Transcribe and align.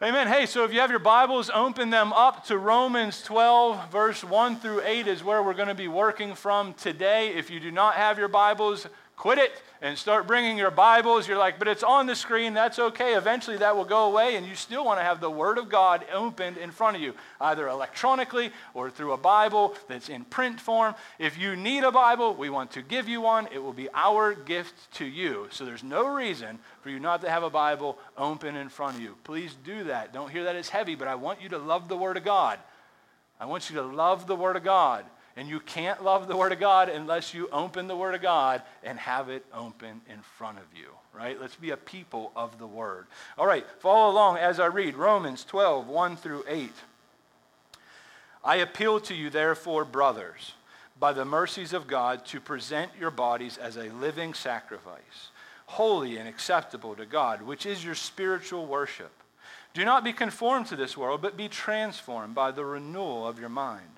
Amen. 0.00 0.28
Hey, 0.28 0.46
so 0.46 0.62
if 0.62 0.72
you 0.72 0.78
have 0.78 0.90
your 0.90 1.00
Bibles, 1.00 1.50
open 1.52 1.90
them 1.90 2.12
up 2.12 2.44
to 2.44 2.56
Romans 2.56 3.20
12, 3.22 3.90
verse 3.90 4.22
1 4.22 4.60
through 4.60 4.82
8 4.84 5.08
is 5.08 5.24
where 5.24 5.42
we're 5.42 5.54
going 5.54 5.66
to 5.66 5.74
be 5.74 5.88
working 5.88 6.36
from 6.36 6.72
today. 6.74 7.34
If 7.34 7.50
you 7.50 7.58
do 7.58 7.72
not 7.72 7.94
have 7.94 8.16
your 8.16 8.28
Bibles, 8.28 8.86
quit 9.18 9.38
it 9.38 9.52
and 9.82 9.98
start 9.98 10.26
bringing 10.26 10.56
your 10.56 10.70
Bibles. 10.70 11.26
You're 11.28 11.38
like, 11.38 11.58
but 11.58 11.68
it's 11.68 11.82
on 11.82 12.06
the 12.06 12.14
screen. 12.14 12.54
That's 12.54 12.78
okay. 12.78 13.14
Eventually 13.14 13.58
that 13.58 13.76
will 13.76 13.84
go 13.84 14.06
away, 14.06 14.36
and 14.36 14.46
you 14.46 14.54
still 14.54 14.84
want 14.84 15.00
to 15.00 15.04
have 15.04 15.20
the 15.20 15.30
Word 15.30 15.58
of 15.58 15.68
God 15.68 16.04
opened 16.12 16.56
in 16.56 16.70
front 16.70 16.96
of 16.96 17.02
you, 17.02 17.14
either 17.40 17.68
electronically 17.68 18.52
or 18.74 18.90
through 18.90 19.12
a 19.12 19.16
Bible 19.16 19.74
that's 19.88 20.08
in 20.08 20.24
print 20.24 20.60
form. 20.60 20.94
If 21.18 21.36
you 21.36 21.56
need 21.56 21.84
a 21.84 21.92
Bible, 21.92 22.34
we 22.34 22.48
want 22.48 22.70
to 22.72 22.82
give 22.82 23.08
you 23.08 23.20
one. 23.20 23.48
It 23.52 23.62
will 23.62 23.72
be 23.72 23.88
our 23.92 24.34
gift 24.34 24.92
to 24.94 25.04
you. 25.04 25.48
So 25.50 25.64
there's 25.64 25.84
no 25.84 26.06
reason 26.06 26.58
for 26.80 26.90
you 26.90 27.00
not 27.00 27.20
to 27.22 27.30
have 27.30 27.42
a 27.42 27.50
Bible 27.50 27.98
open 28.16 28.56
in 28.56 28.68
front 28.68 28.96
of 28.96 29.02
you. 29.02 29.16
Please 29.24 29.56
do 29.64 29.84
that. 29.84 30.12
Don't 30.12 30.30
hear 30.30 30.44
that 30.44 30.56
as 30.56 30.68
heavy, 30.68 30.94
but 30.94 31.08
I 31.08 31.16
want 31.16 31.42
you 31.42 31.48
to 31.50 31.58
love 31.58 31.88
the 31.88 31.96
Word 31.96 32.16
of 32.16 32.24
God. 32.24 32.58
I 33.40 33.46
want 33.46 33.68
you 33.68 33.76
to 33.76 33.82
love 33.82 34.26
the 34.26 34.36
Word 34.36 34.56
of 34.56 34.64
God. 34.64 35.04
And 35.38 35.48
you 35.48 35.60
can't 35.60 36.02
love 36.02 36.26
the 36.26 36.36
Word 36.36 36.50
of 36.50 36.58
God 36.58 36.88
unless 36.88 37.32
you 37.32 37.48
open 37.52 37.86
the 37.86 37.94
Word 37.94 38.16
of 38.16 38.20
God 38.20 38.60
and 38.82 38.98
have 38.98 39.28
it 39.28 39.46
open 39.54 40.00
in 40.12 40.20
front 40.36 40.58
of 40.58 40.64
you, 40.76 40.88
right? 41.14 41.40
Let's 41.40 41.54
be 41.54 41.70
a 41.70 41.76
people 41.76 42.32
of 42.34 42.58
the 42.58 42.66
Word. 42.66 43.06
All 43.38 43.46
right, 43.46 43.64
follow 43.78 44.10
along 44.10 44.38
as 44.38 44.58
I 44.58 44.66
read 44.66 44.96
Romans 44.96 45.44
12, 45.44 45.86
1 45.86 46.16
through 46.16 46.42
8. 46.48 46.72
I 48.44 48.56
appeal 48.56 48.98
to 48.98 49.14
you, 49.14 49.30
therefore, 49.30 49.84
brothers, 49.84 50.54
by 50.98 51.12
the 51.12 51.24
mercies 51.24 51.72
of 51.72 51.86
God, 51.86 52.26
to 52.26 52.40
present 52.40 52.90
your 52.98 53.12
bodies 53.12 53.58
as 53.58 53.76
a 53.76 53.90
living 53.90 54.34
sacrifice, 54.34 55.30
holy 55.66 56.16
and 56.16 56.28
acceptable 56.28 56.96
to 56.96 57.06
God, 57.06 57.42
which 57.42 57.64
is 57.64 57.84
your 57.84 57.94
spiritual 57.94 58.66
worship. 58.66 59.12
Do 59.72 59.84
not 59.84 60.02
be 60.02 60.12
conformed 60.12 60.66
to 60.66 60.76
this 60.76 60.96
world, 60.96 61.22
but 61.22 61.36
be 61.36 61.46
transformed 61.46 62.34
by 62.34 62.50
the 62.50 62.64
renewal 62.64 63.24
of 63.24 63.38
your 63.38 63.50
mind 63.50 63.97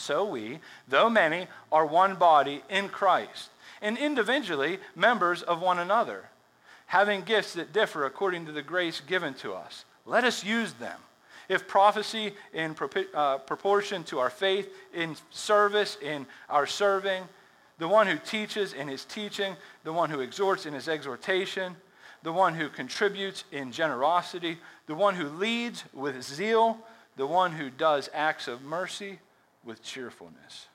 So 0.00 0.24
we, 0.24 0.58
though 0.88 1.10
many, 1.10 1.46
are 1.70 1.84
one 1.84 2.14
body 2.14 2.62
in 2.70 2.88
Christ, 2.88 3.50
and 3.82 3.98
individually 3.98 4.78
members 4.96 5.42
of 5.42 5.60
one 5.60 5.78
another, 5.78 6.24
having 6.86 7.22
gifts 7.22 7.52
that 7.54 7.72
differ 7.72 8.06
according 8.06 8.46
to 8.46 8.52
the 8.52 8.62
grace 8.62 9.00
given 9.00 9.34
to 9.34 9.52
us. 9.52 9.84
Let 10.06 10.24
us 10.24 10.42
use 10.42 10.72
them. 10.72 10.98
If 11.48 11.68
prophecy 11.68 12.32
in 12.54 12.74
uh, 13.12 13.38
proportion 13.38 14.04
to 14.04 14.20
our 14.20 14.30
faith, 14.30 14.68
in 14.94 15.16
service, 15.30 15.98
in 16.00 16.26
our 16.48 16.66
serving, 16.66 17.24
the 17.78 17.88
one 17.88 18.06
who 18.06 18.18
teaches 18.18 18.72
in 18.72 18.88
his 18.88 19.04
teaching, 19.04 19.56
the 19.84 19.92
one 19.92 20.10
who 20.10 20.20
exhorts 20.20 20.64
in 20.66 20.74
his 20.74 20.88
exhortation, 20.88 21.76
the 22.22 22.32
one 22.32 22.54
who 22.54 22.68
contributes 22.68 23.44
in 23.52 23.72
generosity, 23.72 24.58
the 24.86 24.94
one 24.94 25.14
who 25.14 25.28
leads 25.28 25.84
with 25.92 26.22
zeal, 26.22 26.78
the 27.16 27.26
one 27.26 27.52
who 27.52 27.68
does 27.68 28.08
acts 28.14 28.48
of 28.48 28.62
mercy 28.62 29.18
with 29.64 29.82
cheerfulness. 29.82 30.66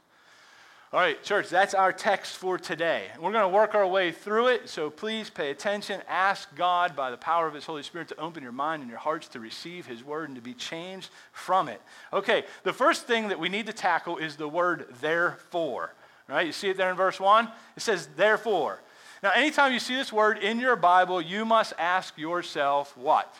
All 0.93 0.99
right, 1.01 1.21
church, 1.23 1.49
that's 1.49 1.73
our 1.73 1.91
text 1.91 2.37
for 2.37 2.57
today. 2.57 3.07
We're 3.19 3.33
going 3.33 3.43
to 3.43 3.49
work 3.49 3.75
our 3.75 3.85
way 3.85 4.13
through 4.13 4.47
it, 4.47 4.69
so 4.69 4.89
please 4.89 5.29
pay 5.29 5.49
attention. 5.49 6.01
Ask 6.07 6.55
God 6.55 6.95
by 6.95 7.11
the 7.11 7.17
power 7.17 7.47
of 7.47 7.53
His 7.53 7.65
Holy 7.65 7.83
Spirit 7.83 8.07
to 8.09 8.19
open 8.19 8.43
your 8.43 8.53
mind 8.53 8.81
and 8.81 8.89
your 8.89 8.99
hearts 8.99 9.27
to 9.29 9.39
receive 9.39 9.85
His 9.87 10.05
word 10.05 10.29
and 10.29 10.37
to 10.37 10.41
be 10.41 10.53
changed 10.53 11.09
from 11.33 11.67
it. 11.67 11.81
Okay, 12.13 12.45
the 12.63 12.71
first 12.71 13.07
thing 13.07 13.27
that 13.27 13.39
we 13.39 13.49
need 13.49 13.65
to 13.65 13.73
tackle 13.73 14.17
is 14.17 14.37
the 14.37 14.47
word 14.47 14.85
therefore. 15.01 15.93
Right, 16.29 16.45
you 16.45 16.53
see 16.53 16.69
it 16.69 16.77
there 16.77 16.89
in 16.89 16.95
verse 16.95 17.19
1? 17.19 17.49
It 17.75 17.81
says, 17.81 18.07
therefore. 18.15 18.81
Now, 19.21 19.31
anytime 19.35 19.73
you 19.73 19.79
see 19.79 19.95
this 19.95 20.13
word 20.13 20.37
in 20.37 20.59
your 20.59 20.75
Bible, 20.75 21.21
you 21.21 21.45
must 21.45 21.73
ask 21.77 22.17
yourself 22.17 22.95
what? 22.95 23.35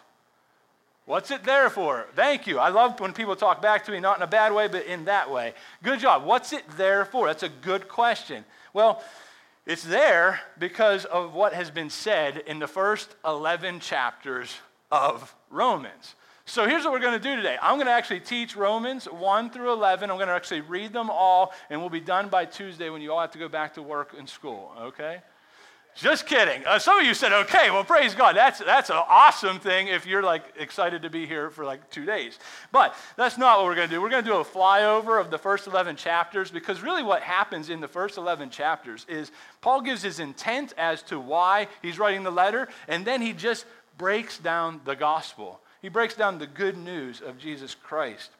What's 1.05 1.29
it 1.29 1.43
there 1.43 1.69
for? 1.69 2.07
Thank 2.16 2.47
you. 2.47 2.57
I 2.57 2.69
love 2.69 2.99
when 2.99 3.13
people 3.13 3.35
talk 3.35 3.61
back 3.61 3.85
to 3.85 3.91
me, 3.91 3.99
not 3.99 4.17
in 4.17 4.23
a 4.23 4.27
bad 4.27 4.53
way, 4.53 4.67
but 4.67 4.85
in 4.88 5.05
that 5.05 5.29
way. 5.29 5.53
Good 5.83 5.99
job. 5.99 6.25
What's 6.25 6.51
it 6.51 6.63
there 6.77 7.05
for? 7.05 7.27
That's 7.27 7.43
a 7.43 7.49
good 7.49 7.88
question. 7.88 8.43
Well, 8.73 9.03
it's 9.67 9.83
there 9.83 10.41
because 10.57 11.05
of 11.05 11.33
what 11.33 11.53
has 11.53 11.69
been 11.69 11.91
said 11.91 12.39
in 12.47 12.57
the 12.57 12.67
first 12.67 13.16
11 13.23 13.81
chapters 13.81 14.55
of 14.91 15.35
Romans. 15.51 16.16
So 16.45 16.67
here's 16.67 16.83
what 16.83 16.93
we're 16.93 16.99
going 16.99 17.19
to 17.19 17.23
do 17.23 17.35
today. 17.35 17.57
I'm 17.61 17.75
going 17.75 17.87
to 17.87 17.91
actually 17.91 18.19
teach 18.19 18.55
Romans 18.55 19.05
1 19.05 19.49
through 19.49 19.73
11. 19.73 20.09
I'm 20.09 20.17
going 20.17 20.27
to 20.27 20.33
actually 20.33 20.61
read 20.61 20.93
them 20.93 21.09
all, 21.09 21.53
and 21.69 21.79
we'll 21.79 21.89
be 21.89 21.99
done 21.99 22.29
by 22.29 22.45
Tuesday 22.45 22.89
when 22.89 23.01
you 23.01 23.11
all 23.11 23.22
have 23.22 23.31
to 23.31 23.39
go 23.39 23.49
back 23.49 23.73
to 23.75 23.81
work 23.81 24.13
and 24.17 24.29
school, 24.29 24.72
okay? 24.79 25.22
Just 25.95 26.25
kidding. 26.25 26.61
Uh, 26.66 26.78
some 26.78 27.00
of 27.00 27.06
you 27.06 27.13
said, 27.13 27.31
okay, 27.31 27.72
well, 27.72 27.85
praise 27.85 28.13
God. 28.13 28.35
That's, 28.35 28.59
that's 28.59 28.89
an 28.89 29.01
awesome 29.07 29.59
thing 29.59 29.88
if 29.88 30.06
you're 30.06 30.22
like 30.22 30.44
excited 30.59 31.03
to 31.03 31.09
be 31.09 31.25
here 31.25 31.50
for 31.50 31.63
like 31.63 31.89
two 31.89 32.06
days. 32.06 32.38
But 32.73 32.94
that's 33.16 33.38
not 33.38 33.59
what 33.59 33.67
we're 33.67 33.75
going 33.75 33.88
to 33.88 33.95
do. 33.95 34.01
We're 34.01 34.09
going 34.09 34.25
to 34.25 34.29
do 34.29 34.35
a 34.35 34.44
flyover 34.44 35.22
of 35.22 35.31
the 35.31 35.38
first 35.38 35.67
11 35.67 35.95
chapters 35.95 36.51
because 36.51 36.81
really 36.81 37.01
what 37.01 37.22
happens 37.22 37.69
in 37.69 37.79
the 37.79 37.88
first 37.88 38.17
11 38.17 38.50
chapters 38.50 39.05
is 39.07 39.31
Paul 39.61 39.79
gives 39.79 40.01
his 40.01 40.19
intent 40.19 40.73
as 40.78 41.01
to 41.03 41.17
why 41.17 41.69
he's 41.81 41.97
writing 41.97 42.23
the 42.23 42.31
letter, 42.31 42.67
and 42.89 43.05
then 43.05 43.22
he 43.22 43.31
just 43.31 43.66
breaks 43.97 44.38
down 44.38 44.81
the 44.84 44.97
gospel. 44.97 45.61
He 45.81 45.88
breaks 45.88 46.16
down 46.16 46.39
the 46.39 46.47
good 46.47 46.78
news 46.78 47.22
of 47.22 47.38
Jesus 47.38 47.73
Christ. 47.73 48.31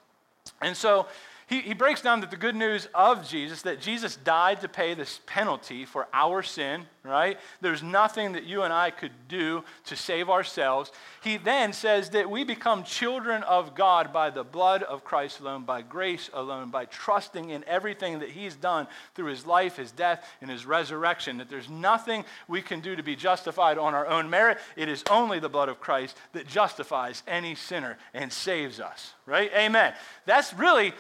And 0.62 0.76
so, 0.76 1.08
he, 1.48 1.62
he 1.62 1.74
breaks 1.76 2.02
down 2.02 2.22
that 2.22 2.32
the 2.32 2.38
good 2.38 2.56
news 2.56 2.88
of 2.96 3.28
Jesus, 3.28 3.62
that 3.64 3.80
Jesus 3.80 4.16
died 4.16 4.62
to 4.62 4.68
pay 4.68 4.96
this 4.96 5.20
penalty 5.28 5.86
for 5.86 6.08
our 6.12 6.42
sin, 6.42 6.88
right? 7.04 7.38
There's 7.62 7.84
nothing 7.84 8.32
that 8.32 8.46
you 8.46 8.64
and 8.64 8.74
I 8.74 8.90
could 8.90 9.12
do 9.28 9.64
to 9.86 9.96
save 9.96 10.28
ourselves. 10.28 10.92
He 11.22 11.38
then 11.38 11.72
says 11.72 12.10
that 12.12 12.32
we 12.32 12.44
become 12.46 12.84
children 12.84 13.44
of 13.44 13.76
God 13.76 14.12
by 14.12 14.32
the 14.32 14.44
blood 14.44 14.82
of 14.82 15.04
Christ 15.04 15.40
alone, 15.40 15.66
by 15.66 15.84
grace 15.84 16.32
alone, 16.34 16.72
by 16.72 16.86
trusting 16.86 17.52
in 17.52 17.64
everything 17.68 18.20
that 18.20 18.30
He's 18.30 18.56
done 18.56 18.88
through 19.14 19.28
His 19.28 19.46
life, 19.46 19.78
His 19.78 19.92
death, 19.92 20.28
and 20.42 20.50
His 20.50 20.66
resurrection. 20.66 21.38
That 21.38 21.50
there's 21.50 21.70
nothing 21.70 22.26
we 22.48 22.64
can 22.64 22.80
do 22.80 22.96
to 22.96 23.04
be 23.04 23.16
justified 23.16 23.78
on 23.78 23.94
our 23.94 24.08
own 24.08 24.32
merit. 24.32 24.58
It 24.76 24.90
is 24.90 25.04
only 25.12 25.40
the 25.40 25.50
blood 25.50 25.70
of 25.70 25.80
Christ 25.80 26.18
that 26.34 26.48
justifies 26.48 27.22
any 27.28 27.54
sinner 27.54 28.00
and 28.16 28.34
saves 28.34 28.80
us, 28.80 29.14
right? 29.28 29.52
Amen. 29.56 29.94
That's 30.26 30.52
really 30.52 30.92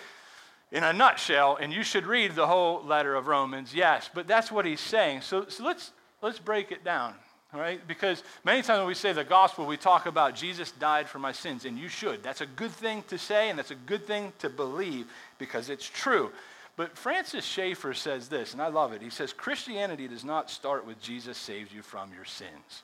in 0.75 0.83
a 0.83 0.91
nutshell, 0.91 1.57
and 1.59 1.71
you 1.71 1.83
should 1.83 2.05
read 2.05 2.35
the 2.35 2.45
whole 2.45 2.83
letter 2.83 3.15
of 3.15 3.27
Romans, 3.27 3.73
yes, 3.73 4.09
but 4.13 4.27
that's 4.27 4.51
what 4.51 4.65
he's 4.65 4.81
saying. 4.81 5.21
So, 5.21 5.45
so 5.47 5.63
let's, 5.63 5.93
let's 6.21 6.37
break 6.37 6.69
it 6.73 6.83
down, 6.83 7.13
right? 7.53 7.79
Because 7.87 8.23
many 8.43 8.61
times 8.61 8.79
when 8.79 8.87
we 8.87 8.93
say 8.93 9.13
the 9.13 9.23
gospel, 9.23 9.65
we 9.65 9.77
talk 9.77 10.05
about 10.05 10.35
Jesus 10.35 10.71
died 10.71 11.07
for 11.07 11.17
my 11.17 11.31
sins, 11.31 11.63
and 11.63 11.79
you 11.79 11.87
should. 11.87 12.21
That's 12.21 12.41
a 12.41 12.45
good 12.45 12.71
thing 12.71 13.05
to 13.07 13.17
say, 13.17 13.49
and 13.49 13.57
that's 13.57 13.71
a 13.71 13.75
good 13.75 14.05
thing 14.05 14.33
to 14.39 14.49
believe 14.49 15.07
because 15.39 15.69
it's 15.69 15.87
true. 15.87 16.29
But 16.75 16.97
Francis 16.97 17.45
Schaeffer 17.45 17.93
says 17.93 18.27
this, 18.27 18.51
and 18.51 18.61
I 18.61 18.67
love 18.67 18.91
it. 18.91 19.01
He 19.01 19.09
says, 19.09 19.31
Christianity 19.31 20.09
does 20.09 20.25
not 20.25 20.51
start 20.51 20.85
with 20.85 21.01
Jesus 21.01 21.37
saves 21.37 21.71
you 21.71 21.83
from 21.83 22.11
your 22.13 22.25
sins. 22.25 22.83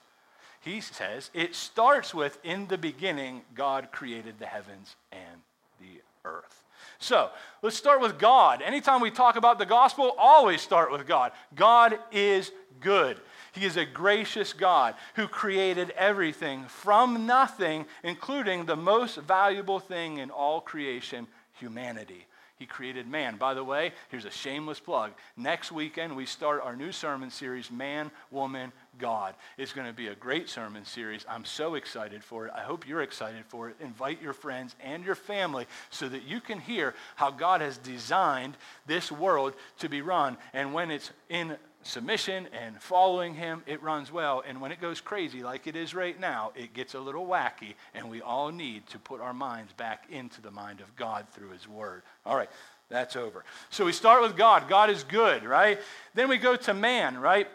He 0.61 0.79
says, 0.79 1.29
it 1.33 1.55
starts 1.55 2.13
with, 2.13 2.39
in 2.45 2.67
the 2.67 2.77
beginning, 2.77 3.41
God 3.53 3.91
created 3.91 4.35
the 4.39 4.45
heavens 4.45 4.95
and 5.11 5.41
the 5.81 6.01
earth. 6.23 6.60
So 7.01 7.31
let's 7.63 7.75
start 7.75 7.99
with 7.99 8.19
God. 8.19 8.61
Anytime 8.61 9.01
we 9.01 9.09
talk 9.09 9.35
about 9.35 9.57
the 9.57 9.65
gospel, 9.65 10.13
always 10.19 10.61
start 10.61 10.91
with 10.91 11.07
God. 11.07 11.31
God 11.55 11.97
is 12.11 12.51
good. 12.79 13.19
He 13.53 13.65
is 13.65 13.75
a 13.75 13.85
gracious 13.85 14.53
God 14.53 14.93
who 15.15 15.27
created 15.27 15.89
everything 15.97 16.63
from 16.65 17.25
nothing, 17.25 17.85
including 18.03 18.65
the 18.65 18.75
most 18.75 19.17
valuable 19.17 19.79
thing 19.79 20.19
in 20.19 20.29
all 20.29 20.61
creation, 20.61 21.25
humanity. 21.59 22.27
He 22.57 22.67
created 22.67 23.07
man. 23.07 23.37
By 23.37 23.55
the 23.55 23.63
way, 23.63 23.93
here's 24.09 24.25
a 24.25 24.31
shameless 24.31 24.79
plug. 24.79 25.13
Next 25.35 25.71
weekend, 25.71 26.15
we 26.15 26.27
start 26.27 26.61
our 26.63 26.75
new 26.75 26.91
sermon 26.91 27.31
series, 27.31 27.71
Man, 27.71 28.11
Woman, 28.29 28.71
God. 29.01 29.35
It's 29.57 29.73
going 29.73 29.87
to 29.87 29.93
be 29.93 30.07
a 30.07 30.15
great 30.15 30.47
sermon 30.47 30.85
series. 30.85 31.25
I'm 31.27 31.43
so 31.43 31.75
excited 31.75 32.23
for 32.23 32.45
it. 32.45 32.53
I 32.55 32.61
hope 32.61 32.87
you're 32.87 33.01
excited 33.01 33.43
for 33.47 33.69
it. 33.69 33.75
Invite 33.81 34.21
your 34.21 34.33
friends 34.33 34.75
and 34.81 35.03
your 35.03 35.15
family 35.15 35.65
so 35.89 36.07
that 36.07 36.23
you 36.23 36.39
can 36.39 36.59
hear 36.59 36.93
how 37.15 37.31
God 37.31 37.59
has 37.59 37.77
designed 37.77 38.55
this 38.85 39.11
world 39.11 39.53
to 39.79 39.89
be 39.89 40.01
run. 40.01 40.37
And 40.53 40.73
when 40.73 40.91
it's 40.91 41.11
in 41.27 41.57
submission 41.83 42.47
and 42.53 42.79
following 42.81 43.33
Him, 43.33 43.63
it 43.65 43.81
runs 43.81 44.11
well. 44.11 44.43
And 44.47 44.61
when 44.61 44.71
it 44.71 44.79
goes 44.79 45.01
crazy, 45.01 45.43
like 45.43 45.67
it 45.67 45.75
is 45.75 45.93
right 45.95 46.19
now, 46.19 46.51
it 46.55 46.73
gets 46.73 46.93
a 46.93 46.99
little 46.99 47.25
wacky. 47.25 47.73
And 47.93 48.09
we 48.09 48.21
all 48.21 48.51
need 48.51 48.87
to 48.87 48.99
put 48.99 49.19
our 49.19 49.33
minds 49.33 49.73
back 49.73 50.05
into 50.09 50.41
the 50.41 50.51
mind 50.51 50.79
of 50.79 50.95
God 50.95 51.25
through 51.31 51.49
His 51.49 51.67
Word. 51.67 52.03
All 52.25 52.35
right, 52.35 52.49
that's 52.89 53.15
over. 53.15 53.43
So 53.69 53.85
we 53.85 53.93
start 53.93 54.21
with 54.21 54.35
God. 54.37 54.67
God 54.69 54.89
is 54.89 55.03
good, 55.03 55.43
right? 55.43 55.79
Then 56.13 56.29
we 56.29 56.37
go 56.37 56.55
to 56.55 56.73
man, 56.73 57.17
right? 57.17 57.47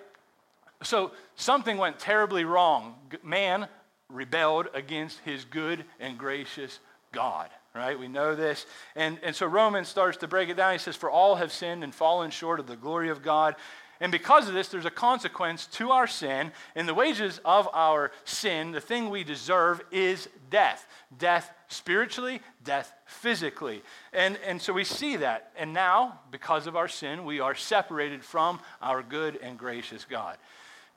So 0.83 1.13
something 1.37 1.79
went 1.79 1.99
terribly 1.99 2.45
wrong. 2.45 2.95
Man 3.23 3.69
rebelled 4.09 4.69
against 4.75 5.19
his 5.21 5.45
good 5.45 5.85
and 5.99 6.19
gracious 6.19 6.79
God, 7.13 7.49
right? 7.75 7.99
We 7.99 8.09
know 8.09 8.35
this. 8.35 8.67
And, 8.95 9.19
and 9.23 9.35
so 9.35 9.47
Romans 9.47 9.89
starts 9.89 10.19
to 10.19 10.29
break 10.29 10.49
it 10.49 10.57
down. 10.57 10.73
He 10.73 10.79
says, 10.79 10.97
For 10.97 11.11
all 11.11 11.37
have 11.37 11.53
sinned 11.53 11.83
and 11.83 11.95
fallen 11.95 12.31
short 12.31 12.61
of 12.61 12.67
the 12.67 12.77
glory 12.77 13.09
of 13.09 13.23
God. 13.23 13.57
And 13.99 14.13
because 14.13 14.47
of 14.47 14.55
this, 14.55 14.69
there's 14.69 14.85
a 14.85 14.91
consequence 14.91 15.67
to 15.67 15.91
our 15.91 16.07
sin. 16.07 16.53
And 16.75 16.87
the 16.87 16.95
wages 16.95 17.41
of 17.45 17.69
our 17.73 18.13
sin, 18.25 18.73
the 18.73 18.81
thing 18.81 19.09
we 19.09 19.25
deserve, 19.25 19.81
is 19.91 20.29
death. 20.51 20.87
Death 21.19 21.51
spiritually, 21.69 22.41
death 22.63 22.93
physically. 23.07 23.83
And, 24.13 24.39
and 24.47 24.61
so 24.61 24.75
we 24.75 24.85
see 24.85 25.17
that. 25.17 25.53
And 25.57 25.73
now, 25.73 26.21
because 26.31 26.67
of 26.67 26.77
our 26.77 26.89
sin, 26.89 27.25
we 27.25 27.41
are 27.41 27.55
separated 27.55 28.23
from 28.23 28.61
our 28.83 29.03
good 29.03 29.39
and 29.43 29.59
gracious 29.59 30.05
God. 30.05 30.37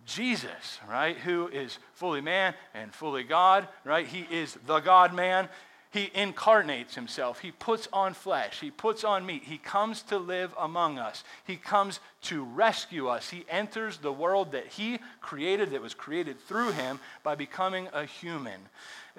Jesus, 0.05 0.79
right, 0.89 1.17
who 1.17 1.47
is 1.47 1.77
fully 1.93 2.21
man 2.21 2.53
and 2.73 2.93
fully 2.93 3.23
God, 3.23 3.67
right? 3.83 4.07
He 4.07 4.25
is 4.35 4.57
the 4.65 4.79
God 4.79 5.13
man. 5.13 5.49
He 5.91 6.11
incarnates 6.13 6.93
himself. 6.93 7.39
He 7.39 7.51
puts 7.51 7.87
on 7.91 8.13
flesh. 8.13 8.59
He 8.59 8.69
puts 8.69 9.03
on 9.03 9.25
meat. 9.25 9.43
He 9.43 9.57
comes 9.57 10.03
to 10.03 10.19
live 10.19 10.53
among 10.59 10.99
us. 10.99 11.23
He 11.45 11.55
comes 11.55 11.99
to 12.23 12.43
rescue 12.43 13.07
us. 13.07 13.29
He 13.29 13.43
enters 13.49 13.97
the 13.97 14.13
world 14.13 14.51
that 14.51 14.67
he 14.67 14.99
created, 15.19 15.71
that 15.71 15.81
was 15.81 15.95
created 15.95 16.39
through 16.41 16.73
him, 16.73 16.99
by 17.23 17.33
becoming 17.33 17.87
a 17.91 18.05
human. 18.05 18.61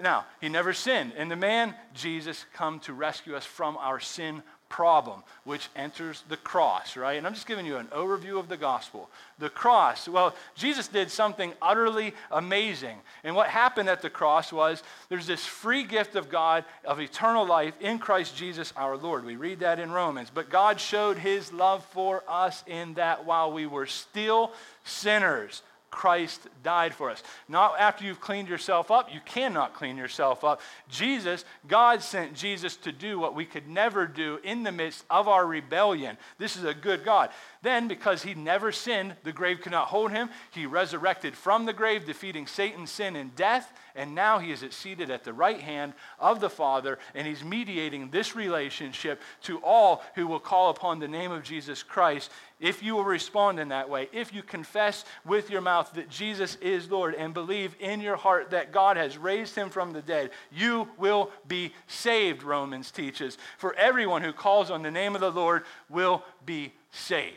Now, 0.00 0.26
he 0.40 0.48
never 0.48 0.72
sinned. 0.72 1.12
And 1.16 1.28
the 1.28 1.36
man, 1.36 1.74
Jesus, 1.92 2.46
come 2.54 2.78
to 2.80 2.92
rescue 2.92 3.34
us 3.34 3.44
from 3.44 3.76
our 3.76 3.98
sin 3.98 4.42
problem, 4.70 5.22
which 5.44 5.68
enters 5.76 6.24
the 6.30 6.38
cross, 6.38 6.96
right? 6.96 7.18
And 7.18 7.26
I'm 7.26 7.34
just 7.34 7.46
giving 7.46 7.66
you 7.66 7.76
an 7.76 7.88
overview 7.88 8.38
of 8.38 8.48
the 8.48 8.56
gospel. 8.56 9.10
The 9.38 9.50
cross, 9.50 10.08
well, 10.08 10.34
Jesus 10.54 10.88
did 10.88 11.10
something 11.10 11.52
utterly 11.60 12.14
amazing. 12.30 12.96
And 13.22 13.36
what 13.36 13.48
happened 13.48 13.90
at 13.90 14.00
the 14.00 14.08
cross 14.08 14.50
was 14.50 14.82
there's 15.10 15.26
this 15.26 15.44
free 15.44 15.82
gift 15.82 16.16
of 16.16 16.30
God 16.30 16.64
of 16.86 17.00
eternal 17.00 17.44
life 17.44 17.74
in 17.80 17.98
Christ 17.98 18.36
Jesus 18.36 18.72
our 18.76 18.96
Lord. 18.96 19.26
We 19.26 19.36
read 19.36 19.60
that 19.60 19.78
in 19.78 19.90
Romans. 19.90 20.30
But 20.32 20.48
God 20.48 20.80
showed 20.80 21.18
his 21.18 21.52
love 21.52 21.84
for 21.86 22.22
us 22.26 22.64
in 22.66 22.94
that 22.94 23.26
while 23.26 23.52
we 23.52 23.66
were 23.66 23.86
still 23.86 24.52
sinners, 24.84 25.62
Christ 25.90 26.46
died 26.62 26.94
for 26.94 27.10
us. 27.10 27.22
Not 27.48 27.78
after 27.78 28.04
you've 28.04 28.20
cleaned 28.20 28.48
yourself 28.48 28.90
up. 28.90 29.12
You 29.12 29.20
cannot 29.24 29.74
clean 29.74 29.96
yourself 29.96 30.44
up. 30.44 30.60
Jesus, 30.88 31.44
God 31.66 32.02
sent 32.02 32.34
Jesus 32.34 32.76
to 32.76 32.92
do 32.92 33.18
what 33.18 33.34
we 33.34 33.44
could 33.44 33.68
never 33.68 34.06
do 34.06 34.38
in 34.44 34.62
the 34.62 34.70
midst 34.70 35.04
of 35.10 35.26
our 35.26 35.44
rebellion. 35.44 36.16
This 36.38 36.56
is 36.56 36.64
a 36.64 36.74
good 36.74 37.04
God. 37.04 37.30
Then, 37.62 37.88
because 37.88 38.22
he 38.22 38.34
never 38.34 38.70
sinned, 38.70 39.16
the 39.24 39.32
grave 39.32 39.60
could 39.60 39.72
not 39.72 39.88
hold 39.88 40.12
him. 40.12 40.30
He 40.52 40.64
resurrected 40.64 41.34
from 41.34 41.66
the 41.66 41.72
grave, 41.72 42.06
defeating 42.06 42.46
Satan, 42.46 42.86
sin, 42.86 43.16
and 43.16 43.34
death. 43.34 43.72
And 43.96 44.14
now 44.14 44.38
he 44.38 44.52
is 44.52 44.64
seated 44.70 45.10
at 45.10 45.24
the 45.24 45.32
right 45.32 45.60
hand 45.60 45.94
of 46.20 46.40
the 46.40 46.48
Father, 46.48 46.98
and 47.14 47.26
he's 47.26 47.42
mediating 47.42 48.10
this 48.10 48.36
relationship 48.36 49.20
to 49.42 49.58
all 49.58 50.02
who 50.14 50.28
will 50.28 50.38
call 50.38 50.70
upon 50.70 51.00
the 51.00 51.08
name 51.08 51.32
of 51.32 51.42
Jesus 51.42 51.82
Christ. 51.82 52.30
If 52.60 52.82
you 52.82 52.94
will 52.94 53.04
respond 53.04 53.58
in 53.58 53.68
that 53.68 53.88
way, 53.88 54.10
if 54.12 54.34
you 54.34 54.42
confess 54.42 55.06
with 55.24 55.48
your 55.48 55.62
mouth 55.62 55.90
that 55.94 56.10
Jesus 56.10 56.56
is 56.56 56.90
Lord 56.90 57.14
and 57.14 57.32
believe 57.32 57.74
in 57.80 58.02
your 58.02 58.16
heart 58.16 58.50
that 58.50 58.70
God 58.70 58.98
has 58.98 59.16
raised 59.16 59.54
him 59.54 59.70
from 59.70 59.92
the 59.92 60.02
dead, 60.02 60.30
you 60.52 60.88
will 60.98 61.30
be 61.48 61.72
saved, 61.86 62.42
Romans 62.42 62.90
teaches. 62.90 63.38
For 63.56 63.74
everyone 63.74 64.20
who 64.20 64.34
calls 64.34 64.70
on 64.70 64.82
the 64.82 64.90
name 64.90 65.14
of 65.14 65.22
the 65.22 65.30
Lord 65.30 65.64
will 65.88 66.22
be 66.44 66.74
saved. 66.92 67.34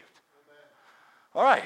All 1.33 1.43
right. 1.43 1.63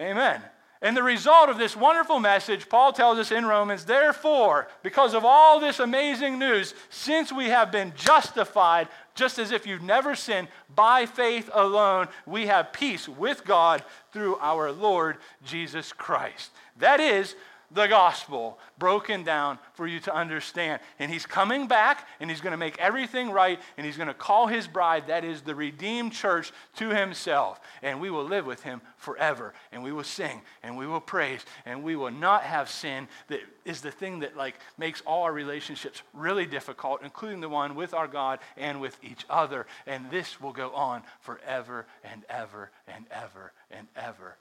Amen. 0.00 0.42
And 0.80 0.96
the 0.96 1.02
result 1.02 1.48
of 1.48 1.58
this 1.58 1.76
wonderful 1.76 2.20
message, 2.20 2.68
Paul 2.68 2.92
tells 2.92 3.18
us 3.18 3.32
in 3.32 3.46
Romans, 3.46 3.84
therefore, 3.84 4.68
because 4.82 5.12
of 5.12 5.24
all 5.24 5.58
this 5.58 5.80
amazing 5.80 6.38
news, 6.38 6.72
since 6.88 7.32
we 7.32 7.46
have 7.46 7.72
been 7.72 7.92
justified, 7.96 8.86
just 9.16 9.40
as 9.40 9.50
if 9.50 9.66
you've 9.66 9.82
never 9.82 10.14
sinned, 10.14 10.46
by 10.72 11.04
faith 11.04 11.50
alone, 11.52 12.06
we 12.26 12.46
have 12.46 12.72
peace 12.72 13.08
with 13.08 13.44
God 13.44 13.82
through 14.12 14.36
our 14.36 14.70
Lord 14.70 15.16
Jesus 15.44 15.92
Christ. 15.92 16.52
That 16.76 17.00
is 17.00 17.34
the 17.70 17.86
gospel 17.86 18.58
broken 18.78 19.22
down 19.22 19.58
for 19.74 19.86
you 19.86 20.00
to 20.00 20.14
understand. 20.14 20.80
And 20.98 21.10
he's 21.10 21.26
coming 21.26 21.66
back 21.66 22.08
and 22.18 22.30
he's 22.30 22.40
going 22.40 22.52
to 22.52 22.58
make 22.58 22.78
everything 22.78 23.30
right 23.30 23.60
and 23.76 23.84
he's 23.84 23.96
going 23.96 24.08
to 24.08 24.14
call 24.14 24.46
his 24.46 24.66
bride, 24.66 25.08
that 25.08 25.24
is 25.24 25.42
the 25.42 25.54
redeemed 25.54 26.12
church, 26.12 26.52
to 26.76 26.88
himself. 26.88 27.60
And 27.82 28.00
we 28.00 28.10
will 28.10 28.24
live 28.24 28.46
with 28.46 28.62
him 28.62 28.80
forever 28.96 29.52
and 29.70 29.82
we 29.82 29.92
will 29.92 30.04
sing 30.04 30.40
and 30.62 30.76
we 30.76 30.86
will 30.86 31.00
praise 31.00 31.44
and 31.66 31.82
we 31.82 31.94
will 31.94 32.10
not 32.10 32.42
have 32.42 32.70
sin 32.70 33.06
that 33.28 33.40
is 33.64 33.80
the 33.82 33.90
thing 33.90 34.20
that 34.20 34.36
like 34.36 34.54
makes 34.78 35.02
all 35.02 35.24
our 35.24 35.32
relationships 35.32 36.02
really 36.14 36.46
difficult, 36.46 37.02
including 37.02 37.40
the 37.40 37.48
one 37.48 37.74
with 37.74 37.92
our 37.92 38.08
God 38.08 38.38
and 38.56 38.80
with 38.80 38.96
each 39.02 39.26
other. 39.28 39.66
And 39.86 40.10
this 40.10 40.40
will 40.40 40.52
go 40.52 40.70
on 40.70 41.02
forever 41.20 41.86
and 42.02 42.24
ever 42.30 42.70
and 42.86 43.04
ever 43.10 43.52
and 43.70 43.86
ever. 43.94 44.36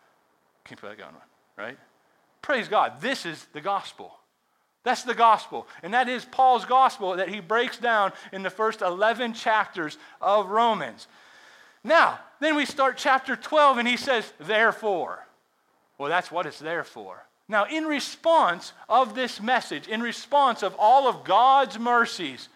Keep 0.66 0.82
that 0.82 0.98
going, 0.98 1.12
right? 1.58 1.78
Praise 2.48 2.70
God. 2.70 3.02
This 3.02 3.26
is 3.26 3.46
the 3.52 3.60
gospel. 3.60 4.10
That's 4.86 5.04
the 5.04 5.14
gospel. 5.14 5.68
And 5.84 5.94
that 5.94 6.08
is 6.08 6.24
Paul's 6.24 6.64
gospel 6.64 7.18
that 7.18 7.28
he 7.28 7.42
breaks 7.42 7.78
down 7.78 8.14
in 8.32 8.42
the 8.42 8.50
first 8.50 8.82
11 8.82 9.34
chapters 9.34 9.98
of 10.22 10.48
Romans. 10.48 11.08
Now, 11.84 12.20
then 12.40 12.56
we 12.56 12.64
start 12.66 12.96
chapter 12.96 13.36
12 13.36 13.80
and 13.80 13.86
he 13.86 13.98
says, 13.98 14.32
therefore. 14.40 15.28
Well, 15.98 16.08
that's 16.08 16.32
what 16.32 16.46
it's 16.46 16.60
there 16.60 16.86
for. 16.86 17.22
Now, 17.50 17.66
in 17.66 17.84
response 17.84 18.72
of 18.88 19.14
this 19.14 19.42
message, 19.42 19.90
in 19.90 20.02
response 20.02 20.64
of 20.64 20.74
all 20.80 21.10
of 21.10 21.26
God's 21.26 21.78
mercies, 21.78 22.48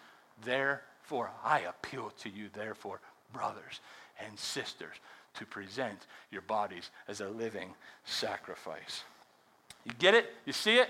therefore, 0.45 1.31
I 1.43 1.59
appeal 1.67 2.13
to 2.19 2.29
you, 2.29 2.47
therefore, 2.53 3.01
brothers 3.33 3.81
and 4.25 4.39
sisters, 4.39 4.95
to 5.33 5.45
present 5.45 6.07
your 6.31 6.43
bodies 6.43 6.91
as 7.09 7.19
a 7.19 7.27
living 7.27 7.73
sacrifice. 8.05 9.03
You 9.85 9.93
get 9.97 10.13
it? 10.13 10.33
You 10.45 10.53
see 10.53 10.77
it? 10.77 10.89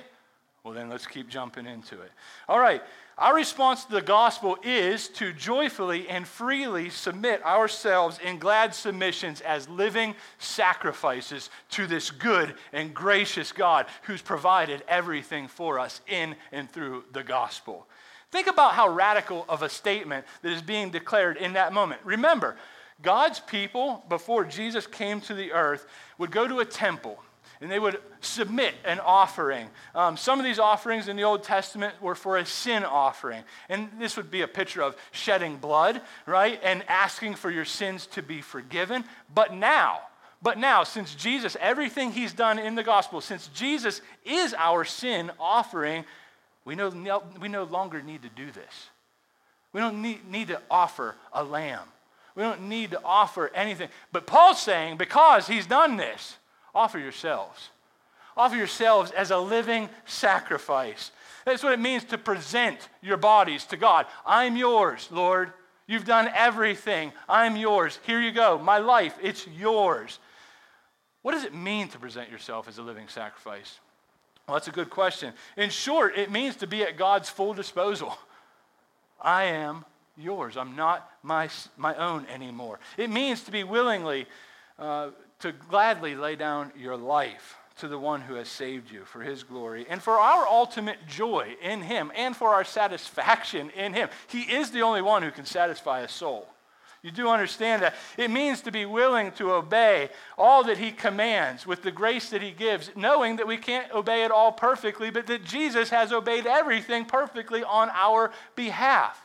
Well, 0.63 0.73
then 0.75 0.89
let's 0.89 1.07
keep 1.07 1.27
jumping 1.27 1.65
into 1.65 1.99
it. 2.01 2.11
All 2.47 2.59
right. 2.59 2.83
Our 3.17 3.35
response 3.35 3.85
to 3.85 3.91
the 3.91 4.01
gospel 4.01 4.57
is 4.63 5.07
to 5.09 5.33
joyfully 5.33 6.07
and 6.07 6.27
freely 6.27 6.89
submit 6.89 7.43
ourselves 7.43 8.19
in 8.23 8.37
glad 8.37 8.73
submissions 8.73 9.41
as 9.41 9.67
living 9.69 10.15
sacrifices 10.37 11.49
to 11.71 11.87
this 11.87 12.11
good 12.11 12.55
and 12.73 12.93
gracious 12.93 13.51
God 13.51 13.87
who's 14.03 14.21
provided 14.21 14.83
everything 14.87 15.47
for 15.47 15.79
us 15.79 16.01
in 16.07 16.35
and 16.51 16.69
through 16.69 17.03
the 17.11 17.23
gospel. 17.23 17.87
Think 18.31 18.47
about 18.47 18.73
how 18.73 18.87
radical 18.87 19.45
of 19.49 19.61
a 19.61 19.69
statement 19.69 20.25
that 20.41 20.51
is 20.51 20.61
being 20.61 20.89
declared 20.89 21.37
in 21.37 21.53
that 21.53 21.73
moment. 21.73 22.01
Remember, 22.03 22.55
God's 23.01 23.39
people, 23.39 24.03
before 24.09 24.45
Jesus 24.45 24.87
came 24.87 25.21
to 25.21 25.33
the 25.33 25.51
earth, 25.51 25.85
would 26.17 26.31
go 26.31 26.47
to 26.47 26.59
a 26.59 26.65
temple 26.65 27.19
and 27.61 27.71
they 27.71 27.79
would 27.79 27.99
submit 28.21 28.73
an 28.83 28.99
offering. 28.99 29.67
Um, 29.93 30.17
some 30.17 30.39
of 30.39 30.45
these 30.45 30.57
offerings 30.57 31.07
in 31.07 31.15
the 31.15 31.23
Old 31.23 31.43
Testament 31.43 31.93
were 32.01 32.15
for 32.15 32.37
a 32.37 32.45
sin 32.45 32.83
offering. 32.83 33.43
And 33.69 33.87
this 33.99 34.17
would 34.17 34.31
be 34.31 34.41
a 34.41 34.47
picture 34.47 34.81
of 34.81 34.95
shedding 35.11 35.57
blood, 35.57 36.01
right? 36.25 36.59
And 36.63 36.83
asking 36.87 37.35
for 37.35 37.51
your 37.51 37.65
sins 37.65 38.07
to 38.07 38.23
be 38.23 38.41
forgiven. 38.41 39.03
But 39.33 39.53
now, 39.53 39.99
but 40.41 40.57
now, 40.57 40.83
since 40.83 41.13
Jesus, 41.13 41.55
everything 41.59 42.11
he's 42.11 42.33
done 42.33 42.57
in 42.57 42.73
the 42.73 42.83
gospel, 42.83 43.21
since 43.21 43.47
Jesus 43.49 44.01
is 44.25 44.55
our 44.57 44.83
sin 44.83 45.29
offering, 45.39 46.03
we 46.65 46.73
no, 46.73 47.21
we 47.39 47.47
no 47.47 47.63
longer 47.63 48.01
need 48.01 48.23
to 48.23 48.29
do 48.29 48.47
this. 48.51 48.89
We 49.71 49.79
don't 49.79 50.01
need, 50.01 50.27
need 50.29 50.47
to 50.47 50.59
offer 50.69 51.15
a 51.31 51.43
lamb. 51.43 51.87
We 52.33 52.41
don't 52.41 52.69
need 52.69 52.91
to 52.91 53.01
offer 53.03 53.51
anything. 53.53 53.89
But 54.11 54.25
Paul's 54.25 54.59
saying, 54.59 54.97
because 54.97 55.47
he's 55.47 55.67
done 55.67 55.97
this, 55.97 56.37
Offer 56.73 56.99
yourselves. 56.99 57.69
Offer 58.37 58.55
yourselves 58.55 59.11
as 59.11 59.31
a 59.31 59.37
living 59.37 59.89
sacrifice. 60.05 61.11
That's 61.45 61.63
what 61.63 61.73
it 61.73 61.79
means 61.79 62.03
to 62.05 62.17
present 62.17 62.89
your 63.01 63.17
bodies 63.17 63.65
to 63.65 63.77
God. 63.77 64.05
I'm 64.25 64.55
yours, 64.55 65.07
Lord. 65.11 65.53
You've 65.87 66.05
done 66.05 66.29
everything. 66.33 67.11
I'm 67.27 67.57
yours. 67.57 67.99
Here 68.05 68.21
you 68.21 68.31
go. 68.31 68.57
My 68.57 68.77
life, 68.77 69.15
it's 69.21 69.45
yours. 69.47 70.19
What 71.21 71.33
does 71.33 71.43
it 71.43 71.53
mean 71.53 71.87
to 71.89 71.99
present 71.99 72.31
yourself 72.31 72.67
as 72.67 72.77
a 72.77 72.81
living 72.81 73.07
sacrifice? 73.07 73.79
Well, 74.47 74.55
that's 74.55 74.67
a 74.67 74.71
good 74.71 74.89
question. 74.89 75.33
In 75.57 75.69
short, 75.69 76.17
it 76.17 76.31
means 76.31 76.55
to 76.57 76.67
be 76.67 76.83
at 76.83 76.97
God's 76.97 77.29
full 77.29 77.53
disposal. 77.53 78.17
I 79.21 79.43
am 79.43 79.85
yours. 80.17 80.57
I'm 80.57 80.75
not 80.75 81.09
my, 81.23 81.49
my 81.77 81.95
own 81.95 82.25
anymore. 82.27 82.79
It 82.97 83.09
means 83.09 83.43
to 83.43 83.51
be 83.51 83.63
willingly, 83.63 84.25
uh, 84.79 85.09
to 85.41 85.51
gladly 85.51 86.15
lay 86.15 86.35
down 86.35 86.71
your 86.77 86.97
life 86.97 87.57
to 87.77 87.87
the 87.87 87.97
one 87.97 88.21
who 88.21 88.35
has 88.35 88.47
saved 88.47 88.91
you 88.91 89.03
for 89.05 89.21
his 89.21 89.43
glory 89.43 89.85
and 89.89 90.01
for 90.01 90.13
our 90.13 90.47
ultimate 90.47 90.99
joy 91.07 91.55
in 91.61 91.81
him 91.81 92.11
and 92.15 92.35
for 92.35 92.49
our 92.49 92.63
satisfaction 92.63 93.69
in 93.71 93.93
him. 93.93 94.09
He 94.27 94.41
is 94.41 94.71
the 94.71 94.81
only 94.81 95.01
one 95.01 95.23
who 95.23 95.31
can 95.31 95.45
satisfy 95.45 96.01
a 96.01 96.07
soul. 96.07 96.47
You 97.03 97.09
do 97.09 97.29
understand 97.29 97.81
that. 97.81 97.95
It 98.15 98.29
means 98.29 98.61
to 98.61 98.71
be 98.71 98.85
willing 98.85 99.31
to 99.33 99.53
obey 99.53 100.09
all 100.37 100.63
that 100.65 100.77
He 100.77 100.91
commands 100.91 101.65
with 101.65 101.81
the 101.81 101.89
grace 101.89 102.29
that 102.29 102.43
He 102.43 102.51
gives, 102.51 102.91
knowing 102.95 103.37
that 103.37 103.47
we 103.47 103.57
can't 103.57 103.91
obey 103.91 104.23
it 104.23 104.29
all 104.29 104.51
perfectly, 104.51 105.09
but 105.09 105.25
that 105.25 105.43
Jesus 105.43 105.89
has 105.89 106.13
obeyed 106.13 106.45
everything 106.45 107.05
perfectly 107.05 107.63
on 107.63 107.89
our 107.89 108.31
behalf. 108.55 109.19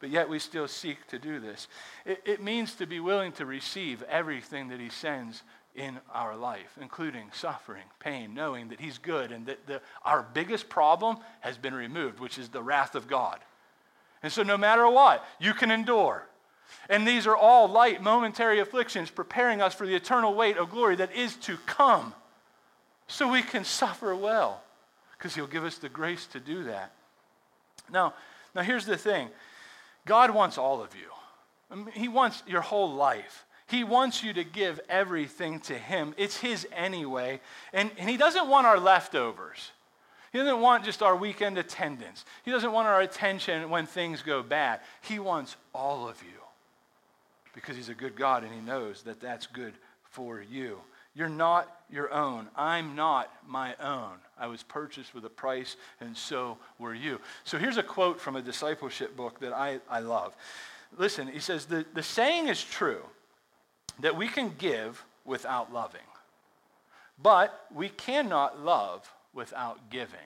But 0.00 0.10
yet 0.10 0.28
we 0.28 0.38
still 0.38 0.68
seek 0.68 1.06
to 1.08 1.18
do 1.18 1.40
this. 1.40 1.68
It, 2.04 2.20
it 2.24 2.42
means 2.42 2.74
to 2.74 2.86
be 2.86 3.00
willing 3.00 3.32
to 3.32 3.46
receive 3.46 4.02
everything 4.04 4.68
that 4.68 4.80
He 4.80 4.90
sends 4.90 5.42
in 5.74 5.98
our 6.12 6.36
life, 6.36 6.78
including 6.80 7.24
suffering, 7.32 7.84
pain, 7.98 8.34
knowing 8.34 8.68
that 8.68 8.80
He's 8.80 8.98
good 8.98 9.32
and 9.32 9.46
that 9.46 9.66
the, 9.66 9.80
our 10.04 10.26
biggest 10.34 10.68
problem 10.68 11.18
has 11.40 11.58
been 11.58 11.74
removed, 11.74 12.20
which 12.20 12.38
is 12.38 12.48
the 12.48 12.62
wrath 12.62 12.94
of 12.94 13.08
God. 13.08 13.38
And 14.22 14.32
so, 14.32 14.42
no 14.42 14.56
matter 14.56 14.88
what, 14.88 15.24
you 15.38 15.52
can 15.52 15.70
endure. 15.70 16.26
And 16.88 17.06
these 17.06 17.26
are 17.26 17.36
all 17.36 17.68
light, 17.68 18.02
momentary 18.02 18.60
afflictions 18.60 19.10
preparing 19.10 19.60
us 19.60 19.74
for 19.74 19.86
the 19.86 19.94
eternal 19.94 20.34
weight 20.34 20.56
of 20.56 20.70
glory 20.70 20.96
that 20.96 21.14
is 21.14 21.36
to 21.36 21.56
come. 21.66 22.14
So 23.06 23.30
we 23.30 23.42
can 23.42 23.64
suffer 23.64 24.14
well, 24.14 24.62
because 25.16 25.34
He'll 25.34 25.46
give 25.46 25.64
us 25.64 25.78
the 25.78 25.88
grace 25.88 26.26
to 26.28 26.40
do 26.40 26.64
that. 26.64 26.92
Now, 27.90 28.14
now 28.54 28.62
here's 28.62 28.86
the 28.86 28.96
thing 28.96 29.28
God 30.06 30.30
wants 30.30 30.58
all 30.58 30.82
of 30.82 30.94
you, 30.94 31.08
I 31.70 31.76
mean, 31.76 31.92
He 31.92 32.08
wants 32.08 32.42
your 32.46 32.60
whole 32.60 32.92
life. 32.92 33.46
He 33.66 33.82
wants 33.82 34.22
you 34.22 34.34
to 34.34 34.44
give 34.44 34.78
everything 34.88 35.60
to 35.60 35.74
Him. 35.74 36.14
It's 36.18 36.36
His 36.36 36.66
anyway. 36.72 37.40
And, 37.72 37.90
and 37.98 38.08
He 38.08 38.16
doesn't 38.16 38.48
want 38.48 38.66
our 38.66 38.78
leftovers. 38.78 39.70
He 40.32 40.38
doesn't 40.38 40.60
want 40.60 40.84
just 40.84 41.02
our 41.02 41.16
weekend 41.16 41.58
attendance. 41.58 42.24
He 42.44 42.50
doesn't 42.50 42.72
want 42.72 42.88
our 42.88 43.00
attention 43.00 43.70
when 43.70 43.86
things 43.86 44.20
go 44.20 44.42
bad. 44.42 44.80
He 45.00 45.18
wants 45.18 45.56
all 45.72 46.08
of 46.08 46.22
you 46.22 46.40
because 47.54 47.76
He's 47.76 47.88
a 47.88 47.94
good 47.94 48.16
God 48.16 48.42
and 48.44 48.52
He 48.52 48.60
knows 48.60 49.02
that 49.02 49.20
that's 49.20 49.46
good 49.46 49.74
for 50.10 50.42
you. 50.42 50.80
You're 51.14 51.28
not 51.28 51.83
your 51.94 52.12
own. 52.12 52.48
I'm 52.56 52.96
not 52.96 53.32
my 53.46 53.76
own. 53.76 54.16
I 54.36 54.48
was 54.48 54.64
purchased 54.64 55.14
with 55.14 55.24
a 55.24 55.30
price, 55.30 55.76
and 56.00 56.16
so 56.16 56.58
were 56.80 56.92
you. 56.92 57.20
So 57.44 57.56
here's 57.56 57.76
a 57.76 57.82
quote 57.84 58.20
from 58.20 58.34
a 58.34 58.42
discipleship 58.42 59.16
book 59.16 59.38
that 59.40 59.52
I, 59.52 59.78
I 59.88 60.00
love. 60.00 60.34
Listen, 60.98 61.28
he 61.28 61.38
says, 61.38 61.66
the, 61.66 61.86
the 61.94 62.02
saying 62.02 62.48
is 62.48 62.62
true 62.62 63.02
that 64.00 64.16
we 64.16 64.26
can 64.26 64.52
give 64.58 65.04
without 65.24 65.72
loving, 65.72 66.00
but 67.22 67.66
we 67.72 67.88
cannot 67.88 68.60
love 68.60 69.08
without 69.32 69.88
giving. 69.88 70.18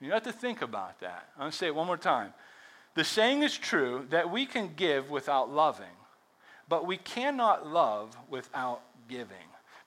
You 0.00 0.12
have 0.12 0.22
to 0.22 0.32
think 0.32 0.62
about 0.62 1.00
that. 1.00 1.28
I'm 1.36 1.42
going 1.42 1.50
to 1.50 1.56
say 1.56 1.66
it 1.66 1.74
one 1.74 1.86
more 1.86 1.98
time. 1.98 2.32
The 2.94 3.04
saying 3.04 3.42
is 3.42 3.56
true 3.56 4.06
that 4.08 4.30
we 4.30 4.46
can 4.46 4.72
give 4.74 5.10
without 5.10 5.52
loving, 5.52 5.86
but 6.66 6.86
we 6.86 6.96
cannot 6.96 7.66
love 7.66 8.16
without 8.30 8.80
giving. 9.08 9.36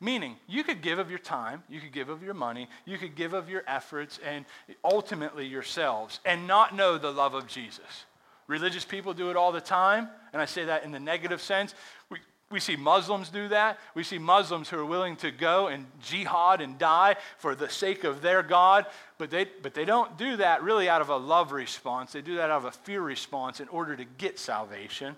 Meaning, 0.03 0.35
you 0.47 0.63
could 0.63 0.81
give 0.81 0.97
of 0.97 1.09
your 1.09 1.19
time, 1.19 1.63
you 1.69 1.79
could 1.79 1.93
give 1.93 2.09
of 2.09 2.23
your 2.23 2.33
money, 2.33 2.67
you 2.85 2.97
could 2.97 3.15
give 3.15 3.33
of 3.33 3.49
your 3.49 3.63
efforts, 3.67 4.19
and 4.25 4.45
ultimately 4.83 5.45
yourselves, 5.45 6.19
and 6.25 6.47
not 6.47 6.75
know 6.75 6.97
the 6.97 7.11
love 7.11 7.35
of 7.35 7.47
Jesus. 7.47 8.05
Religious 8.47 8.83
people 8.83 9.13
do 9.13 9.29
it 9.29 9.37
all 9.37 9.51
the 9.51 9.61
time, 9.61 10.09
and 10.33 10.41
I 10.41 10.45
say 10.45 10.65
that 10.65 10.83
in 10.83 10.91
the 10.91 10.99
negative 10.99 11.39
sense. 11.39 11.75
We, 12.09 12.17
we 12.49 12.59
see 12.59 12.75
Muslims 12.75 13.29
do 13.29 13.47
that. 13.49 13.79
We 13.93 14.03
see 14.03 14.17
Muslims 14.17 14.69
who 14.69 14.79
are 14.79 14.85
willing 14.85 15.15
to 15.17 15.29
go 15.29 15.67
and 15.67 15.85
jihad 16.01 16.61
and 16.61 16.79
die 16.79 17.15
for 17.37 17.53
the 17.53 17.69
sake 17.69 18.03
of 18.03 18.23
their 18.23 18.41
God, 18.41 18.87
but 19.19 19.29
they, 19.29 19.45
but 19.61 19.75
they 19.75 19.85
don't 19.85 20.17
do 20.17 20.35
that 20.37 20.63
really 20.63 20.89
out 20.89 21.01
of 21.01 21.09
a 21.09 21.15
love 21.15 21.51
response. 21.51 22.11
They 22.11 22.21
do 22.21 22.35
that 22.37 22.49
out 22.49 22.57
of 22.57 22.65
a 22.65 22.71
fear 22.71 23.01
response 23.01 23.59
in 23.59 23.67
order 23.67 23.95
to 23.95 24.03
get 24.17 24.39
salvation. 24.39 25.15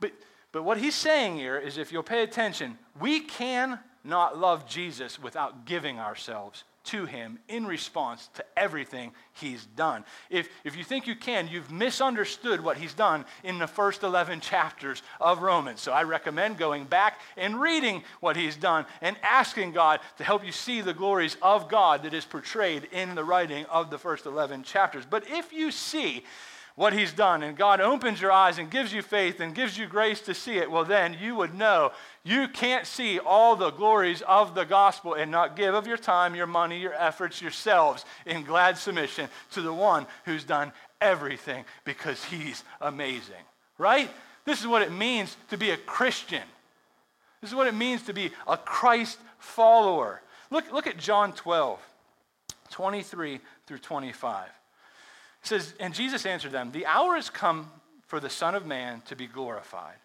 But 0.00 0.12
but 0.52 0.64
what 0.64 0.76
he's 0.76 0.94
saying 0.94 1.36
here 1.36 1.58
is 1.58 1.78
if 1.78 1.90
you'll 1.90 2.02
pay 2.02 2.22
attention, 2.22 2.78
we 3.00 3.20
can 3.20 3.78
not 4.04 4.38
love 4.38 4.68
Jesus 4.68 5.18
without 5.18 5.64
giving 5.64 5.98
ourselves 5.98 6.64
to 6.84 7.06
him 7.06 7.38
in 7.48 7.64
response 7.64 8.28
to 8.34 8.44
everything 8.56 9.12
he's 9.34 9.64
done. 9.76 10.04
If, 10.30 10.48
if 10.64 10.76
you 10.76 10.82
think 10.82 11.06
you 11.06 11.14
can, 11.14 11.48
you've 11.48 11.70
misunderstood 11.70 12.60
what 12.60 12.76
he's 12.76 12.94
done 12.94 13.24
in 13.44 13.58
the 13.58 13.66
first 13.66 14.02
11 14.02 14.40
chapters 14.40 15.02
of 15.20 15.42
Romans. 15.42 15.80
So 15.80 15.92
I 15.92 16.02
recommend 16.02 16.58
going 16.58 16.84
back 16.84 17.20
and 17.36 17.60
reading 17.60 18.02
what 18.20 18.36
he's 18.36 18.56
done 18.56 18.84
and 19.00 19.16
asking 19.22 19.72
God 19.72 20.00
to 20.18 20.24
help 20.24 20.44
you 20.44 20.52
see 20.52 20.80
the 20.80 20.94
glories 20.94 21.36
of 21.40 21.68
God 21.68 22.02
that 22.02 22.14
is 22.14 22.24
portrayed 22.24 22.88
in 22.90 23.14
the 23.14 23.24
writing 23.24 23.64
of 23.66 23.90
the 23.90 23.98
first 23.98 24.26
11 24.26 24.64
chapters. 24.64 25.04
But 25.08 25.30
if 25.30 25.52
you 25.52 25.70
see 25.70 26.24
what 26.74 26.92
he's 26.92 27.12
done 27.12 27.42
and 27.42 27.56
God 27.56 27.80
opens 27.80 28.20
your 28.20 28.32
eyes 28.32 28.58
and 28.58 28.70
gives 28.70 28.92
you 28.92 29.02
faith 29.02 29.40
and 29.40 29.54
gives 29.54 29.76
you 29.76 29.86
grace 29.86 30.20
to 30.22 30.34
see 30.34 30.56
it, 30.56 30.70
well, 30.70 30.84
then 30.84 31.16
you 31.20 31.34
would 31.34 31.54
know 31.54 31.92
you 32.24 32.48
can't 32.48 32.86
see 32.86 33.18
all 33.18 33.56
the 33.56 33.70
glories 33.70 34.22
of 34.22 34.54
the 34.54 34.64
gospel 34.64 35.14
and 35.14 35.30
not 35.30 35.56
give 35.56 35.74
of 35.74 35.86
your 35.86 35.96
time, 35.96 36.34
your 36.34 36.46
money, 36.46 36.80
your 36.80 36.94
efforts, 36.94 37.42
yourselves 37.42 38.04
in 38.24 38.42
glad 38.44 38.78
submission 38.78 39.28
to 39.50 39.60
the 39.60 39.72
one 39.72 40.06
who's 40.24 40.44
done 40.44 40.72
everything 41.00 41.64
because 41.84 42.24
he's 42.24 42.64
amazing. 42.80 43.34
Right? 43.76 44.10
This 44.44 44.60
is 44.60 44.66
what 44.66 44.82
it 44.82 44.92
means 44.92 45.36
to 45.50 45.58
be 45.58 45.70
a 45.70 45.76
Christian. 45.76 46.42
This 47.40 47.50
is 47.50 47.56
what 47.56 47.66
it 47.66 47.74
means 47.74 48.02
to 48.02 48.14
be 48.14 48.30
a 48.46 48.56
Christ 48.56 49.18
follower. 49.38 50.22
Look, 50.50 50.72
look 50.72 50.86
at 50.86 50.96
John 50.96 51.32
12, 51.32 51.80
23 52.70 53.40
through 53.66 53.78
25. 53.78 54.48
It 55.42 55.46
says, 55.48 55.74
And 55.80 55.94
Jesus 55.94 56.26
answered 56.26 56.52
them, 56.52 56.70
The 56.70 56.86
hour 56.86 57.16
has 57.16 57.30
come 57.30 57.70
for 58.06 58.20
the 58.20 58.30
Son 58.30 58.54
of 58.54 58.66
Man 58.66 59.02
to 59.06 59.16
be 59.16 59.26
glorified. 59.26 59.96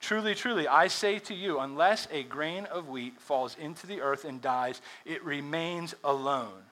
Truly, 0.00 0.34
truly, 0.34 0.68
I 0.68 0.86
say 0.86 1.18
to 1.20 1.34
you, 1.34 1.58
unless 1.58 2.06
a 2.12 2.22
grain 2.22 2.66
of 2.66 2.88
wheat 2.88 3.20
falls 3.20 3.56
into 3.58 3.86
the 3.86 4.00
earth 4.00 4.24
and 4.24 4.40
dies, 4.40 4.80
it 5.04 5.24
remains 5.24 5.94
alone. 6.04 6.62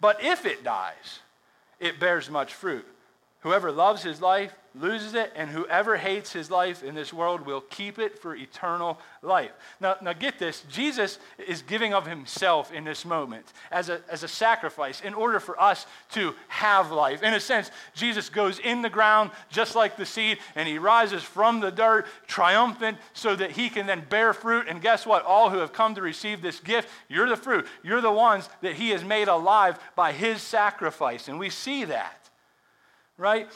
But 0.00 0.22
if 0.22 0.44
it 0.44 0.64
dies, 0.64 1.20
it 1.78 2.00
bears 2.00 2.28
much 2.28 2.52
fruit. 2.52 2.86
Whoever 3.44 3.70
loves 3.70 4.02
his 4.02 4.22
life 4.22 4.54
loses 4.74 5.12
it, 5.12 5.30
and 5.36 5.50
whoever 5.50 5.98
hates 5.98 6.32
his 6.32 6.50
life 6.50 6.82
in 6.82 6.94
this 6.94 7.12
world 7.12 7.42
will 7.42 7.60
keep 7.60 7.98
it 7.98 8.18
for 8.18 8.34
eternal 8.34 8.98
life. 9.20 9.50
Now, 9.80 9.96
now 10.00 10.14
get 10.14 10.38
this 10.38 10.64
Jesus 10.70 11.18
is 11.46 11.60
giving 11.60 11.92
of 11.92 12.06
himself 12.06 12.72
in 12.72 12.84
this 12.84 13.04
moment 13.04 13.52
as 13.70 13.90
a, 13.90 14.00
as 14.08 14.22
a 14.22 14.28
sacrifice 14.28 15.02
in 15.02 15.12
order 15.12 15.40
for 15.40 15.60
us 15.60 15.84
to 16.12 16.34
have 16.48 16.90
life. 16.90 17.22
In 17.22 17.34
a 17.34 17.38
sense, 17.38 17.70
Jesus 17.94 18.30
goes 18.30 18.58
in 18.60 18.80
the 18.80 18.88
ground 18.88 19.30
just 19.50 19.76
like 19.76 19.98
the 19.98 20.06
seed, 20.06 20.38
and 20.56 20.66
he 20.66 20.78
rises 20.78 21.22
from 21.22 21.60
the 21.60 21.70
dirt 21.70 22.06
triumphant 22.26 22.96
so 23.12 23.36
that 23.36 23.50
he 23.50 23.68
can 23.68 23.84
then 23.84 24.06
bear 24.08 24.32
fruit. 24.32 24.68
And 24.70 24.80
guess 24.80 25.04
what? 25.04 25.22
All 25.26 25.50
who 25.50 25.58
have 25.58 25.74
come 25.74 25.94
to 25.96 26.02
receive 26.02 26.40
this 26.40 26.60
gift, 26.60 26.88
you're 27.10 27.28
the 27.28 27.36
fruit. 27.36 27.66
You're 27.82 28.00
the 28.00 28.10
ones 28.10 28.48
that 28.62 28.76
he 28.76 28.88
has 28.88 29.04
made 29.04 29.28
alive 29.28 29.78
by 29.94 30.12
his 30.12 30.40
sacrifice. 30.40 31.28
And 31.28 31.38
we 31.38 31.50
see 31.50 31.84
that 31.84 32.23
right? 33.16 33.48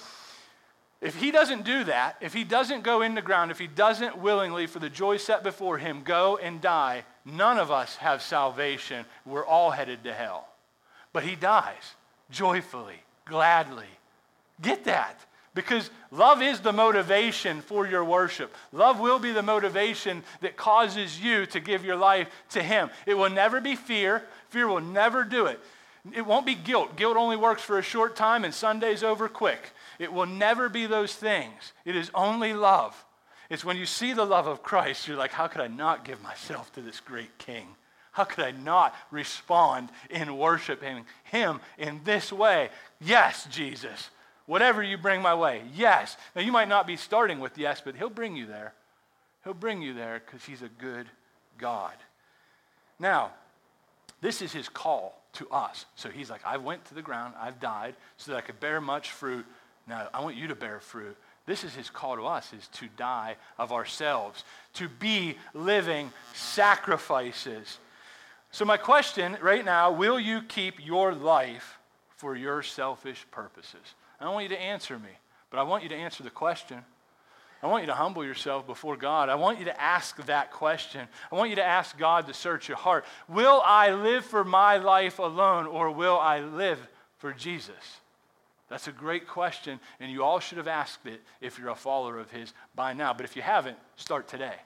If 1.01 1.15
he 1.15 1.31
doesn't 1.31 1.65
do 1.65 1.85
that, 1.85 2.17
if 2.21 2.35
he 2.35 2.43
doesn't 2.43 2.83
go 2.83 3.03
in 3.03 3.15
the 3.15 3.23
ground, 3.23 3.51
if 3.51 3.59
he 3.59 3.69
doesn't 3.69 4.19
willingly, 4.19 4.67
for 4.67 4.81
the 4.81 4.91
joy 4.91 5.17
set 5.17 5.45
before 5.45 5.79
him, 5.79 6.03
go 6.03 6.37
and 6.39 6.61
die, 6.61 7.05
none 7.25 7.59
of 7.59 7.71
us 7.71 7.97
have 7.97 8.21
salvation. 8.21 9.07
We're 9.25 9.47
all 9.47 9.71
headed 9.71 10.03
to 10.05 10.13
hell. 10.13 10.49
But 11.13 11.23
he 11.23 11.37
dies 11.37 11.95
joyfully, 12.31 13.01
gladly. 13.25 13.87
Get 14.61 14.85
that. 14.85 15.25
Because 15.55 15.91
love 16.11 16.43
is 16.43 16.61
the 16.61 16.73
motivation 16.73 17.63
for 17.63 17.87
your 17.87 18.05
worship. 18.05 18.55
Love 18.73 19.01
will 19.01 19.19
be 19.19 19.33
the 19.33 19.43
motivation 19.43 20.23
that 20.41 20.57
causes 20.57 21.21
you 21.21 21.47
to 21.47 21.59
give 21.59 21.85
your 21.85 21.97
life 21.97 22.29
to 22.51 22.63
Him. 22.63 22.91
It 23.07 23.15
will 23.15 23.31
never 23.31 23.61
be 23.61 23.75
fear. 23.75 24.23
Fear 24.51 24.69
will 24.69 24.81
never 24.81 25.25
do 25.25 25.47
it. 25.47 25.59
It 26.15 26.27
won't 26.27 26.47
be 26.47 26.55
guilt. 26.55 26.97
Guilt 26.97 27.17
only 27.17 27.37
works 27.37 27.63
for 27.63 27.79
a 27.79 27.83
short 27.83 28.17
time 28.17 28.45
and 28.45 28.55
Sunday's 28.55 29.03
over 29.03 29.29
quick. 29.29 29.71
It 29.99 30.13
will 30.13 30.27
never 30.27 30.69
be 30.69 30.87
those 30.87 31.15
things. 31.15 31.73
It 31.85 31.97
is 31.97 32.11
only 32.15 32.55
love. 32.55 33.05
It's 33.51 33.65
when 33.65 33.77
you 33.77 33.87
see 33.87 34.13
the 34.13 34.25
love 34.25 34.47
of 34.47 34.63
Christ, 34.63 35.09
you're 35.09 35.17
like, 35.17 35.33
how 35.33 35.47
could 35.47 35.61
I 35.61 35.69
not 35.69 36.05
give 36.05 36.23
myself 36.23 36.73
to 36.75 36.83
this 36.83 37.01
great 37.01 37.37
King? 37.39 37.67
How 38.13 38.25
could 38.25 38.45
I 38.45 38.51
not 38.51 38.95
respond 39.11 39.91
in 40.11 40.37
worshiping 40.37 41.05
Him 41.25 41.61
in 41.79 42.01
this 42.05 42.33
way? 42.33 42.69
Yes, 43.01 43.47
Jesus. 43.51 44.11
Whatever 44.47 44.83
you 44.83 44.99
bring 44.99 45.23
my 45.23 45.35
way, 45.35 45.63
yes. 45.75 46.17
Now, 46.35 46.43
you 46.43 46.53
might 46.53 46.69
not 46.69 46.87
be 46.87 46.97
starting 46.97 47.39
with 47.39 47.57
yes, 47.57 47.81
but 47.85 47.95
He'll 47.95 48.11
bring 48.11 48.37
you 48.37 48.47
there. 48.47 48.75
He'll 49.45 49.55
bring 49.55 49.83
you 49.83 49.95
there 49.95 50.21
because 50.25 50.45
He's 50.45 50.63
a 50.63 50.69
good 50.69 51.07
God. 51.59 51.95
Now, 52.99 53.33
this 54.21 54.43
is 54.43 54.53
his 54.53 54.69
call 54.69 55.18
to 55.35 55.49
us. 55.51 55.87
So 55.97 56.09
he's 56.09 56.31
like, 56.31 56.41
I 56.45 56.57
went 56.57 56.85
to 56.87 56.95
the 56.95 57.03
ground, 57.03 57.35
I've 57.41 57.61
died 57.61 57.95
so 58.17 58.33
that 58.33 58.39
I 58.39 58.41
could 58.41 58.61
bear 58.61 58.81
much 58.81 59.11
fruit. 59.11 59.47
Now, 59.87 60.09
I 60.13 60.23
want 60.23 60.37
you 60.37 60.49
to 60.49 60.55
bear 60.55 60.81
fruit. 60.81 61.17
This 61.47 61.65
is 61.65 61.75
his 61.75 61.89
call 61.89 62.17
to 62.17 62.27
us 62.27 62.53
is 62.53 62.69
to 62.75 62.89
die 62.99 63.37
of 63.59 63.73
ourselves, 63.73 64.45
to 64.75 64.89
be 64.89 65.37
living 65.55 66.13
sacrifices. 66.35 67.79
So 68.51 68.67
my 68.67 68.77
question 68.77 69.39
right 69.41 69.65
now, 69.65 69.91
will 69.91 70.21
you 70.21 70.43
keep 70.43 70.85
your 70.85 71.15
life 71.15 71.79
for 72.17 72.37
your 72.37 72.63
selfish 72.63 73.25
purposes? 73.31 73.95
I 74.21 74.25
don't 74.25 74.35
want 74.35 74.51
you 74.51 74.57
to 74.57 74.61
answer 74.61 74.99
me, 74.99 75.11
but 75.51 75.59
I 75.59 75.63
want 75.63 75.83
you 75.83 75.89
to 75.89 75.97
answer 75.97 76.23
the 76.23 76.31
question. 76.31 76.85
I 77.63 77.67
want 77.67 77.83
you 77.83 77.89
to 77.89 77.95
humble 77.95 78.25
yourself 78.25 78.67
before 78.67 78.97
God. 78.97 79.29
I 79.29 79.35
want 79.35 79.59
you 79.59 79.65
to 79.65 79.81
ask 79.81 80.17
that 80.27 80.53
question. 80.53 81.09
I 81.31 81.35
want 81.35 81.51
you 81.51 81.57
to 81.57 81.65
ask 81.65 81.99
God 81.99 82.27
to 82.29 82.35
search 82.35 82.69
your 82.69 82.77
heart. 82.77 83.05
Will 83.29 83.61
I 83.65 83.93
live 83.93 84.25
for 84.25 84.45
my 84.45 84.77
life 84.77 85.19
alone 85.19 85.67
or 85.67 85.91
will 85.91 86.19
I 86.19 86.41
live 86.41 86.79
for 87.17 87.33
Jesus? 87.33 88.01
That's 88.69 88.87
a 88.87 88.93
great 88.93 89.27
question, 89.27 89.81
and 89.99 90.13
you 90.13 90.23
all 90.23 90.41
should 90.41 90.59
have 90.59 90.69
asked 90.69 91.07
it 91.07 91.23
if 91.41 91.59
you're 91.59 91.71
a 91.71 91.75
follower 91.75 92.19
of 92.19 92.31
His 92.31 92.53
by 92.75 92.93
now. 92.93 93.15
But 93.15 93.25
if 93.25 93.35
you 93.35 93.43
haven't, 93.43 93.79
start 93.97 94.29
today. 94.29 94.57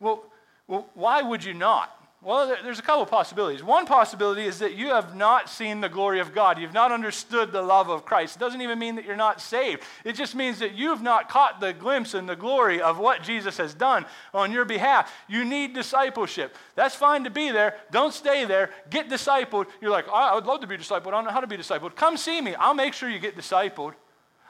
Well, 0.00 0.24
well 0.68 0.88
why 0.94 1.22
would 1.22 1.42
you 1.42 1.54
not? 1.54 1.97
Well, 2.20 2.48
there's 2.64 2.80
a 2.80 2.82
couple 2.82 3.02
of 3.02 3.10
possibilities. 3.10 3.62
One 3.62 3.86
possibility 3.86 4.44
is 4.44 4.58
that 4.58 4.74
you 4.74 4.88
have 4.88 5.14
not 5.14 5.48
seen 5.48 5.80
the 5.80 5.88
glory 5.88 6.18
of 6.18 6.34
God. 6.34 6.58
You've 6.58 6.74
not 6.74 6.90
understood 6.90 7.52
the 7.52 7.62
love 7.62 7.90
of 7.90 8.04
Christ. 8.04 8.34
It 8.34 8.40
doesn't 8.40 8.60
even 8.60 8.76
mean 8.76 8.96
that 8.96 9.04
you're 9.04 9.14
not 9.14 9.40
saved. 9.40 9.84
It 10.04 10.14
just 10.14 10.34
means 10.34 10.58
that 10.58 10.74
you've 10.74 11.00
not 11.00 11.28
caught 11.28 11.60
the 11.60 11.72
glimpse 11.72 12.14
and 12.14 12.28
the 12.28 12.34
glory 12.34 12.80
of 12.82 12.98
what 12.98 13.22
Jesus 13.22 13.56
has 13.58 13.72
done 13.72 14.04
on 14.34 14.50
your 14.50 14.64
behalf. 14.64 15.12
You 15.28 15.44
need 15.44 15.74
discipleship. 15.74 16.56
That's 16.74 16.96
fine 16.96 17.22
to 17.22 17.30
be 17.30 17.52
there. 17.52 17.76
Don't 17.92 18.12
stay 18.12 18.44
there. 18.44 18.70
Get 18.90 19.08
discipled. 19.08 19.66
You're 19.80 19.92
like, 19.92 20.08
I 20.08 20.34
would 20.34 20.44
love 20.44 20.60
to 20.62 20.66
be 20.66 20.76
discipled. 20.76 21.06
I 21.06 21.10
don't 21.12 21.24
know 21.24 21.30
how 21.30 21.40
to 21.40 21.46
be 21.46 21.56
discipled. 21.56 21.94
Come 21.94 22.16
see 22.16 22.40
me. 22.40 22.56
I'll 22.56 22.74
make 22.74 22.94
sure 22.94 23.08
you 23.08 23.20
get 23.20 23.36
discipled. 23.36 23.94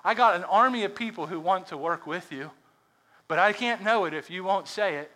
I 0.03 0.15
got 0.15 0.37
an 0.37 0.45
army 0.45 0.85
of 0.85 0.95
people 0.95 1.27
who 1.27 1.39
want 1.39 1.67
to 1.67 1.77
work 1.77 2.07
with 2.07 2.33
you, 2.33 2.51
but 3.27 3.39
I 3.39 3.53
can't 3.53 3.83
know 3.83 4.07
it 4.07 4.15
if 4.15 4.31
you 4.31 4.43
won't 4.43 4.69
say 4.69 4.95
it. 4.95 5.13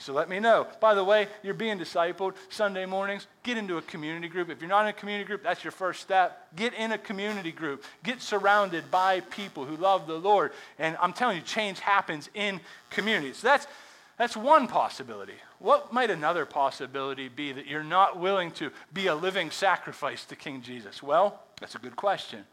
So 0.00 0.14
let 0.14 0.30
me 0.30 0.40
know. 0.40 0.66
By 0.80 0.94
the 0.94 1.04
way, 1.04 1.28
you're 1.42 1.52
being 1.52 1.78
discipled 1.78 2.32
Sunday 2.48 2.86
mornings. 2.86 3.26
Get 3.42 3.58
into 3.58 3.76
a 3.76 3.82
community 3.82 4.28
group. 4.28 4.48
If 4.48 4.62
you're 4.62 4.70
not 4.70 4.84
in 4.84 4.88
a 4.88 4.92
community 4.94 5.26
group, 5.26 5.42
that's 5.42 5.62
your 5.62 5.72
first 5.72 6.00
step. 6.00 6.48
Get 6.56 6.72
in 6.72 6.92
a 6.92 6.98
community 6.98 7.52
group. 7.52 7.84
Get 8.02 8.22
surrounded 8.22 8.90
by 8.90 9.20
people 9.20 9.66
who 9.66 9.76
love 9.76 10.06
the 10.06 10.14
Lord. 10.14 10.52
And 10.78 10.96
I'm 11.02 11.12
telling 11.12 11.36
you, 11.36 11.42
change 11.42 11.80
happens 11.80 12.30
in 12.32 12.60
communities. 12.88 13.36
So 13.36 13.48
that's, 13.48 13.66
that's 14.16 14.34
one 14.34 14.68
possibility. 14.68 15.34
What 15.58 15.92
might 15.92 16.08
another 16.08 16.46
possibility 16.46 17.28
be 17.28 17.52
that 17.52 17.66
you're 17.66 17.84
not 17.84 18.18
willing 18.18 18.52
to 18.52 18.70
be 18.94 19.08
a 19.08 19.14
living 19.14 19.50
sacrifice 19.50 20.24
to 20.24 20.34
King 20.34 20.62
Jesus? 20.62 21.02
Well, 21.02 21.42
that's 21.60 21.74
a 21.74 21.78
good 21.78 21.96
question. 21.96 22.46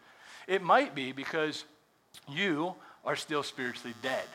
It 0.48 0.62
might 0.62 0.94
be 0.94 1.14
because 1.14 1.64
you 2.28 2.76
are 3.06 3.16
still 3.16 3.42
spiritually 3.42 3.96
dead. 4.02 4.26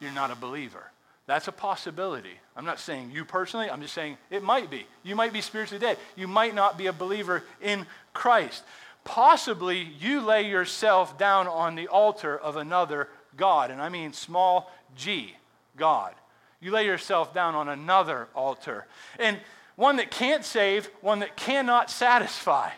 You're 0.00 0.12
not 0.12 0.30
a 0.30 0.36
believer. 0.36 0.92
That's 1.28 1.46
a 1.46 1.52
possibility. 1.52 2.40
I'm 2.56 2.64
not 2.64 2.80
saying 2.80 3.10
you 3.12 3.22
personally, 3.26 3.70
I'm 3.70 3.82
just 3.82 3.92
saying 3.92 4.16
it 4.30 4.42
might 4.42 4.70
be. 4.70 4.86
You 5.02 5.14
might 5.14 5.34
be 5.34 5.42
spiritually 5.42 5.78
dead. 5.78 5.98
You 6.16 6.26
might 6.26 6.54
not 6.54 6.78
be 6.78 6.86
a 6.86 6.92
believer 6.92 7.44
in 7.60 7.84
Christ. 8.14 8.64
Possibly 9.04 9.92
you 10.00 10.22
lay 10.22 10.48
yourself 10.48 11.18
down 11.18 11.46
on 11.46 11.74
the 11.74 11.86
altar 11.88 12.36
of 12.36 12.56
another 12.56 13.08
God, 13.36 13.70
and 13.70 13.80
I 13.80 13.90
mean 13.90 14.14
small 14.14 14.72
g, 14.96 15.34
God. 15.76 16.14
You 16.62 16.70
lay 16.70 16.86
yourself 16.86 17.34
down 17.34 17.54
on 17.54 17.68
another 17.68 18.28
altar. 18.34 18.86
And 19.18 19.38
one 19.76 19.96
that 19.96 20.10
can't 20.10 20.46
save, 20.46 20.86
one 21.02 21.18
that 21.18 21.36
cannot 21.36 21.90
satisfy 21.90 22.70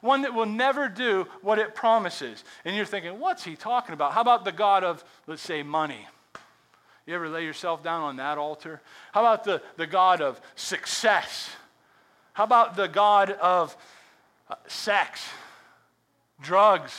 one 0.00 0.22
that 0.22 0.32
will 0.32 0.46
never 0.46 0.88
do 0.88 1.26
what 1.42 1.58
it 1.58 1.74
promises. 1.74 2.42
And 2.64 2.74
you're 2.74 2.86
thinking, 2.86 3.20
what's 3.20 3.44
he 3.44 3.54
talking 3.54 3.92
about? 3.92 4.14
How 4.14 4.22
about 4.22 4.46
the 4.46 4.50
God 4.50 4.82
of, 4.82 5.04
let's 5.26 5.42
say, 5.42 5.62
money? 5.62 6.06
You 7.10 7.16
ever 7.16 7.28
lay 7.28 7.42
yourself 7.42 7.82
down 7.82 8.02
on 8.02 8.16
that 8.18 8.38
altar? 8.38 8.80
How 9.10 9.22
about 9.22 9.42
the, 9.42 9.60
the 9.76 9.88
God 9.88 10.20
of 10.20 10.40
success? 10.54 11.50
How 12.34 12.44
about 12.44 12.76
the 12.76 12.86
God 12.86 13.32
of 13.32 13.76
uh, 14.48 14.54
sex, 14.68 15.20
drugs? 16.40 16.96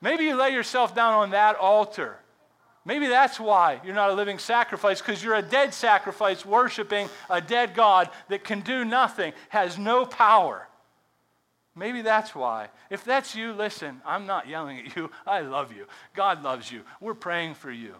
Maybe 0.00 0.24
you 0.24 0.34
lay 0.34 0.50
yourself 0.50 0.96
down 0.96 1.14
on 1.14 1.30
that 1.30 1.54
altar. 1.54 2.16
Maybe 2.84 3.06
that's 3.06 3.38
why 3.38 3.80
you're 3.84 3.94
not 3.94 4.10
a 4.10 4.14
living 4.14 4.40
sacrifice, 4.40 5.00
because 5.00 5.22
you're 5.22 5.36
a 5.36 5.42
dead 5.42 5.72
sacrifice 5.72 6.44
worshiping 6.44 7.08
a 7.30 7.40
dead 7.40 7.76
God 7.76 8.10
that 8.30 8.42
can 8.42 8.62
do 8.62 8.84
nothing, 8.84 9.32
has 9.50 9.78
no 9.78 10.04
power. 10.04 10.66
Maybe 11.76 12.02
that's 12.02 12.34
why. 12.34 12.66
If 12.90 13.04
that's 13.04 13.36
you, 13.36 13.52
listen, 13.52 14.00
I'm 14.04 14.26
not 14.26 14.48
yelling 14.48 14.80
at 14.80 14.96
you. 14.96 15.12
I 15.24 15.42
love 15.42 15.72
you. 15.72 15.86
God 16.14 16.42
loves 16.42 16.72
you. 16.72 16.82
We're 17.00 17.14
praying 17.14 17.54
for 17.54 17.70
you. 17.70 17.94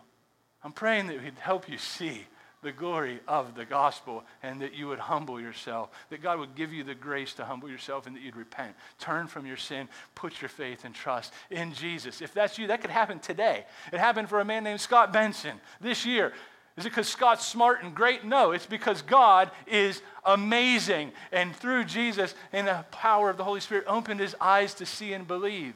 I'm 0.65 0.73
praying 0.73 1.09
that 1.09 1.21
He'd 1.21 1.39
help 1.39 1.69
you 1.69 1.79
see 1.79 2.27
the 2.65 2.73
glory 2.73 3.21
of 3.29 3.55
the 3.55 3.65
gospel 3.65 4.25
and 4.43 4.61
that 4.63 4.75
you 4.75 4.89
would 4.89 4.99
humble 4.99 5.41
yourself, 5.41 5.91
that 6.09 6.23
God 6.23 6.41
would 6.41 6.57
give 6.57 6.73
you 6.73 6.83
the 6.83 6.95
grace 6.95 7.35
to 7.35 7.45
humble 7.45 7.69
yourself 7.69 8.07
and 8.07 8.17
that 8.17 8.23
you'd 8.23 8.37
repent. 8.37 8.75
Turn 8.99 9.29
from 9.29 9.47
your 9.47 9.59
sin, 9.59 9.89
put 10.15 10.41
your 10.41 10.49
faith 10.49 10.85
and 10.85 10.95
trust 10.95 11.33
in 11.51 11.75
Jesus. 11.75 12.21
If 12.21 12.35
that's 12.35 12.59
you, 12.59 12.67
that 12.69 12.81
could 12.81 12.91
happen 12.91 13.21
today. 13.21 13.67
It 13.93 14.01
happened 14.01 14.29
for 14.29 14.41
a 14.41 14.45
man 14.45 14.65
named 14.65 14.81
Scott 14.81 15.13
Benson 15.13 15.61
this 15.81 16.05
year. 16.05 16.33
Is 16.77 16.87
it 16.87 16.89
because 16.89 17.07
Scott's 17.07 17.47
smart 17.47 17.85
and 17.85 17.95
great? 17.95 18.25
No, 18.25 18.51
it's 18.51 18.67
because 18.67 19.03
God 19.03 19.51
is 19.67 20.03
amazing. 20.25 21.13
And 21.31 21.55
through 21.55 21.85
Jesus 21.85 22.35
and 22.53 22.67
the 22.67 22.85
power 22.91 23.31
of 23.31 23.37
the 23.37 23.45
Holy 23.45 23.61
Spirit, 23.61 23.85
opened 23.87 24.19
his 24.19 24.35
eyes 24.41 24.75
to 24.75 24.87
see 24.87 25.13
and 25.13 25.29
believe. 25.29 25.75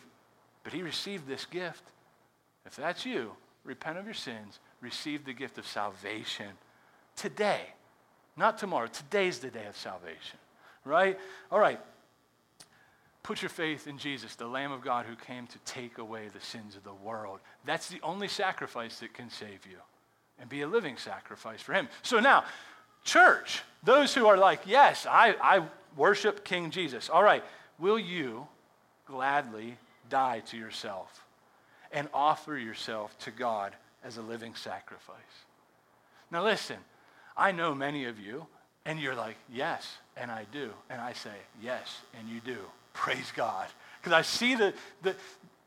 But 0.65 0.73
he 0.73 0.83
received 0.83 1.29
this 1.29 1.45
gift. 1.45 1.85
If 2.67 2.75
that's 2.75 3.07
you, 3.07 3.33
repent 3.65 3.99
of 3.99 4.07
your 4.07 4.15
sins 4.15 4.59
receive 4.81 5.25
the 5.25 5.33
gift 5.33 5.59
of 5.59 5.67
salvation 5.67 6.49
today, 7.17 7.61
not 8.37 8.59
tomorrow. 8.59 8.87
Today's 8.87 9.39
the 9.39 9.51
day 9.51 9.67
of 9.67 9.77
salvation, 9.77 10.39
right? 10.85 11.19
All 11.51 11.59
right. 11.59 11.81
Put 13.23 13.43
your 13.43 13.51
faith 13.51 13.87
in 13.87 13.99
Jesus, 13.99 14.37
the 14.37 14.47
Lamb 14.47 14.73
of 14.73 14.81
God 14.81 15.05
who 15.05 15.15
came 15.15 15.47
to 15.49 15.59
take 15.67 15.99
away 15.99 16.29
the 16.33 16.41
sins 16.41 16.77
of 16.77 16.85
the 16.85 16.95
world. 16.95 17.41
That's 17.67 17.89
the 17.89 18.01
only 18.03 18.29
sacrifice 18.29 19.01
that 19.01 19.13
can 19.13 19.29
save 19.29 19.67
you 19.67 19.77
and 20.41 20.49
be 20.49 20.63
a 20.63 20.69
living 20.69 20.97
sacrifice 20.97 21.61
for 21.61 21.75
Him. 21.75 21.89
So 22.03 22.21
now, 22.21 22.45
church, 23.05 23.63
those 23.83 24.15
who 24.15 24.27
are 24.27 24.39
like, 24.39 24.61
yes, 24.65 25.07
I, 25.07 25.35
I 25.43 25.67
worship 25.97 26.45
King 26.45 26.71
Jesus. 26.71 27.11
All 27.11 27.23
right, 27.23 27.45
will 27.79 27.99
you 27.99 28.47
gladly 29.07 29.77
die 30.09 30.41
to 30.47 30.57
yourself 30.57 31.25
and 31.93 32.09
offer 32.15 32.57
yourself 32.57 33.19
to 33.21 33.31
God 33.31 33.75
as 34.05 34.17
a 34.17 34.23
living 34.23 34.55
sacrifice. 34.55 35.17
Now, 36.31 36.45
listen, 36.45 36.77
I 37.37 37.53
know 37.53 37.75
many 37.75 38.05
of 38.05 38.19
you, 38.19 38.47
and 38.85 38.99
you're 38.99 39.15
like, 39.15 39.37
yes, 39.53 39.99
and 40.17 40.31
I 40.31 40.47
do. 40.53 40.71
And 40.91 41.01
I 41.01 41.13
say, 41.13 41.35
yes, 41.63 42.01
and 42.19 42.29
you 42.29 42.41
do. 42.41 42.59
Praise 42.93 43.33
God. 43.35 43.67
Because 44.01 44.13
I 44.13 44.23
see 44.23 44.55
the, 44.55 44.73
the 45.03 45.15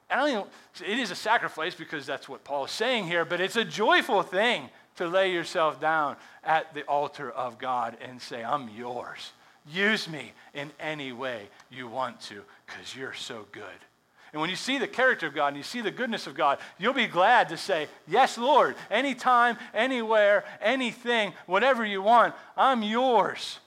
I 0.10 0.16
don't 0.18 0.30
even, 0.30 0.92
it 0.92 1.00
is 1.00 1.12
a 1.12 1.16
sacrifice 1.16 1.74
because 1.74 2.06
that's 2.06 2.28
what 2.28 2.44
Paul 2.44 2.66
is 2.66 2.72
saying 2.72 3.06
here, 3.06 3.24
but 3.24 3.40
it's 3.40 3.56
a 3.56 3.64
joyful 3.64 4.24
thing 4.24 4.70
to 4.98 5.08
lay 5.08 5.32
yourself 5.32 5.80
down 5.80 6.18
at 6.44 6.74
the 6.74 6.84
altar 6.84 7.32
of 7.32 7.58
God 7.58 7.96
and 8.02 8.22
say, 8.22 8.44
I'm 8.44 8.70
yours. 8.70 9.32
Use 9.72 10.10
me 10.10 10.34
in 10.54 10.72
any 10.80 11.14
way 11.14 11.48
you 11.70 11.88
want 11.88 12.20
to 12.22 12.42
because 12.66 12.96
you're 12.96 13.14
so 13.14 13.46
good. 13.52 13.64
And 14.34 14.40
when 14.40 14.50
you 14.50 14.56
see 14.56 14.78
the 14.78 14.88
character 14.88 15.28
of 15.28 15.36
God 15.36 15.48
and 15.48 15.58
you 15.58 15.64
see 15.64 15.82
the 15.82 15.92
goodness 15.92 16.26
of 16.26 16.36
God, 16.36 16.60
you'll 16.78 16.94
be 16.94 17.08
glad 17.08 17.50
to 17.50 17.58
say, 17.58 17.88
Yes, 18.08 18.38
Lord, 18.38 18.76
anytime, 18.90 19.58
anywhere, 19.74 20.46
anything, 20.62 21.34
whatever 21.48 21.86
you 21.86 22.02
want, 22.02 22.34
I'm 22.56 22.82
yours. 22.82 23.60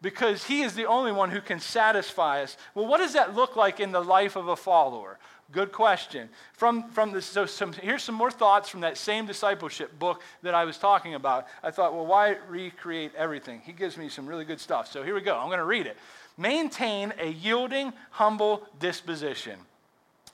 Because 0.00 0.44
He 0.44 0.62
is 0.62 0.74
the 0.74 0.86
only 0.86 1.12
one 1.12 1.30
who 1.30 1.42
can 1.42 1.60
satisfy 1.60 2.42
us. 2.42 2.56
Well, 2.74 2.86
what 2.86 2.98
does 2.98 3.12
that 3.12 3.34
look 3.34 3.56
like 3.56 3.78
in 3.78 3.92
the 3.92 4.02
life 4.02 4.36
of 4.36 4.48
a 4.48 4.56
follower? 4.56 5.18
Good 5.52 5.72
question. 5.72 6.30
From, 6.54 6.88
from 6.90 7.12
this, 7.12 7.26
so 7.26 7.44
some, 7.44 7.74
here's 7.74 8.04
some 8.04 8.14
more 8.14 8.30
thoughts 8.30 8.70
from 8.70 8.80
that 8.80 8.96
same 8.96 9.26
discipleship 9.26 9.98
book 9.98 10.22
that 10.42 10.54
I 10.54 10.64
was 10.64 10.78
talking 10.78 11.14
about. 11.14 11.46
I 11.62 11.72
thought, 11.72 11.92
well, 11.92 12.06
why 12.06 12.36
recreate 12.48 13.12
everything? 13.16 13.60
He 13.66 13.72
gives 13.72 13.98
me 13.98 14.08
some 14.08 14.26
really 14.26 14.44
good 14.44 14.60
stuff. 14.60 14.90
So 14.90 15.02
here 15.02 15.14
we 15.14 15.20
go. 15.20 15.36
I'm 15.36 15.48
going 15.48 15.58
to 15.58 15.64
read 15.64 15.86
it. 15.86 15.98
Maintain 16.38 17.12
a 17.18 17.28
yielding, 17.28 17.92
humble 18.10 18.62
disposition 18.78 19.58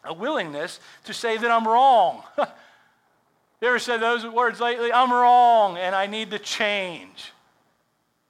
a 0.06 0.12
willingness 0.12 0.80
to 1.04 1.12
say 1.12 1.36
that 1.36 1.50
I'm 1.50 1.66
wrong. 1.66 2.22
you 2.38 3.68
ever 3.68 3.78
said 3.78 3.98
those 3.98 4.24
words 4.26 4.60
lately? 4.60 4.92
I'm 4.92 5.12
wrong 5.12 5.76
and 5.76 5.94
I 5.94 6.06
need 6.06 6.30
to 6.30 6.38
change. 6.38 7.32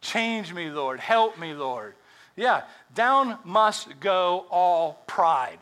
Change 0.01 0.53
me, 0.53 0.71
Lord. 0.71 1.01
Help 1.01 1.39
me, 1.39 1.55
Lord. 1.55 1.95
Yeah, 2.37 2.63
down 2.95 3.39
must 3.45 3.99
go 4.01 4.47
all 4.51 5.03
pride. 5.07 5.59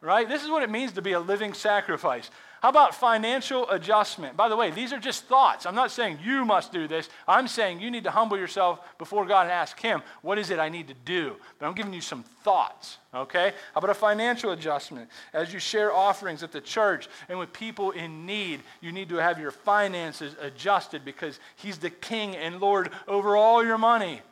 Right? 0.00 0.28
This 0.28 0.44
is 0.44 0.50
what 0.50 0.62
it 0.62 0.70
means 0.70 0.92
to 0.92 1.02
be 1.02 1.12
a 1.12 1.20
living 1.20 1.54
sacrifice. 1.54 2.30
How 2.62 2.70
about 2.70 2.94
financial 2.94 3.68
adjustment? 3.70 4.36
By 4.36 4.48
the 4.48 4.56
way, 4.56 4.70
these 4.70 4.92
are 4.92 4.98
just 4.98 5.24
thoughts. 5.24 5.66
I'm 5.66 5.74
not 5.74 5.90
saying 5.90 6.18
you 6.24 6.44
must 6.44 6.72
do 6.72 6.88
this. 6.88 7.08
I'm 7.28 7.48
saying 7.48 7.80
you 7.80 7.90
need 7.90 8.04
to 8.04 8.10
humble 8.10 8.38
yourself 8.38 8.80
before 8.98 9.26
God 9.26 9.42
and 9.42 9.52
ask 9.52 9.78
Him, 9.78 10.02
what 10.22 10.38
is 10.38 10.50
it 10.50 10.58
I 10.58 10.70
need 10.70 10.88
to 10.88 10.94
do? 11.04 11.36
But 11.58 11.66
I'm 11.66 11.74
giving 11.74 11.92
you 11.92 12.00
some 12.00 12.22
thoughts, 12.42 12.96
okay? 13.14 13.52
How 13.74 13.78
about 13.78 13.90
a 13.90 13.94
financial 13.94 14.52
adjustment? 14.52 15.10
As 15.34 15.52
you 15.52 15.58
share 15.58 15.92
offerings 15.92 16.42
at 16.42 16.50
the 16.50 16.60
church 16.60 17.08
and 17.28 17.38
with 17.38 17.52
people 17.52 17.90
in 17.90 18.24
need, 18.24 18.62
you 18.80 18.90
need 18.90 19.10
to 19.10 19.16
have 19.16 19.38
your 19.38 19.50
finances 19.50 20.34
adjusted 20.40 21.04
because 21.04 21.38
He's 21.56 21.76
the 21.76 21.90
King 21.90 22.36
and 22.36 22.58
Lord 22.58 22.90
over 23.06 23.36
all 23.36 23.62
your 23.62 23.78
money. 23.78 24.22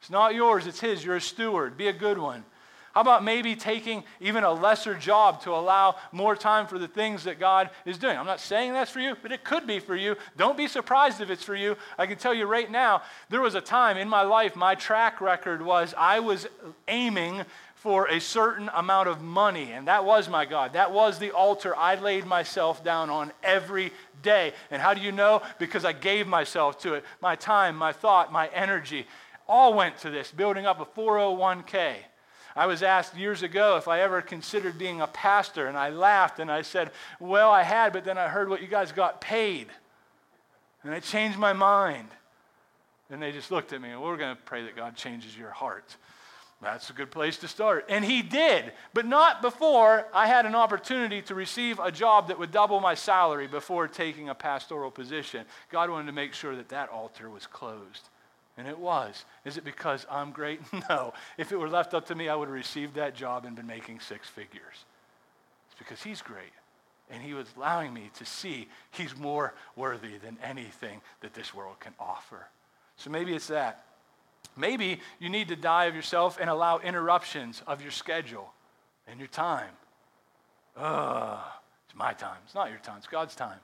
It's 0.00 0.10
not 0.10 0.34
yours, 0.34 0.66
it's 0.66 0.80
His. 0.80 1.04
You're 1.04 1.16
a 1.16 1.20
steward. 1.20 1.76
Be 1.76 1.88
a 1.88 1.92
good 1.92 2.18
one. 2.18 2.44
How 2.98 3.02
about 3.02 3.22
maybe 3.22 3.54
taking 3.54 4.02
even 4.18 4.42
a 4.42 4.52
lesser 4.52 4.92
job 4.92 5.40
to 5.42 5.52
allow 5.52 5.94
more 6.10 6.34
time 6.34 6.66
for 6.66 6.80
the 6.80 6.88
things 6.88 7.22
that 7.22 7.38
God 7.38 7.70
is 7.84 7.96
doing? 7.96 8.18
I'm 8.18 8.26
not 8.26 8.40
saying 8.40 8.72
that's 8.72 8.90
for 8.90 8.98
you, 8.98 9.14
but 9.22 9.30
it 9.30 9.44
could 9.44 9.68
be 9.68 9.78
for 9.78 9.94
you. 9.94 10.16
Don't 10.36 10.56
be 10.56 10.66
surprised 10.66 11.20
if 11.20 11.30
it's 11.30 11.44
for 11.44 11.54
you. 11.54 11.76
I 11.96 12.06
can 12.06 12.18
tell 12.18 12.34
you 12.34 12.46
right 12.46 12.68
now, 12.68 13.02
there 13.28 13.40
was 13.40 13.54
a 13.54 13.60
time 13.60 13.98
in 13.98 14.08
my 14.08 14.22
life, 14.22 14.56
my 14.56 14.74
track 14.74 15.20
record 15.20 15.62
was 15.62 15.94
I 15.96 16.18
was 16.18 16.48
aiming 16.88 17.44
for 17.76 18.08
a 18.08 18.20
certain 18.20 18.68
amount 18.74 19.08
of 19.08 19.22
money, 19.22 19.70
and 19.70 19.86
that 19.86 20.04
was 20.04 20.28
my 20.28 20.44
God. 20.44 20.72
That 20.72 20.90
was 20.90 21.20
the 21.20 21.30
altar 21.30 21.76
I 21.76 21.94
laid 21.94 22.26
myself 22.26 22.82
down 22.82 23.10
on 23.10 23.30
every 23.44 23.92
day. 24.22 24.54
And 24.72 24.82
how 24.82 24.92
do 24.92 25.00
you 25.00 25.12
know? 25.12 25.42
Because 25.60 25.84
I 25.84 25.92
gave 25.92 26.26
myself 26.26 26.80
to 26.80 26.94
it. 26.94 27.04
My 27.22 27.36
time, 27.36 27.76
my 27.76 27.92
thought, 27.92 28.32
my 28.32 28.48
energy 28.48 29.06
all 29.46 29.72
went 29.72 29.98
to 29.98 30.10
this, 30.10 30.32
building 30.32 30.66
up 30.66 30.80
a 30.80 30.84
401k. 30.84 31.98
I 32.58 32.66
was 32.66 32.82
asked 32.82 33.16
years 33.16 33.44
ago 33.44 33.76
if 33.76 33.86
I 33.86 34.00
ever 34.00 34.20
considered 34.20 34.78
being 34.78 35.00
a 35.00 35.06
pastor, 35.06 35.68
and 35.68 35.78
I 35.78 35.90
laughed 35.90 36.40
and 36.40 36.50
I 36.50 36.62
said, 36.62 36.90
Well, 37.20 37.52
I 37.52 37.62
had, 37.62 37.92
but 37.92 38.04
then 38.04 38.18
I 38.18 38.26
heard 38.26 38.48
what 38.48 38.60
you 38.60 38.66
guys 38.66 38.90
got 38.90 39.20
paid. 39.20 39.68
And 40.82 40.92
I 40.92 40.98
changed 40.98 41.38
my 41.38 41.52
mind. 41.52 42.08
And 43.10 43.22
they 43.22 43.30
just 43.30 43.52
looked 43.52 43.72
at 43.72 43.80
me, 43.80 43.90
and 43.90 44.02
we're 44.02 44.16
going 44.16 44.34
to 44.34 44.42
pray 44.42 44.64
that 44.64 44.74
God 44.74 44.96
changes 44.96 45.38
your 45.38 45.50
heart. 45.50 45.94
That's 46.60 46.90
a 46.90 46.94
good 46.94 47.12
place 47.12 47.36
to 47.38 47.48
start. 47.48 47.86
And 47.88 48.04
he 48.04 48.22
did, 48.22 48.72
but 48.92 49.06
not 49.06 49.40
before 49.40 50.08
I 50.12 50.26
had 50.26 50.44
an 50.44 50.56
opportunity 50.56 51.22
to 51.22 51.36
receive 51.36 51.78
a 51.78 51.92
job 51.92 52.26
that 52.26 52.40
would 52.40 52.50
double 52.50 52.80
my 52.80 52.96
salary 52.96 53.46
before 53.46 53.86
taking 53.86 54.30
a 54.30 54.34
pastoral 54.34 54.90
position. 54.90 55.46
God 55.70 55.90
wanted 55.90 56.06
to 56.06 56.12
make 56.12 56.34
sure 56.34 56.56
that 56.56 56.70
that 56.70 56.88
altar 56.88 57.30
was 57.30 57.46
closed. 57.46 58.08
And 58.58 58.66
it 58.66 58.78
was. 58.78 59.24
Is 59.44 59.56
it 59.56 59.64
because 59.64 60.04
I'm 60.10 60.32
great? 60.32 60.60
No. 60.90 61.14
If 61.38 61.52
it 61.52 61.56
were 61.56 61.68
left 61.68 61.94
up 61.94 62.06
to 62.06 62.14
me, 62.14 62.28
I 62.28 62.34
would 62.34 62.48
have 62.48 62.54
received 62.54 62.96
that 62.96 63.14
job 63.14 63.44
and 63.44 63.54
been 63.54 63.66
making 63.66 64.00
six 64.00 64.28
figures. 64.28 64.84
It's 65.68 65.78
because 65.78 66.02
He's 66.02 66.20
great. 66.20 66.52
And 67.08 67.22
He 67.22 67.34
was 67.34 67.46
allowing 67.56 67.94
me 67.94 68.10
to 68.18 68.24
see 68.24 68.68
He's 68.90 69.16
more 69.16 69.54
worthy 69.76 70.18
than 70.18 70.36
anything 70.42 71.00
that 71.20 71.34
this 71.34 71.54
world 71.54 71.78
can 71.78 71.94
offer. 72.00 72.48
So 72.96 73.10
maybe 73.10 73.32
it's 73.32 73.46
that. 73.46 73.84
Maybe 74.56 75.00
you 75.20 75.28
need 75.28 75.48
to 75.48 75.56
die 75.56 75.84
of 75.84 75.94
yourself 75.94 76.36
and 76.40 76.50
allow 76.50 76.78
interruptions 76.78 77.62
of 77.66 77.80
your 77.80 77.92
schedule 77.92 78.52
and 79.06 79.20
your 79.20 79.28
time. 79.28 79.70
Ugh, 80.76 81.38
it's 81.86 81.96
my 81.96 82.12
time. 82.12 82.38
It's 82.44 82.56
not 82.56 82.70
your 82.70 82.80
time, 82.80 82.96
it's 82.98 83.06
God's 83.06 83.36
time. 83.36 83.60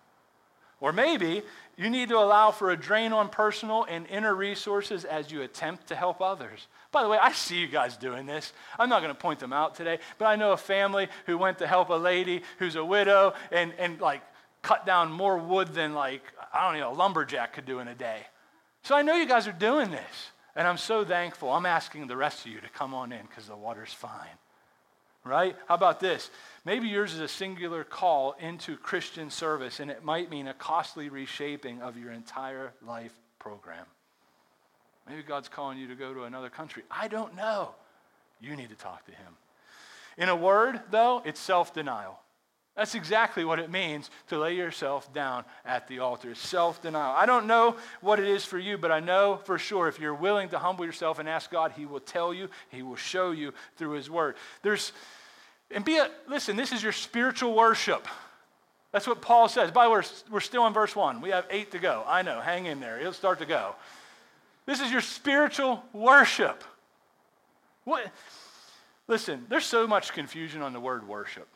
Or 0.84 0.92
maybe 0.92 1.40
you 1.78 1.88
need 1.88 2.10
to 2.10 2.18
allow 2.18 2.50
for 2.50 2.70
a 2.70 2.76
drain 2.76 3.14
on 3.14 3.30
personal 3.30 3.86
and 3.88 4.06
inner 4.08 4.34
resources 4.34 5.06
as 5.06 5.32
you 5.32 5.40
attempt 5.40 5.86
to 5.86 5.96
help 5.96 6.20
others. 6.20 6.68
By 6.92 7.02
the 7.02 7.08
way, 7.08 7.16
I 7.16 7.32
see 7.32 7.56
you 7.56 7.68
guys 7.68 7.96
doing 7.96 8.26
this. 8.26 8.52
I'm 8.78 8.90
not 8.90 9.00
going 9.00 9.14
to 9.14 9.18
point 9.18 9.38
them 9.38 9.54
out 9.54 9.76
today, 9.76 9.98
but 10.18 10.26
I 10.26 10.36
know 10.36 10.52
a 10.52 10.58
family 10.58 11.08
who 11.24 11.38
went 11.38 11.56
to 11.60 11.66
help 11.66 11.88
a 11.88 11.94
lady 11.94 12.42
who's 12.58 12.76
a 12.76 12.84
widow 12.84 13.32
and, 13.50 13.72
and 13.78 13.98
like 13.98 14.20
cut 14.60 14.84
down 14.84 15.10
more 15.10 15.38
wood 15.38 15.68
than 15.68 15.94
like, 15.94 16.20
I 16.52 16.70
don't 16.70 16.78
know, 16.78 16.92
a 16.92 16.92
lumberjack 16.92 17.54
could 17.54 17.64
do 17.64 17.78
in 17.78 17.88
a 17.88 17.94
day. 17.94 18.18
So 18.82 18.94
I 18.94 19.00
know 19.00 19.14
you 19.14 19.26
guys 19.26 19.48
are 19.48 19.52
doing 19.52 19.90
this. 19.90 20.32
And 20.54 20.68
I'm 20.68 20.76
so 20.76 21.02
thankful. 21.02 21.50
I'm 21.50 21.64
asking 21.64 22.08
the 22.08 22.16
rest 22.16 22.44
of 22.44 22.52
you 22.52 22.60
to 22.60 22.68
come 22.68 22.92
on 22.92 23.10
in 23.10 23.22
because 23.22 23.46
the 23.46 23.56
water's 23.56 23.94
fine. 23.94 24.36
Right? 25.24 25.56
How 25.66 25.74
about 25.74 26.00
this? 26.00 26.30
Maybe 26.66 26.88
yours 26.88 27.14
is 27.14 27.20
a 27.20 27.28
singular 27.28 27.82
call 27.82 28.36
into 28.38 28.76
Christian 28.76 29.30
service, 29.30 29.80
and 29.80 29.90
it 29.90 30.04
might 30.04 30.30
mean 30.30 30.48
a 30.48 30.54
costly 30.54 31.08
reshaping 31.08 31.80
of 31.80 31.96
your 31.96 32.12
entire 32.12 32.72
life 32.86 33.14
program. 33.38 33.86
Maybe 35.08 35.22
God's 35.22 35.48
calling 35.48 35.78
you 35.78 35.88
to 35.88 35.94
go 35.94 36.12
to 36.12 36.24
another 36.24 36.50
country. 36.50 36.82
I 36.90 37.08
don't 37.08 37.34
know. 37.36 37.74
You 38.40 38.56
need 38.56 38.70
to 38.70 38.76
talk 38.76 39.04
to 39.06 39.12
Him. 39.12 39.36
In 40.16 40.28
a 40.28 40.36
word, 40.36 40.80
though, 40.90 41.22
it's 41.24 41.40
self 41.40 41.74
denial. 41.74 42.18
That's 42.76 42.96
exactly 42.96 43.44
what 43.44 43.60
it 43.60 43.70
means 43.70 44.10
to 44.28 44.38
lay 44.38 44.56
yourself 44.56 45.12
down 45.14 45.44
at 45.64 45.86
the 45.86 46.00
altar. 46.00 46.34
Self 46.34 46.82
denial. 46.82 47.14
I 47.16 47.24
don't 47.24 47.46
know 47.46 47.76
what 48.00 48.18
it 48.18 48.26
is 48.26 48.44
for 48.44 48.58
you, 48.58 48.76
but 48.78 48.90
I 48.90 48.98
know 48.98 49.40
for 49.44 49.58
sure 49.58 49.86
if 49.86 50.00
you're 50.00 50.14
willing 50.14 50.48
to 50.48 50.58
humble 50.58 50.84
yourself 50.84 51.20
and 51.20 51.28
ask 51.28 51.50
God, 51.50 51.72
He 51.76 51.86
will 51.86 52.00
tell 52.00 52.34
you, 52.34 52.48
He 52.70 52.82
will 52.82 52.96
show 52.96 53.30
you 53.30 53.52
through 53.76 53.92
His 53.92 54.10
Word. 54.10 54.34
There's 54.62 54.92
and 55.70 55.84
be 55.84 55.96
a, 55.96 56.08
listen, 56.28 56.56
this 56.56 56.72
is 56.72 56.82
your 56.82 56.92
spiritual 56.92 57.54
worship. 57.54 58.06
That's 58.92 59.06
what 59.06 59.20
Paul 59.20 59.48
says. 59.48 59.70
By 59.70 59.84
the 59.84 59.90
way, 59.90 60.02
we're 60.30 60.40
still 60.40 60.66
in 60.66 60.72
verse 60.72 60.94
1. 60.94 61.20
We 61.20 61.30
have 61.30 61.46
eight 61.50 61.72
to 61.72 61.78
go. 61.78 62.04
I 62.06 62.22
know, 62.22 62.40
hang 62.40 62.66
in 62.66 62.80
there. 62.80 62.98
It'll 63.00 63.12
start 63.12 63.40
to 63.40 63.46
go. 63.46 63.74
This 64.66 64.80
is 64.80 64.90
your 64.92 65.00
spiritual 65.00 65.82
worship. 65.92 66.62
What? 67.84 68.06
Listen, 69.08 69.46
there's 69.48 69.64
so 69.64 69.86
much 69.86 70.12
confusion 70.12 70.62
on 70.62 70.72
the 70.72 70.80
word 70.80 71.06
worship. 71.08 71.48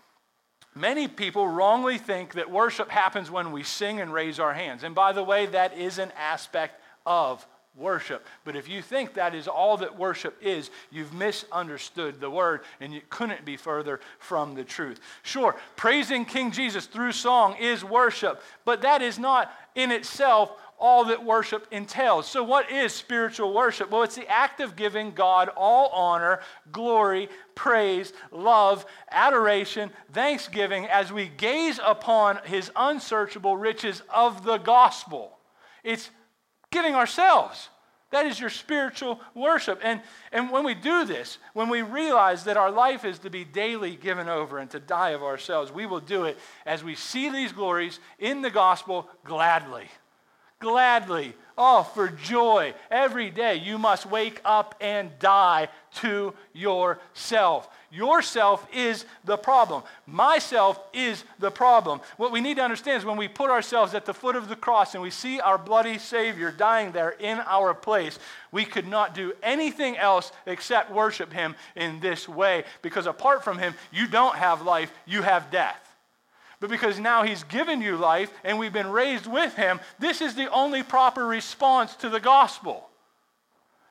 Many 0.75 1.09
people 1.09 1.49
wrongly 1.49 1.99
think 1.99 2.35
that 2.35 2.51
worship 2.51 2.91
happens 2.91 3.31
when 3.31 3.53
we 3.53 3.63
sing 3.63 4.01
and 4.01 4.13
raise 4.13 4.39
our 4.39 4.55
hands. 4.55 4.85
And 4.85 4.95
by 4.95 5.13
the 5.13 5.25
way, 5.25 5.47
that 5.47 5.77
is 5.77 5.99
an 5.99 6.13
aspect 6.17 6.81
of 7.05 7.47
worship. 7.79 8.27
But 8.45 8.57
if 8.57 8.69
you 8.69 8.83
think 8.83 9.15
that 9.15 9.35
is 9.35 9.49
all 9.49 9.77
that 9.79 9.99
worship 9.99 10.37
is, 10.43 10.71
you've 10.91 11.15
misunderstood 11.15 12.21
the 12.21 12.31
word 12.31 12.63
and 12.81 12.93
you 12.93 13.01
couldn't 13.09 13.45
be 13.45 13.57
further 13.57 14.01
from 14.19 14.55
the 14.55 14.65
truth. 14.65 15.01
Sure, 15.23 15.55
praising 15.77 16.25
King 16.25 16.51
Jesus 16.51 16.87
through 16.87 17.13
song 17.13 17.57
is 17.57 17.85
worship, 17.85 18.43
but 18.65 18.83
that 18.83 19.01
is 19.01 19.19
not 19.19 19.53
in 19.75 19.93
itself 19.93 20.53
all 20.79 21.05
that 21.07 21.25
worship 21.25 21.67
entails. 21.71 22.27
So, 22.27 22.43
what 22.43 22.71
is 22.71 22.93
spiritual 22.93 23.53
worship? 23.53 23.91
Well, 23.91 24.03
it's 24.03 24.17
the 24.17 24.29
act 24.29 24.61
of 24.61 24.77
giving 24.77 25.13
God 25.13 25.51
all 25.57 25.89
honor, 25.89 26.41
glory, 26.73 27.29
praise, 27.55 28.13
love, 28.31 28.87
adoration, 29.11 29.91
thanksgiving 30.13 30.87
as 30.87 31.13
we 31.13 31.29
gaze 31.29 31.81
upon 31.85 32.39
his 32.45 32.71
unsearchable 32.77 33.57
riches 33.57 34.03
of 34.09 34.45
the 34.45 34.59
gospel. 34.59 35.39
It's 35.83 36.11
giving 36.71 36.95
ourselves. 36.95 37.69
That 38.11 38.25
is 38.25 38.41
your 38.41 38.49
spiritual 38.49 39.21
worship. 39.35 39.81
And, 39.83 40.01
and 40.33 40.51
when 40.51 40.65
we 40.65 40.75
do 40.75 41.05
this, 41.05 41.39
when 41.53 41.69
we 41.69 41.83
realize 41.83 42.45
that 42.45 42.57
our 42.57 42.71
life 42.71 43.05
is 43.05 43.19
to 43.21 43.31
be 43.31 43.45
daily 43.45 43.97
given 43.97 44.29
over 44.29 44.59
and 44.59 44.71
to 44.71 44.81
die 44.81 45.11
of 45.11 45.23
ourselves, 45.23 45.71
we 45.71 45.85
will 45.85 46.01
do 46.01 46.25
it 46.25 46.39
as 46.65 46.83
we 46.83 46.95
see 46.95 47.29
these 47.29 47.53
glories 47.53 48.01
in 48.19 48.41
the 48.41 48.51
gospel 48.51 49.07
gladly. 49.25 49.89
Gladly. 50.61 51.35
Oh, 51.61 51.83
for 51.83 52.09
joy. 52.09 52.73
Every 52.89 53.31
day 53.31 53.57
you 53.57 53.79
must 53.79 54.07
wake 54.07 54.41
up 54.45 54.77
and 54.81 55.11
die 55.19 55.69
to 55.97 56.33
yourself. 56.53 57.69
Yourself 57.91 58.67
is 58.73 59.07
the 59.25 59.37
problem. 59.37 59.83
Myself 60.07 60.79
is 60.93 61.25
the 61.39 61.51
problem. 61.51 62.01
What 62.17 62.31
we 62.31 62.41
need 62.41 62.59
to 62.59 62.63
understand 62.63 62.99
is 62.99 63.05
when 63.05 63.17
we 63.17 63.29
put 63.29 63.51
ourselves 63.51 63.95
at 63.95 64.05
the 64.05 64.15
foot 64.15 64.37
of 64.37 64.49
the 64.49 64.57
cross 64.57 64.95
and 64.95 65.03
we 65.03 65.11
see 65.11 65.41
our 65.41 65.59
bloody 65.59 65.99
Savior 65.99 66.53
dying 66.53 66.93
there 66.93 67.11
in 67.19 67.39
our 67.41 67.73
place, 67.75 68.19
we 68.53 68.65
could 68.65 68.87
not 68.87 69.15
do 69.15 69.33
anything 69.43 69.97
else 69.97 70.31
except 70.47 70.93
worship 70.93 71.33
Him 71.33 71.57
in 71.75 71.99
this 71.99 72.29
way. 72.29 72.65
Because 72.83 73.07
apart 73.07 73.43
from 73.43 73.59
Him, 73.59 73.75
you 73.91 74.07
don't 74.07 74.37
have 74.37 74.63
life, 74.63 74.93
you 75.07 75.23
have 75.23 75.51
death. 75.51 75.88
But 76.61 76.71
because 76.71 76.99
now 76.99 77.23
He's 77.23 77.45
given 77.45 77.81
you 77.81 77.97
life 77.97 78.33
and 78.45 78.59
we've 78.59 78.73
been 78.73 78.91
raised 78.91 79.27
with 79.27 79.55
Him, 79.55 79.81
this 79.99 80.21
is 80.21 80.35
the 80.35 80.51
only 80.51 80.83
proper 80.83 81.27
response 81.27 81.95
to 81.97 82.09
the 82.09 82.21
gospel. 82.21 82.89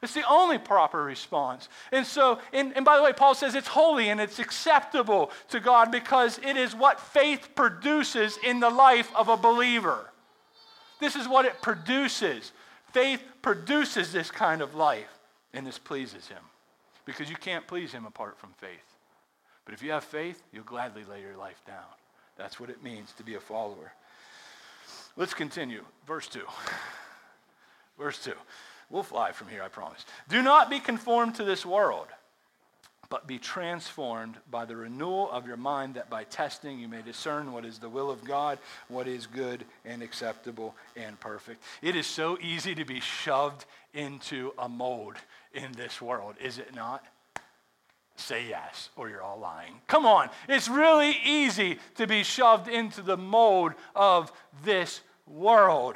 It's 0.02 0.14
the 0.14 0.28
only 0.30 0.60
proper 0.60 1.04
response. 1.04 1.70
And 1.92 2.06
so, 2.06 2.40
and, 2.54 2.76
and, 2.76 2.86
by 2.86 2.98
the 2.98 3.04
way, 3.04 3.14
Paul 3.14 3.34
says 3.34 3.56
it's 3.56 3.68
holy 3.68 4.10
and 4.10 4.22
it's 4.22 4.38
acceptable 4.38 5.32
to 5.50 5.60
God 5.60 5.92
because 5.92 6.40
it 6.40 6.56
is 6.56 6.76
what 6.76 7.00
faith 7.00 7.50
produces 7.56 8.38
in 8.44 8.60
the 8.60 8.70
life 8.70 9.12
of 9.16 9.28
a 9.28 9.38
believer. 9.38 10.12
This 11.00 11.16
is 11.16 11.28
what 11.28 11.46
it 11.46 11.62
produces. 11.62 12.52
Faith 12.94 13.24
produces 13.42 14.12
this 14.12 14.30
kind 14.30 14.62
of 14.62 14.76
life, 14.76 15.20
and 15.54 15.66
this 15.66 15.80
pleases 15.80 16.28
Him 16.28 16.44
because 17.06 17.30
you 17.30 17.36
can't 17.36 17.66
please 17.66 17.92
Him 17.92 18.06
apart 18.06 18.38
from 18.38 18.52
faith. 18.58 18.98
But 19.66 19.74
if 19.74 19.82
you 19.82 19.92
have 19.92 20.04
faith, 20.04 20.42
you'll 20.52 20.64
gladly 20.64 21.04
lay 21.10 21.22
your 21.22 21.38
life 21.38 21.62
down. 21.66 21.84
That's 22.38 22.60
what 22.60 22.70
it 22.70 22.84
means 22.84 23.12
to 23.14 23.24
be 23.24 23.36
a 23.36 23.40
follower. 23.40 23.94
Let's 25.16 25.34
continue. 25.34 25.84
Verse 26.06 26.28
2. 26.28 26.42
Verse 27.98 28.24
2. 28.24 28.34
We'll 28.90 29.04
fly 29.04 29.32
from 29.32 29.48
here, 29.48 29.64
I 29.64 29.68
promise. 29.68 30.06
Do 30.30 30.42
not 30.42 30.70
be 30.70 30.80
conformed 30.80 31.36
to 31.36 31.44
this 31.44 31.66
world. 31.66 32.08
but 33.10 33.28
be 33.28 33.40
transformed 33.40 34.36
by 34.52 34.66
the 34.66 34.76
renewal 34.76 35.32
of 35.32 35.48
your 35.48 35.58
mind, 35.58 35.96
that 35.96 36.10
by 36.10 36.24
testing 36.26 36.80
you 36.80 36.88
may 36.88 37.02
discern 37.02 37.52
what 37.54 37.66
is 37.66 37.80
the 37.80 37.90
will 37.90 38.10
of 38.10 38.24
God, 38.24 38.60
what 38.90 39.08
is 39.08 39.28
good 39.28 39.64
and 39.86 40.02
acceptable 40.02 40.76
and 40.96 41.20
perfect. 41.20 41.64
It 41.82 41.96
is 41.96 42.06
so 42.06 42.38
easy 42.42 42.76
to 42.76 42.86
be 42.86 43.00
shoved 43.00 43.66
into 43.94 44.54
a 44.58 44.68
mold 44.68 45.16
in 45.54 45.72
this 45.74 46.02
world, 46.02 46.36
is 46.42 46.58
it 46.58 46.76
not? 46.76 47.06
Say 48.18 48.48
yes, 48.50 48.90
or 48.96 49.10
you're 49.10 49.22
all 49.22 49.40
lying. 49.40 49.80
Come 49.86 50.06
on, 50.06 50.30
it's 50.50 50.68
really 50.68 51.16
easy 51.24 51.78
to 51.96 52.08
be 52.08 52.24
shoved 52.24 52.68
into 52.68 53.02
the 53.04 53.16
mold 53.16 53.74
of 53.96 54.34
this 54.64 55.02
world. 55.28 55.96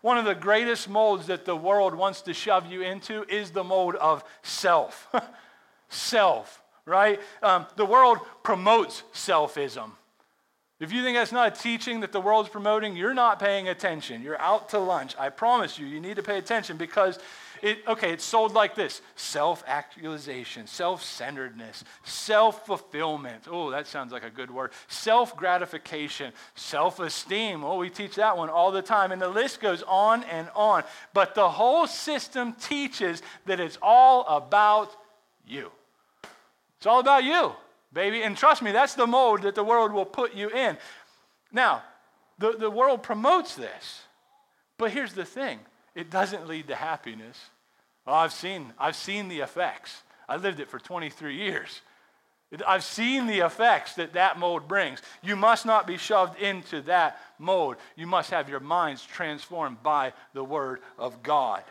One 0.00 0.16
of 0.16 0.24
the 0.24 0.34
greatest 0.36 0.88
molds 0.88 1.26
that 1.26 1.44
the 1.44 1.56
world 1.56 1.92
wants 1.92 2.22
to 2.22 2.34
shove 2.34 2.66
you 2.70 2.82
into 2.82 3.24
is 3.28 3.50
the 3.50 3.64
mold 3.64 3.96
of 3.96 4.22
self. 4.42 5.08
self, 5.88 6.62
right? 6.84 7.20
Um, 7.42 7.66
the 7.74 7.84
world 7.84 8.18
promotes 8.44 9.02
selfism. 9.12 9.90
If 10.78 10.92
you 10.92 11.02
think 11.02 11.16
that's 11.16 11.32
not 11.32 11.56
a 11.56 11.62
teaching 11.62 12.00
that 12.00 12.12
the 12.12 12.20
world's 12.20 12.50
promoting, 12.50 12.96
you're 12.96 13.14
not 13.14 13.38
paying 13.38 13.68
attention. 13.68 14.22
You're 14.22 14.40
out 14.40 14.68
to 14.70 14.78
lunch. 14.78 15.16
I 15.18 15.30
promise 15.30 15.78
you, 15.78 15.86
you 15.86 16.00
need 16.00 16.16
to 16.16 16.22
pay 16.22 16.36
attention 16.36 16.76
because 16.76 17.18
it, 17.62 17.78
okay, 17.88 18.12
it's 18.12 18.24
sold 18.24 18.52
like 18.52 18.74
this 18.74 19.00
self 19.14 19.64
actualization, 19.66 20.66
self 20.66 21.02
centeredness, 21.02 21.82
self 22.04 22.66
fulfillment. 22.66 23.44
Oh, 23.50 23.70
that 23.70 23.86
sounds 23.86 24.12
like 24.12 24.24
a 24.24 24.30
good 24.30 24.50
word. 24.50 24.72
Self 24.88 25.34
gratification, 25.34 26.32
self 26.54 27.00
esteem. 27.00 27.64
Oh, 27.64 27.78
we 27.78 27.88
teach 27.88 28.16
that 28.16 28.36
one 28.36 28.50
all 28.50 28.70
the 28.70 28.82
time. 28.82 29.12
And 29.12 29.22
the 29.22 29.28
list 29.28 29.60
goes 29.60 29.82
on 29.84 30.24
and 30.24 30.48
on. 30.54 30.84
But 31.14 31.34
the 31.34 31.48
whole 31.48 31.86
system 31.86 32.52
teaches 32.52 33.22
that 33.46 33.60
it's 33.60 33.78
all 33.80 34.26
about 34.26 34.94
you. 35.46 35.70
It's 36.76 36.86
all 36.86 37.00
about 37.00 37.24
you, 37.24 37.52
baby. 37.96 38.22
And 38.22 38.36
trust 38.36 38.62
me, 38.62 38.70
that's 38.70 38.94
the 38.94 39.06
mode 39.06 39.42
that 39.42 39.56
the 39.56 39.64
world 39.64 39.90
will 39.90 40.04
put 40.04 40.34
you 40.34 40.50
in. 40.50 40.76
Now, 41.50 41.82
the, 42.38 42.52
the 42.52 42.70
world 42.70 43.02
promotes 43.02 43.56
this. 43.56 44.02
But 44.78 44.92
here's 44.92 45.14
the 45.14 45.24
thing 45.24 45.58
it 45.96 46.10
doesn't 46.10 46.46
lead 46.46 46.68
to 46.68 46.76
happiness. 46.76 47.40
I've 48.06 48.32
seen, 48.32 48.72
I've 48.78 48.94
seen 48.94 49.28
the 49.28 49.40
effects. 49.40 50.02
I 50.28 50.36
lived 50.36 50.60
it 50.60 50.68
for 50.68 50.78
23 50.78 51.34
years. 51.34 51.80
I've 52.66 52.84
seen 52.84 53.26
the 53.26 53.40
effects 53.40 53.94
that 53.94 54.12
that 54.12 54.38
mode 54.38 54.68
brings. 54.68 55.02
You 55.22 55.34
must 55.34 55.66
not 55.66 55.86
be 55.86 55.96
shoved 55.96 56.38
into 56.40 56.82
that 56.82 57.18
mode. 57.38 57.76
You 57.96 58.06
must 58.06 58.30
have 58.30 58.48
your 58.48 58.60
minds 58.60 59.04
transformed 59.04 59.82
by 59.82 60.12
the 60.34 60.44
Word 60.44 60.80
of 60.98 61.22
God. 61.24 61.64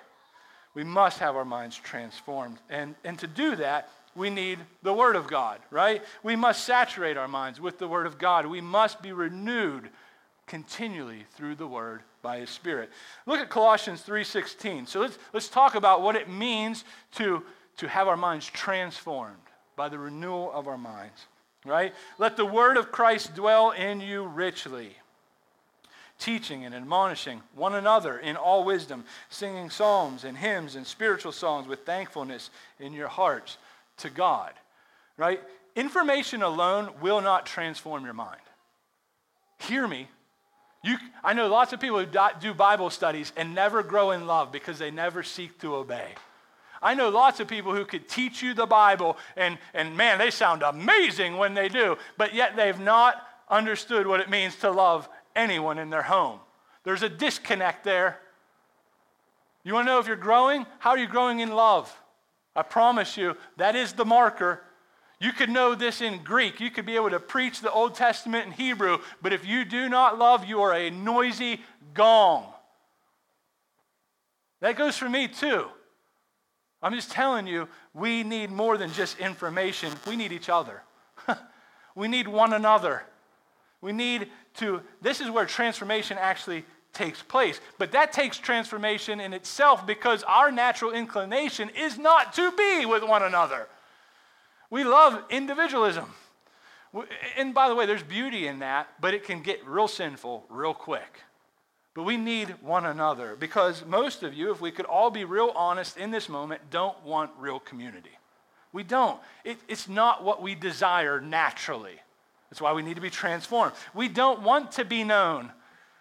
We 0.74 0.84
must 0.84 1.20
have 1.20 1.38
our 1.38 1.46
minds 1.46 1.78
transformed. 1.78 2.58
And, 2.70 2.96
and 3.06 3.18
to 3.20 3.28
do 3.28 3.56
that, 3.56 3.90
we 4.16 4.30
need 4.30 4.60
the 4.82 4.94
Word 4.94 5.16
of 5.16 5.28
God, 5.28 5.60
right? 5.70 6.02
We 6.24 6.36
must 6.36 6.64
saturate 6.64 7.18
our 7.18 7.28
minds 7.28 7.60
with 7.60 7.78
the 7.78 7.88
Word 7.88 8.06
of 8.06 8.18
God. 8.18 8.46
We 8.46 8.62
must 8.62 9.02
be 9.02 9.12
renewed 9.12 9.90
continually 10.48 11.26
through 11.36 11.56
the 11.56 11.68
Word 11.68 12.02
by 12.22 12.40
His 12.40 12.50
Spirit. 12.50 12.90
Look 13.26 13.40
at 13.40 13.50
Colossians 13.50 14.04
3.16. 14.04 14.88
So 14.88 15.02
let's, 15.02 15.18
let's 15.34 15.50
talk 15.50 15.76
about 15.76 16.02
what 16.02 16.16
it 16.16 16.30
means 16.30 16.86
to, 17.14 17.44
to 17.78 17.88
have 17.88 18.08
our 18.08 18.18
minds 18.18 18.46
transformed 18.46 19.36
by 19.76 19.90
the 19.90 20.00
renewal 20.00 20.52
of 20.54 20.68
our 20.68 20.78
minds, 20.78 21.26
right? 21.66 21.94
Let 22.18 22.38
the 22.38 22.46
Word 22.46 22.78
of 22.78 22.92
Christ 22.92 23.36
dwell 23.36 23.72
in 23.72 24.00
you 24.00 24.26
richly 24.26 24.96
teaching 26.18 26.64
and 26.64 26.74
admonishing 26.74 27.42
one 27.56 27.76
another 27.76 28.20
in 28.20 28.38
all 28.38 28.64
wisdom, 28.64 29.04
singing 29.30 29.70
psalms 29.70 30.24
and 30.24 30.38
hymns 30.38 30.78
and 30.78 30.88
spiritual 30.88 31.34
songs 31.34 31.68
with 31.68 31.86
thankfulness 31.86 32.52
in 32.80 32.94
your 32.94 33.10
hearts 33.10 33.58
to 33.98 34.10
God, 34.10 34.54
right? 35.18 35.42
Information 35.76 36.42
alone 36.42 36.90
will 37.02 37.22
not 37.22 37.46
transform 37.46 38.06
your 38.06 38.14
mind. 38.14 38.42
Hear 39.60 39.88
me. 39.88 40.08
You, 40.84 40.98
I 41.24 41.34
know 41.34 41.48
lots 41.48 41.74
of 41.74 41.80
people 41.80 42.04
who 42.04 42.12
do 42.40 42.54
Bible 42.54 42.90
studies 42.90 43.34
and 43.36 43.56
never 43.56 43.82
grow 43.82 44.12
in 44.12 44.28
love 44.28 44.52
because 44.52 44.78
they 44.78 44.92
never 44.92 45.24
seek 45.24 45.60
to 45.62 45.76
obey. 45.76 46.14
I 46.82 46.94
know 46.94 47.10
lots 47.10 47.40
of 47.40 47.48
people 47.48 47.74
who 47.74 47.86
could 47.86 48.08
teach 48.08 48.44
you 48.44 48.54
the 48.54 48.68
Bible, 48.68 49.18
and, 49.36 49.58
and 49.74 49.98
man, 49.98 50.20
they 50.20 50.30
sound 50.30 50.62
amazing 50.62 51.38
when 51.38 51.56
they 51.56 51.68
do, 51.68 51.98
but 52.18 52.36
yet 52.36 52.56
they've 52.56 52.80
not 52.80 53.16
understood 53.50 54.06
what 54.06 54.20
it 54.20 54.30
means 54.30 54.56
to 54.58 54.70
love 54.70 55.10
anyone 55.36 55.80
in 55.80 55.90
their 55.90 56.04
home. 56.04 56.40
There's 56.84 57.02
a 57.02 57.10
disconnect 57.10 57.84
there. 57.84 58.20
You 59.64 59.74
want 59.74 59.88
to 59.88 59.94
know 59.94 60.00
if 60.00 60.06
you're 60.06 60.16
growing? 60.16 60.68
How 60.78 60.92
are 60.92 61.00
you 61.00 61.08
growing 61.08 61.40
in 61.40 61.52
love? 61.52 61.92
I 62.56 62.62
promise 62.62 63.18
you, 63.18 63.36
that 63.58 63.76
is 63.76 63.94
the 63.94 64.06
marker. 64.06 64.62
You 65.20 65.32
could 65.32 65.50
know 65.50 65.76
this 65.76 66.02
in 66.02 66.24
Greek. 66.24 66.60
You 66.60 66.72
could 66.72 66.86
be 66.86 66.96
able 66.96 67.10
to 67.10 67.20
preach 67.20 67.62
the 67.62 67.72
Old 67.72 67.96
Testament 67.96 68.46
in 68.46 68.52
Hebrew, 68.52 69.00
but 69.22 69.34
if 69.34 69.46
you 69.46 69.66
do 69.66 69.90
not 69.90 70.18
love, 70.18 70.46
you 70.46 70.62
are 70.62 70.74
a 70.74 70.90
noisy 70.90 71.62
gong. 71.94 72.46
That 74.62 74.78
goes 74.78 74.98
for 74.98 75.10
me 75.10 75.28
too. 75.28 75.68
I'm 76.82 76.94
just 76.94 77.12
telling 77.12 77.48
you, 77.48 77.68
we 77.94 78.24
need 78.24 78.52
more 78.52 78.78
than 78.78 78.92
just 78.94 79.20
information. 79.20 79.92
We 80.08 80.16
need 80.16 80.32
each 80.32 80.50
other. 80.50 80.84
we 81.96 82.08
need 82.08 82.28
one 82.28 82.54
another. 82.54 83.04
We 83.82 83.92
need 83.92 84.30
to, 84.56 84.82
this 85.02 85.22
is 85.22 85.30
where 85.30 85.46
transformation 85.46 86.18
actually 86.20 86.66
takes 86.96 87.22
place. 87.22 87.60
But 87.78 87.92
that 87.92 88.12
takes 88.12 88.38
transformation 88.38 89.20
in 89.20 89.34
itself 89.34 89.86
because 89.86 90.24
our 90.24 90.52
natural 90.52 90.92
inclination 90.92 91.70
is 91.70 91.98
not 91.98 92.34
to 92.34 92.52
be 92.54 92.86
with 92.86 93.04
one 93.04 93.22
another. 93.22 93.68
We 94.70 94.84
love 94.84 95.24
individualism. 95.30 96.06
And 97.38 97.54
by 97.54 97.70
the 97.70 97.76
way, 97.76 97.86
there's 97.86 98.04
beauty 98.04 98.48
in 98.48 98.60
that, 98.60 98.88
but 99.00 99.14
it 99.14 99.26
can 99.26 99.42
get 99.42 99.66
real 99.68 99.88
sinful 99.88 100.46
real 100.50 100.74
quick. 100.74 101.22
But 101.94 102.04
we 102.04 102.18
need 102.18 102.56
one 102.62 102.86
another 102.86 103.36
because 103.40 103.86
most 103.86 104.24
of 104.24 104.34
you, 104.34 104.52
if 104.52 104.60
we 104.60 104.72
could 104.72 104.86
all 104.86 105.10
be 105.10 105.24
real 105.24 105.52
honest 105.56 105.98
in 105.98 106.12
this 106.12 106.28
moment, 106.28 106.62
don't 106.70 107.02
want 107.04 107.32
real 107.38 107.60
community. 107.60 108.18
We 108.74 108.84
don't. 108.84 109.20
It, 109.46 109.58
it's 109.70 109.88
not 109.88 110.24
what 110.24 110.42
we 110.42 110.56
desire 110.56 111.22
naturally. 111.22 111.96
That's 112.50 112.62
why 112.62 112.74
we 112.74 112.82
need 112.82 112.96
to 112.96 113.02
be 113.02 113.10
transformed. 113.10 113.74
We 113.94 114.10
don't 114.10 114.42
want 114.42 114.74
to 114.74 114.86
be 114.86 115.04
known. 115.04 115.52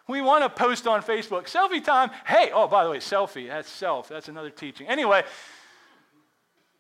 We 0.07 0.21
want 0.21 0.45
to 0.45 0.51
post 0.51 0.87
on 0.87 1.03
Facebook, 1.03 1.45
selfie 1.45 1.83
time. 1.83 2.11
Hey, 2.27 2.51
oh, 2.53 2.69
by 2.69 2.85
the 2.85 2.91
way, 2.91 2.99
selfie, 2.99 3.49
that's 3.49 3.71
self. 3.71 4.09
That's 4.09 4.29
another 4.29 4.51
teaching. 4.51 4.87
Anyway, 4.87 5.23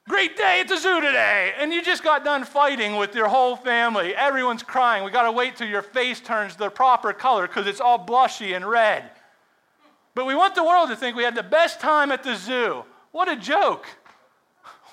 great 0.06 0.36
day 0.36 0.60
at 0.60 0.68
the 0.68 0.76
zoo 0.76 1.00
today. 1.00 1.52
And 1.58 1.72
you 1.72 1.82
just 1.82 2.04
got 2.04 2.22
done 2.24 2.44
fighting 2.44 2.96
with 2.96 3.14
your 3.14 3.28
whole 3.28 3.56
family. 3.56 4.14
Everyone's 4.14 4.62
crying. 4.62 5.04
We 5.04 5.10
got 5.10 5.22
to 5.22 5.32
wait 5.32 5.56
till 5.56 5.68
your 5.68 5.82
face 5.82 6.20
turns 6.20 6.56
the 6.56 6.68
proper 6.68 7.14
color 7.14 7.46
because 7.46 7.66
it's 7.66 7.80
all 7.80 7.98
blushy 7.98 8.54
and 8.54 8.68
red. 8.68 9.10
But 10.14 10.26
we 10.26 10.34
want 10.34 10.54
the 10.54 10.62
world 10.62 10.90
to 10.90 10.96
think 10.96 11.16
we 11.16 11.24
had 11.24 11.34
the 11.34 11.42
best 11.42 11.80
time 11.80 12.12
at 12.12 12.22
the 12.22 12.36
zoo. 12.36 12.84
What 13.10 13.28
a 13.28 13.36
joke. 13.36 13.86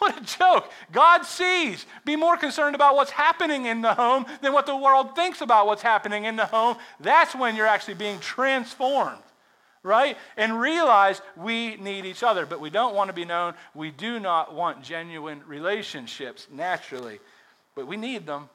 What 0.02 0.20
a 0.20 0.38
joke. 0.38 0.72
God 0.92 1.26
sees. 1.26 1.86
Be 2.06 2.16
more 2.16 2.36
concerned 2.36 2.74
about 2.74 2.96
what's 2.96 3.12
happening 3.12 3.68
in 3.68 3.82
the 3.82 3.94
home 3.94 4.26
than 4.42 4.52
what 4.52 4.66
the 4.66 4.76
world 4.76 5.16
thinks 5.16 5.42
about 5.42 5.68
what's 5.68 5.84
happening 5.84 6.26
in 6.26 6.36
the 6.36 6.48
home. 6.48 6.78
That's 7.00 7.36
when 7.36 7.56
you're 7.56 7.68
actually 7.68 7.94
being 7.94 8.18
transformed, 8.18 9.22
right? 9.84 10.18
And 10.38 10.60
realize 10.60 11.22
we 11.38 11.76
need 11.76 12.08
each 12.08 12.24
other, 12.24 12.48
but 12.48 12.60
we 12.60 12.72
don't 12.72 12.96
want 12.96 13.10
to 13.10 13.14
be 13.14 13.26
known. 13.26 13.54
We 13.76 13.92
do 13.92 14.20
not 14.20 14.56
want 14.56 14.82
genuine 14.82 15.44
relationships 15.46 16.48
naturally, 16.52 17.20
but 17.76 17.86
we 17.86 17.96
need 17.96 18.26
them. 18.26 18.50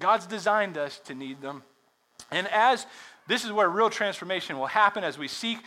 God's 0.00 0.26
designed 0.26 0.76
us 0.76 0.98
to 1.04 1.14
need 1.14 1.40
them. 1.40 1.62
And 2.32 2.48
as 2.48 2.84
this 3.28 3.44
is 3.44 3.52
where 3.52 3.68
real 3.68 3.90
transformation 3.90 4.58
will 4.58 4.66
happen 4.66 5.04
as 5.04 5.16
we 5.16 5.28
seek 5.28 5.58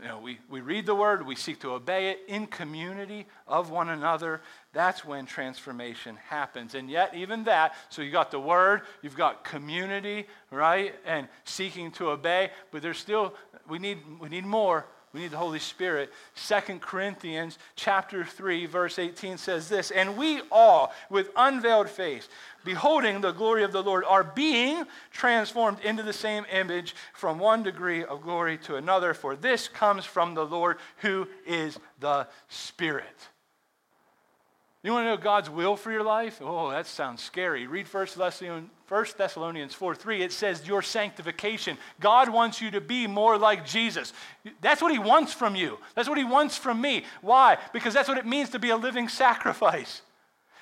you 0.00 0.08
know, 0.08 0.18
we, 0.18 0.38
we 0.48 0.60
read 0.60 0.86
the 0.86 0.94
word, 0.94 1.26
we 1.26 1.34
seek 1.34 1.60
to 1.60 1.72
obey 1.72 2.10
it 2.10 2.20
in 2.28 2.46
community 2.46 3.26
of 3.46 3.70
one 3.70 3.88
another. 3.88 4.40
That's 4.72 5.04
when 5.04 5.26
transformation 5.26 6.16
happens. 6.28 6.74
And 6.74 6.90
yet, 6.90 7.14
even 7.14 7.44
that, 7.44 7.74
so 7.88 8.02
you 8.02 8.10
got 8.10 8.30
the 8.30 8.40
word, 8.40 8.82
you've 9.02 9.16
got 9.16 9.44
community, 9.44 10.26
right? 10.50 10.94
And 11.04 11.28
seeking 11.44 11.90
to 11.92 12.10
obey, 12.10 12.50
but 12.70 12.82
there's 12.82 12.98
still, 12.98 13.34
we 13.68 13.78
need, 13.78 13.98
we 14.20 14.28
need 14.28 14.46
more. 14.46 14.86
We 15.12 15.20
need 15.20 15.30
the 15.30 15.38
Holy 15.38 15.58
Spirit. 15.58 16.12
Second 16.34 16.82
Corinthians 16.82 17.58
chapter 17.76 18.24
3 18.24 18.66
verse 18.66 18.98
18 18.98 19.38
says 19.38 19.68
this, 19.68 19.90
"And 19.90 20.18
we 20.18 20.42
all 20.52 20.92
with 21.08 21.30
unveiled 21.34 21.88
face, 21.88 22.28
beholding 22.68 23.22
the 23.22 23.32
glory 23.32 23.64
of 23.64 23.72
the 23.72 23.82
Lord, 23.82 24.04
are 24.04 24.22
being 24.22 24.84
transformed 25.10 25.80
into 25.80 26.02
the 26.02 26.12
same 26.12 26.44
image 26.52 26.94
from 27.14 27.38
one 27.38 27.62
degree 27.62 28.04
of 28.04 28.20
glory 28.20 28.58
to 28.58 28.76
another, 28.76 29.14
for 29.14 29.34
this 29.34 29.68
comes 29.68 30.04
from 30.04 30.34
the 30.34 30.44
Lord 30.44 30.76
who 30.98 31.26
is 31.46 31.78
the 31.98 32.26
Spirit." 32.48 33.28
You 34.82 34.92
want 34.92 35.06
to 35.06 35.08
know 35.08 35.16
God's 35.16 35.48
will 35.48 35.76
for 35.76 35.90
your 35.90 36.02
life? 36.02 36.40
Oh, 36.42 36.70
that 36.70 36.86
sounds 36.86 37.22
scary. 37.22 37.66
Read 37.66 37.86
1 37.86 38.06
Thessalonians, 38.18 38.70
1 38.86 39.06
Thessalonians 39.16 39.74
4 39.74 39.94
3. 39.94 40.22
It 40.22 40.32
says 40.32 40.68
your 40.68 40.82
sanctification. 40.82 41.78
God 42.00 42.28
wants 42.28 42.60
you 42.60 42.70
to 42.72 42.82
be 42.82 43.06
more 43.06 43.38
like 43.38 43.66
Jesus. 43.66 44.12
That's 44.60 44.82
what 44.82 44.92
He 44.92 44.98
wants 44.98 45.32
from 45.32 45.56
you. 45.56 45.78
That's 45.94 46.08
what 46.08 46.18
He 46.18 46.24
wants 46.24 46.58
from 46.58 46.82
me. 46.82 47.04
Why? 47.22 47.56
Because 47.72 47.94
that's 47.94 48.08
what 48.08 48.18
it 48.18 48.26
means 48.26 48.50
to 48.50 48.58
be 48.58 48.70
a 48.70 48.76
living 48.76 49.08
sacrifice. 49.08 50.02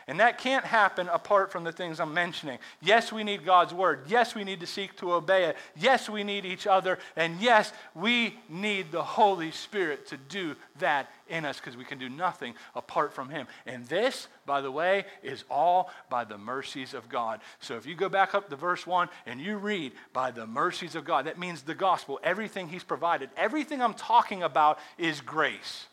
And 0.08 0.20
that 0.20 0.38
can't 0.38 0.64
happen 0.64 1.08
apart 1.08 1.50
from 1.50 1.64
the 1.64 1.72
things 1.72 1.98
I'm 1.98 2.14
mentioning. 2.14 2.58
Yes, 2.80 3.10
we 3.10 3.24
need 3.24 3.44
God's 3.44 3.74
word. 3.74 4.02
Yes, 4.06 4.36
we 4.36 4.44
need 4.44 4.60
to 4.60 4.66
seek 4.66 4.96
to 4.98 5.12
obey 5.12 5.46
it. 5.46 5.56
Yes, 5.74 6.08
we 6.08 6.22
need 6.22 6.44
each 6.44 6.68
other. 6.68 7.00
And 7.16 7.40
yes, 7.40 7.72
we 7.92 8.38
need 8.48 8.92
the 8.92 9.02
Holy 9.02 9.50
Spirit 9.50 10.06
to 10.08 10.16
do 10.16 10.54
that 10.78 11.10
in 11.28 11.44
us 11.44 11.58
because 11.58 11.76
we 11.76 11.84
can 11.84 11.98
do 11.98 12.08
nothing 12.08 12.54
apart 12.76 13.14
from 13.14 13.30
Him. 13.30 13.48
And 13.66 13.84
this, 13.86 14.28
by 14.46 14.60
the 14.60 14.70
way, 14.70 15.06
is 15.24 15.42
all 15.50 15.90
by 16.08 16.22
the 16.22 16.38
mercies 16.38 16.94
of 16.94 17.08
God. 17.08 17.40
So 17.58 17.74
if 17.74 17.84
you 17.84 17.96
go 17.96 18.08
back 18.08 18.32
up 18.32 18.48
to 18.48 18.54
verse 18.54 18.86
1 18.86 19.08
and 19.26 19.40
you 19.40 19.56
read, 19.56 19.90
by 20.12 20.30
the 20.30 20.46
mercies 20.46 20.94
of 20.94 21.04
God, 21.04 21.26
that 21.26 21.36
means 21.36 21.62
the 21.62 21.74
gospel, 21.74 22.20
everything 22.22 22.68
He's 22.68 22.84
provided, 22.84 23.28
everything 23.36 23.82
I'm 23.82 23.94
talking 23.94 24.44
about 24.44 24.78
is 24.98 25.20
grace. 25.20 25.86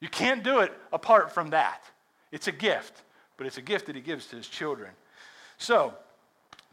You 0.00 0.08
can't 0.08 0.42
do 0.42 0.60
it 0.60 0.72
apart 0.92 1.32
from 1.32 1.50
that. 1.50 1.82
It's 2.32 2.48
a 2.48 2.52
gift, 2.52 3.02
but 3.36 3.46
it's 3.46 3.58
a 3.58 3.62
gift 3.62 3.86
that 3.86 3.96
he 3.96 4.02
gives 4.02 4.26
to 4.26 4.36
his 4.36 4.48
children. 4.48 4.90
So, 5.58 5.94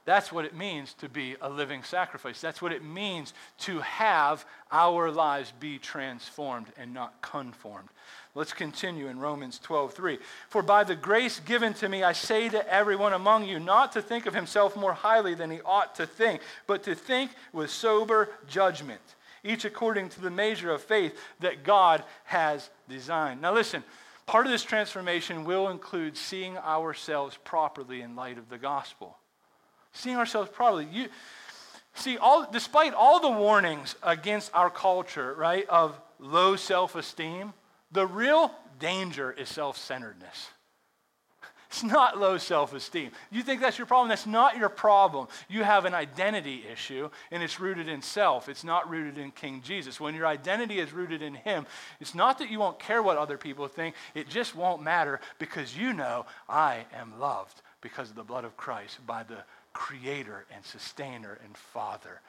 that's 0.08 0.32
what 0.32 0.46
it 0.46 0.56
means 0.56 0.94
to 1.00 1.10
be 1.10 1.36
a 1.42 1.50
living 1.50 1.84
sacrifice. 1.84 2.40
That's 2.40 2.62
what 2.62 2.72
it 2.72 2.82
means 2.82 3.34
to 3.60 3.82
have 3.82 4.46
our 4.72 5.12
lives 5.12 5.52
be 5.60 5.80
transformed 5.80 6.68
and 6.78 6.94
not 6.94 7.22
conformed. 7.22 7.90
Let's 8.34 8.54
continue 8.54 9.10
in 9.10 9.20
Romans 9.20 9.60
12:3. 9.60 10.20
For 10.48 10.64
by 10.64 10.86
the 10.86 10.96
grace 10.96 11.42
given 11.42 11.74
to 11.74 11.90
me 11.90 12.06
I 12.06 12.14
say 12.14 12.48
to 12.48 12.74
everyone 12.74 13.12
among 13.12 13.44
you 13.44 13.60
not 13.60 13.92
to 13.92 14.02
think 14.02 14.26
of 14.26 14.34
himself 14.34 14.78
more 14.78 14.94
highly 14.94 15.34
than 15.34 15.52
he 15.52 15.60
ought 15.66 15.94
to 15.96 16.08
think, 16.08 16.42
but 16.68 16.84
to 16.84 16.96
think 16.96 17.32
with 17.52 17.70
sober 17.70 18.30
judgment, 18.48 19.16
each 19.44 19.66
according 19.66 20.08
to 20.10 20.22
the 20.22 20.32
measure 20.32 20.72
of 20.72 20.82
faith 20.82 21.20
that 21.42 21.66
God 21.66 22.02
has 22.24 22.70
designed. 22.88 23.42
Now 23.42 23.54
listen, 23.54 23.84
Part 24.28 24.46
of 24.46 24.52
this 24.52 24.64
transformation 24.64 25.46
will 25.46 25.70
include 25.70 26.18
seeing 26.18 26.58
ourselves 26.58 27.38
properly 27.46 28.02
in 28.02 28.18
light 28.18 28.38
of 28.38 28.50
the 28.50 28.58
gospel. 28.58 29.18
Seeing 29.94 30.18
ourselves 30.18 30.50
properly. 30.54 30.86
You, 30.92 31.08
see, 31.94 32.18
all, 32.18 32.46
despite 32.52 32.94
all 32.94 33.22
the 33.22 33.30
warnings 33.30 33.96
against 34.04 34.54
our 34.54 34.70
culture, 34.70 35.34
right, 35.34 35.68
of 35.70 36.00
low 36.20 36.58
self 36.58 36.96
esteem, 36.96 37.54
the 37.92 38.06
real 38.06 38.52
danger 38.80 39.32
is 39.32 39.48
self 39.48 39.78
centeredness. 39.78 40.50
It's 41.70 41.84
not 41.84 42.18
low 42.18 42.38
self 42.38 42.74
esteem. 42.74 43.12
You 43.30 43.44
think 43.44 43.60
that's 43.60 43.78
your 43.78 43.88
problem? 43.88 44.08
That's 44.10 44.26
not 44.26 44.58
your 44.58 44.70
problem. 44.70 45.28
You 45.50 45.64
have 45.64 45.86
an 45.86 45.94
identity 45.94 46.64
issue, 46.72 47.10
and 47.30 47.44
it's 47.44 47.60
rooted 47.60 47.90
in 47.90 48.02
self. 48.02 48.48
It's 48.48 48.64
not 48.64 48.90
rooted 48.90 49.18
in 49.18 49.32
King 49.32 49.62
Jesus. 49.62 50.00
When 50.00 50.16
your 50.16 50.28
identity 50.28 50.80
is 50.80 50.94
rooted 50.94 51.22
in 51.22 51.36
Him, 51.36 51.66
it's 52.00 52.16
not 52.16 52.40
that 52.40 52.50
you 52.50 52.60
won't 52.60 52.80
care 52.80 53.04
what 53.04 53.18
other 53.18 53.38
people 53.38 53.68
think, 53.68 53.96
it 54.16 54.30
just 54.30 54.56
won't 54.56 54.82
matter 54.82 55.20
because 55.40 55.78
you 55.78 55.92
know 55.92 56.26
I 56.48 56.86
am 56.94 57.20
loved 57.20 57.62
because 57.82 58.10
of 58.10 58.16
the 58.16 58.24
blood 58.24 58.46
of 58.46 58.56
Christ 58.56 59.06
by 59.06 59.24
the 59.24 59.44
Creator 59.74 60.46
and 60.56 60.64
Sustainer 60.64 61.38
and 61.44 61.56
Father. 61.56 62.22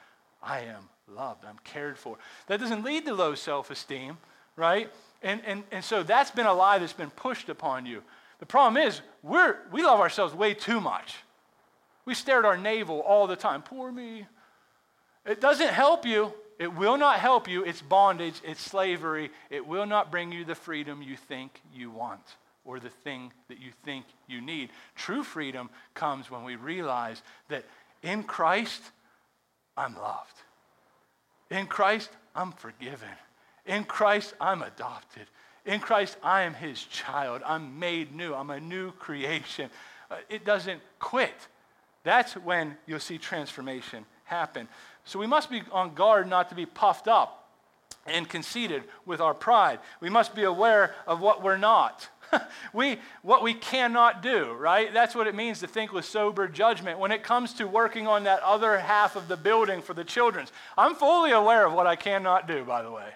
I 0.43 0.61
am 0.61 0.89
loved. 1.07 1.45
I'm 1.45 1.59
cared 1.63 1.97
for. 1.97 2.17
That 2.47 2.59
doesn't 2.59 2.83
lead 2.83 3.05
to 3.05 3.13
low 3.13 3.35
self 3.35 3.71
esteem, 3.71 4.17
right? 4.55 4.91
And, 5.21 5.41
and, 5.45 5.63
and 5.71 5.83
so 5.83 6.03
that's 6.03 6.31
been 6.31 6.45
a 6.45 6.53
lie 6.53 6.77
that's 6.77 6.93
been 6.93 7.09
pushed 7.09 7.49
upon 7.49 7.85
you. 7.85 8.03
The 8.39 8.45
problem 8.45 8.81
is, 8.81 9.01
we're, 9.21 9.57
we 9.71 9.83
love 9.83 9.99
ourselves 9.99 10.33
way 10.33 10.53
too 10.53 10.79
much. 10.79 11.15
We 12.05 12.13
stare 12.13 12.39
at 12.39 12.45
our 12.45 12.57
navel 12.57 13.01
all 13.01 13.27
the 13.27 13.35
time. 13.35 13.61
Poor 13.61 13.91
me. 13.91 14.25
It 15.25 15.41
doesn't 15.41 15.69
help 15.69 16.05
you. 16.05 16.33
It 16.57 16.73
will 16.73 16.97
not 16.97 17.19
help 17.19 17.47
you. 17.47 17.63
It's 17.63 17.81
bondage, 17.81 18.41
it's 18.43 18.61
slavery. 18.61 19.31
It 19.49 19.65
will 19.65 19.85
not 19.85 20.11
bring 20.11 20.31
you 20.31 20.43
the 20.43 20.55
freedom 20.55 21.01
you 21.01 21.15
think 21.15 21.61
you 21.73 21.89
want 21.89 22.35
or 22.65 22.79
the 22.79 22.89
thing 22.89 23.31
that 23.47 23.59
you 23.59 23.71
think 23.85 24.05
you 24.27 24.41
need. 24.41 24.69
True 24.95 25.23
freedom 25.23 25.69
comes 25.93 26.29
when 26.29 26.43
we 26.43 26.55
realize 26.55 27.21
that 27.47 27.63
in 28.03 28.23
Christ, 28.23 28.81
I'm 29.77 29.95
loved. 29.95 30.35
In 31.49 31.65
Christ, 31.65 32.09
I'm 32.35 32.51
forgiven. 32.51 33.09
In 33.65 33.85
Christ, 33.85 34.33
I'm 34.39 34.61
adopted. 34.61 35.27
In 35.65 35.79
Christ, 35.79 36.17
I 36.23 36.41
am 36.41 36.53
his 36.53 36.83
child. 36.83 37.41
I'm 37.45 37.79
made 37.79 38.15
new. 38.15 38.33
I'm 38.33 38.49
a 38.49 38.59
new 38.59 38.91
creation. 38.91 39.69
Uh, 40.09 40.15
it 40.29 40.45
doesn't 40.45 40.81
quit. 40.99 41.33
That's 42.03 42.33
when 42.33 42.77
you'll 42.87 42.99
see 42.99 43.17
transformation 43.17 44.05
happen. 44.23 44.67
So 45.05 45.19
we 45.19 45.27
must 45.27 45.49
be 45.49 45.61
on 45.71 45.93
guard 45.93 46.27
not 46.27 46.49
to 46.49 46.55
be 46.55 46.65
puffed 46.65 47.07
up 47.07 47.49
and 48.05 48.27
conceited 48.27 48.83
with 49.05 49.21
our 49.21 49.33
pride. 49.33 49.79
We 49.99 50.09
must 50.09 50.35
be 50.35 50.43
aware 50.43 50.95
of 51.05 51.19
what 51.19 51.43
we're 51.43 51.57
not. 51.57 52.07
we, 52.73 52.97
what 53.21 53.43
we 53.43 53.53
cannot 53.53 54.21
do, 54.21 54.53
right? 54.53 54.93
That's 54.93 55.15
what 55.15 55.27
it 55.27 55.35
means 55.35 55.59
to 55.59 55.67
think 55.67 55.91
with 55.91 56.05
sober 56.05 56.47
judgment. 56.47 56.99
When 56.99 57.11
it 57.11 57.23
comes 57.23 57.53
to 57.55 57.67
working 57.67 58.07
on 58.07 58.23
that 58.23 58.41
other 58.41 58.79
half 58.79 59.15
of 59.15 59.27
the 59.27 59.37
building 59.37 59.81
for 59.81 59.93
the 59.93 60.03
children's, 60.03 60.51
I'm 60.77 60.95
fully 60.95 61.31
aware 61.31 61.65
of 61.65 61.73
what 61.73 61.87
I 61.87 61.95
cannot 61.95 62.47
do, 62.47 62.63
by 62.63 62.81
the 62.81 62.91
way. 62.91 63.09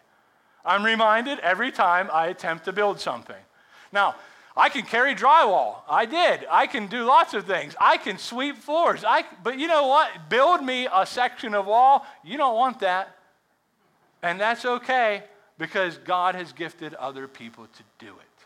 I'm 0.65 0.83
reminded 0.83 1.39
every 1.39 1.71
time 1.71 2.09
I 2.11 2.27
attempt 2.27 2.65
to 2.65 2.73
build 2.73 2.99
something. 2.99 3.35
Now, 3.91 4.15
I 4.55 4.69
can 4.69 4.83
carry 4.83 5.15
drywall. 5.15 5.77
I 5.89 6.05
did. 6.05 6.45
I 6.49 6.67
can 6.67 6.87
do 6.87 7.05
lots 7.05 7.33
of 7.33 7.45
things. 7.45 7.75
I 7.79 7.97
can 7.97 8.17
sweep 8.17 8.57
floors. 8.57 9.03
I, 9.05 9.23
but 9.43 9.57
you 9.57 9.67
know 9.67 9.87
what? 9.87 10.29
Build 10.29 10.63
me 10.63 10.87
a 10.93 11.05
section 11.05 11.55
of 11.55 11.65
wall. 11.65 12.05
You 12.23 12.37
don't 12.37 12.55
want 12.55 12.79
that. 12.81 13.15
And 14.21 14.39
that's 14.39 14.63
okay 14.63 15.23
because 15.57 15.97
God 15.97 16.35
has 16.35 16.53
gifted 16.53 16.93
other 16.95 17.27
people 17.27 17.65
to 17.65 17.83
do 17.97 18.11
it. 18.11 18.45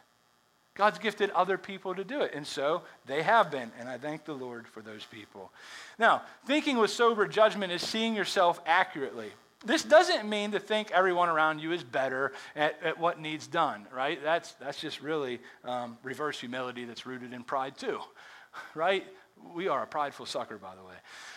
God's 0.75 0.99
gifted 0.99 1.31
other 1.31 1.57
people 1.57 1.95
to 1.95 2.03
do 2.03 2.21
it. 2.21 2.31
And 2.33 2.45
so 2.45 2.83
they 3.05 3.23
have 3.23 3.51
been. 3.51 3.71
And 3.79 3.89
I 3.89 3.97
thank 3.97 4.25
the 4.25 4.33
Lord 4.33 4.67
for 4.67 4.81
those 4.81 5.03
people. 5.05 5.51
Now, 5.97 6.21
thinking 6.45 6.77
with 6.77 6.91
sober 6.91 7.27
judgment 7.27 7.73
is 7.73 7.81
seeing 7.81 8.15
yourself 8.15 8.61
accurately. 8.65 9.31
This 9.67 9.83
doesn't 9.83 10.27
mean 10.29 10.51
to 10.51 10.59
think 10.59 10.91
everyone 10.91 11.27
around 11.27 11.59
you 11.59 11.73
is 11.73 11.83
better 11.83 12.31
at, 12.55 12.81
at 12.81 12.97
what 12.97 13.19
needs 13.19 13.47
done, 13.47 13.85
right? 13.93 14.17
That's, 14.23 14.53
that's 14.53 14.79
just 14.79 15.01
really 15.01 15.41
um, 15.65 15.97
reverse 16.03 16.39
humility 16.39 16.85
that's 16.85 17.05
rooted 17.05 17.33
in 17.33 17.43
pride, 17.43 17.77
too, 17.77 17.99
right? 18.75 19.05
We 19.53 19.67
are 19.67 19.83
a 19.83 19.87
prideful 19.87 20.25
sucker, 20.25 20.57
by 20.57 20.73
the 20.75 20.83
way. 20.83 20.95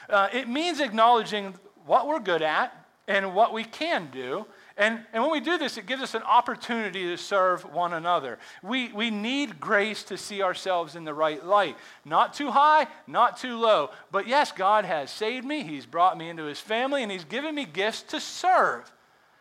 Uh, 0.08 0.28
it 0.32 0.48
means 0.48 0.78
acknowledging 0.78 1.54
what 1.86 2.06
we're 2.06 2.20
good 2.20 2.42
at 2.42 2.86
and 3.08 3.34
what 3.34 3.52
we 3.52 3.64
can 3.64 4.08
do 4.12 4.46
and, 4.80 4.98
and 5.12 5.22
when 5.22 5.30
we 5.30 5.40
do 5.40 5.58
this, 5.58 5.76
it 5.76 5.84
gives 5.84 6.00
us 6.00 6.14
an 6.14 6.22
opportunity 6.22 7.04
to 7.04 7.18
serve 7.18 7.70
one 7.70 7.92
another. 7.92 8.38
We, 8.62 8.90
we 8.92 9.10
need 9.10 9.60
grace 9.60 10.02
to 10.04 10.16
see 10.16 10.42
ourselves 10.42 10.96
in 10.96 11.04
the 11.04 11.12
right 11.12 11.44
light. 11.44 11.76
Not 12.06 12.32
too 12.32 12.50
high, 12.50 12.86
not 13.06 13.36
too 13.36 13.58
low. 13.58 13.90
But 14.10 14.26
yes, 14.26 14.52
God 14.52 14.86
has 14.86 15.10
saved 15.10 15.44
me, 15.44 15.64
He's 15.64 15.84
brought 15.84 16.16
me 16.16 16.30
into 16.30 16.44
His 16.44 16.60
family, 16.60 17.02
and 17.02 17.12
He's 17.12 17.24
given 17.24 17.54
me 17.54 17.66
gifts 17.66 18.00
to 18.04 18.20
serve. 18.20 18.90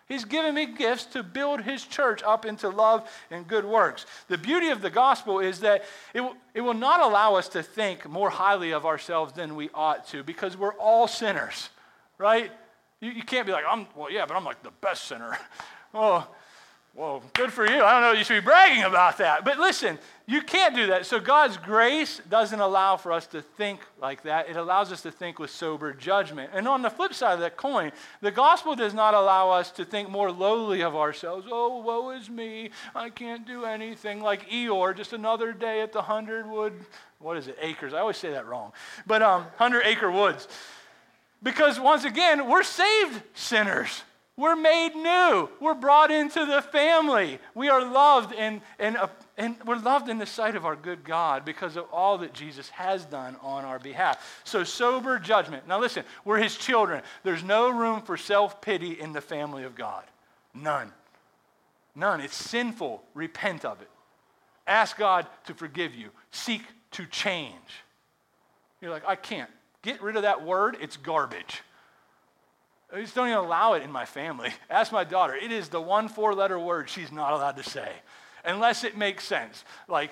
He's 0.10 0.26
given 0.26 0.56
me 0.56 0.66
gifts 0.66 1.06
to 1.06 1.24
build 1.24 1.62
his 1.62 1.86
church 1.86 2.24
up 2.24 2.44
into 2.44 2.68
love 2.68 3.08
and 3.30 3.48
good 3.48 3.64
works. 3.64 4.08
The 4.28 4.40
beauty 4.40 4.70
of 4.70 4.82
the 4.82 4.90
gospel 4.90 5.40
is 5.40 5.60
that 5.60 5.84
it, 6.16 6.24
it 6.56 6.62
will 6.62 6.74
not 6.74 7.00
allow 7.00 7.36
us 7.36 7.48
to 7.50 7.62
think 7.62 8.10
more 8.10 8.32
highly 8.32 8.72
of 8.72 8.88
ourselves 8.88 9.34
than 9.34 9.56
we 9.56 9.70
ought 9.72 10.08
to 10.08 10.24
because 10.24 10.58
we're 10.58 10.74
all 10.74 11.08
sinners, 11.08 11.70
right? 12.18 12.52
You, 13.02 13.12
you 13.12 13.24
can't 13.24 13.46
be 13.46 13.52
like, 13.52 13.66
I'm, 13.70 13.88
well, 13.96 14.12
yeah, 14.12 14.26
but 14.26 14.36
I'm 14.36 14.44
like 14.44 14.62
the 14.64 14.72
best 14.82 15.06
sinner. 15.06 15.38
well, 15.94 16.30
well, 16.96 17.24
good 17.34 17.54
for 17.54 17.66
you. 17.66 17.82
I 17.82 17.92
don't 17.94 18.02
know, 18.02 18.12
you 18.12 18.26
should 18.26 18.42
be 18.42 18.46
bragging 18.46 18.84
about 18.84 19.20
that. 19.20 19.46
But 19.46 19.58
listen, 19.58 19.98
you 20.26 20.42
can't 20.42 20.76
do 20.76 20.88
that. 20.88 21.06
So 21.06 21.20
God's 21.20 21.56
grace 21.56 22.20
doesn't 22.30 22.60
allow 22.60 22.98
for 22.98 23.14
us 23.14 23.26
to 23.28 23.42
think 23.42 23.80
like 24.02 24.24
that. 24.24 24.50
It 24.50 24.58
allows 24.58 24.92
us 24.92 25.02
to 25.04 25.12
think 25.12 25.40
with 25.40 25.50
sober 25.50 25.94
judgment. 25.94 26.52
And 26.54 26.68
on 26.68 26.82
the 26.82 26.90
flip 26.90 27.14
side 27.14 27.36
of 27.36 27.40
that 27.40 27.56
coin, 27.56 27.94
the 28.22 28.32
gospel 28.32 28.76
does 28.76 28.94
not 28.94 29.14
allow 29.14 29.50
us 29.50 29.72
to 29.72 29.86
think 29.86 30.10
more 30.10 30.30
lowly 30.30 30.82
of 30.82 30.96
ourselves. 30.96 31.48
Oh, 31.50 31.80
woe 31.80 32.10
is 32.10 32.30
me. 32.30 32.72
I 32.94 33.10
can't 33.10 33.48
do 33.48 33.64
anything 33.64 34.22
like 34.22 34.50
Eeyore, 34.50 34.96
just 34.96 35.14
another 35.14 35.54
day 35.54 35.82
at 35.82 35.94
the 35.94 36.02
hundred 36.02 36.50
wood, 36.50 36.74
what 37.20 37.38
is 37.38 37.48
it, 37.48 37.58
acres? 37.62 37.94
I 37.94 38.00
always 38.00 38.18
say 38.18 38.32
that 38.32 38.46
wrong. 38.46 38.74
But 39.08 39.22
um, 39.22 39.46
hundred 39.58 39.84
acre 39.86 40.12
woods. 40.12 40.50
Because 41.42 41.80
once 41.80 42.04
again, 42.04 42.50
we're 42.50 42.64
saved 42.64 43.22
sinners. 43.34 44.04
We're 44.40 44.56
made 44.56 44.96
new. 44.96 45.50
We're 45.60 45.74
brought 45.74 46.12
into 46.12 46.46
the 46.46 46.62
family. 46.62 47.40
We 47.56 47.68
are 47.68 47.86
loved 47.86 48.34
and, 48.34 48.62
and, 48.80 48.96
uh, 48.96 49.08
and 49.38 49.58
we're 49.66 49.76
loved 49.76 50.08
in 50.08 50.18
the 50.18 50.26
sight 50.26 50.56
of 50.56 50.66
our 50.66 50.78
good 50.78 51.04
God 51.04 51.44
because 51.44 51.76
of 51.76 51.86
all 51.92 52.20
that 52.20 52.34
Jesus 52.34 52.70
has 52.70 53.04
done 53.04 53.36
on 53.42 53.66
our 53.66 53.80
behalf. 53.80 54.42
So, 54.46 54.64
sober 54.64 55.20
judgment. 55.20 55.68
Now, 55.68 55.82
listen, 55.82 56.06
we're 56.24 56.38
his 56.38 56.56
children. 56.56 57.04
There's 57.24 57.44
no 57.44 57.70
room 57.70 58.02
for 58.02 58.16
self 58.16 58.62
pity 58.62 58.94
in 58.94 59.12
the 59.12 59.20
family 59.20 59.66
of 59.66 59.76
God. 59.76 60.06
None. 60.54 60.94
None. 61.94 62.22
It's 62.22 62.38
sinful. 62.38 63.04
Repent 63.14 63.66
of 63.66 63.82
it. 63.82 63.90
Ask 64.66 64.96
God 64.96 65.28
to 65.48 65.54
forgive 65.54 65.94
you. 65.94 66.12
Seek 66.32 66.62
to 66.92 67.06
change. 67.08 67.84
You're 68.80 68.92
like, 68.92 69.04
I 69.06 69.18
can't. 69.18 69.50
Get 69.82 70.02
rid 70.02 70.16
of 70.16 70.24
that 70.24 70.46
word, 70.46 70.78
it's 70.82 70.98
garbage. 70.98 71.62
I 72.94 73.02
just 73.02 73.14
don't 73.14 73.28
even 73.28 73.40
allow 73.40 73.74
it 73.74 73.84
in 73.84 73.92
my 73.92 74.06
family. 74.06 74.50
Ask 74.70 74.92
my 74.92 75.04
daughter. 75.04 75.36
It 75.36 75.52
is 75.52 75.70
the 75.70 75.82
one 75.82 76.10
four 76.10 76.34
letter 76.34 76.58
word 76.58 76.90
she's 76.90 77.12
not 77.12 77.34
allowed 77.34 77.58
to 77.58 77.64
say 77.64 77.92
unless 78.46 78.84
it 78.84 78.98
makes 78.98 79.26
sense. 79.26 79.64
Like, 79.88 80.12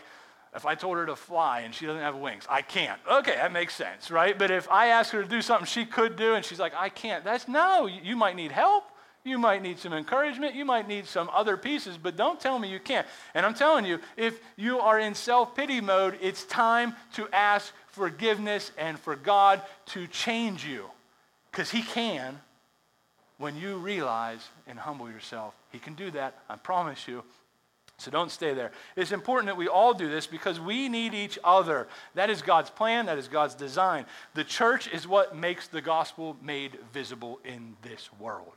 If 0.55 0.65
I 0.65 0.76
told 0.76 0.97
her 0.97 1.05
to 1.05 1.15
fly 1.15 1.61
and 1.61 1.74
she 1.74 1.86
doesn't 1.86 2.01
have 2.01 2.15
wings, 2.15 2.45
I 2.49 2.61
can't. 2.61 2.99
Okay, 3.11 3.36
that 3.36 3.51
makes 3.51 3.76
sense, 3.76 4.09
right? 4.09 4.38
But 4.38 4.49
if 4.49 4.70
I 4.72 4.88
ask 4.88 5.11
her 5.11 5.22
to 5.22 5.30
do 5.30 5.41
something 5.41 5.65
she 5.68 5.86
could 5.86 6.15
do 6.15 6.36
and 6.36 6.43
she's 6.43 6.59
like, 6.59 6.74
I 6.76 6.89
can't, 6.89 7.24
that's 7.24 7.47
no, 7.47 7.86
you 7.86 8.15
might 8.15 8.36
need 8.36 8.51
help. 8.51 8.86
You 9.24 9.38
might 9.38 9.61
need 9.61 9.78
some 9.78 9.91
encouragement. 9.91 10.55
You 10.55 10.63
might 10.63 10.88
need 10.88 11.05
some 11.05 11.30
other 11.34 11.57
pieces, 11.57 11.97
but 11.97 12.15
don't 12.15 12.39
tell 12.39 12.57
me 12.59 12.72
you 12.72 12.80
can't. 12.80 13.05
And 13.34 13.45
I'm 13.45 13.53
telling 13.53 13.86
you, 13.86 13.99
if 14.15 14.39
you 14.55 14.80
are 14.80 14.99
in 14.99 15.13
self 15.13 15.53
pity 15.53 15.82
mode, 15.82 16.18
it's 16.22 16.45
time 16.45 16.95
to 17.15 17.28
ask 17.34 17.74
forgiveness 17.98 18.72
and 18.78 19.00
for 19.00 19.16
God 19.16 19.62
to 19.88 20.08
change 20.08 20.64
you. 20.64 20.86
Because 21.52 21.72
He 21.72 21.82
can 21.82 22.39
when 23.38 23.58
you 23.58 23.78
realize 23.78 24.48
and 24.68 24.78
humble 24.78 25.10
yourself. 25.10 25.54
He 25.72 25.80
can 25.80 25.95
do 25.95 26.12
that, 26.12 26.39
I 26.48 26.56
promise 26.56 27.08
you. 27.08 27.24
So 28.00 28.12
don't 28.12 28.30
stay 28.30 28.54
there. 28.54 28.72
It's 28.95 29.12
important 29.12 29.48
that 29.48 29.58
we 29.58 29.68
all 29.68 29.93
do 29.93 30.08
this 30.08 30.28
because 30.28 30.60
we 30.60 30.88
need 30.88 31.16
each 31.16 31.39
other. 31.43 31.88
That 32.14 32.30
is 32.30 32.43
God's 32.43 32.70
plan, 32.70 33.08
that 33.08 33.18
is 33.18 33.28
God's 33.28 33.56
design. 33.56 34.06
The 34.36 34.43
church 34.43 34.88
is 34.88 35.08
what 35.08 35.36
makes 35.36 35.68
the 35.68 35.82
gospel 35.82 36.38
made 36.41 36.78
visible 36.93 37.39
in 37.43 37.76
this 37.82 38.10
world. 38.20 38.54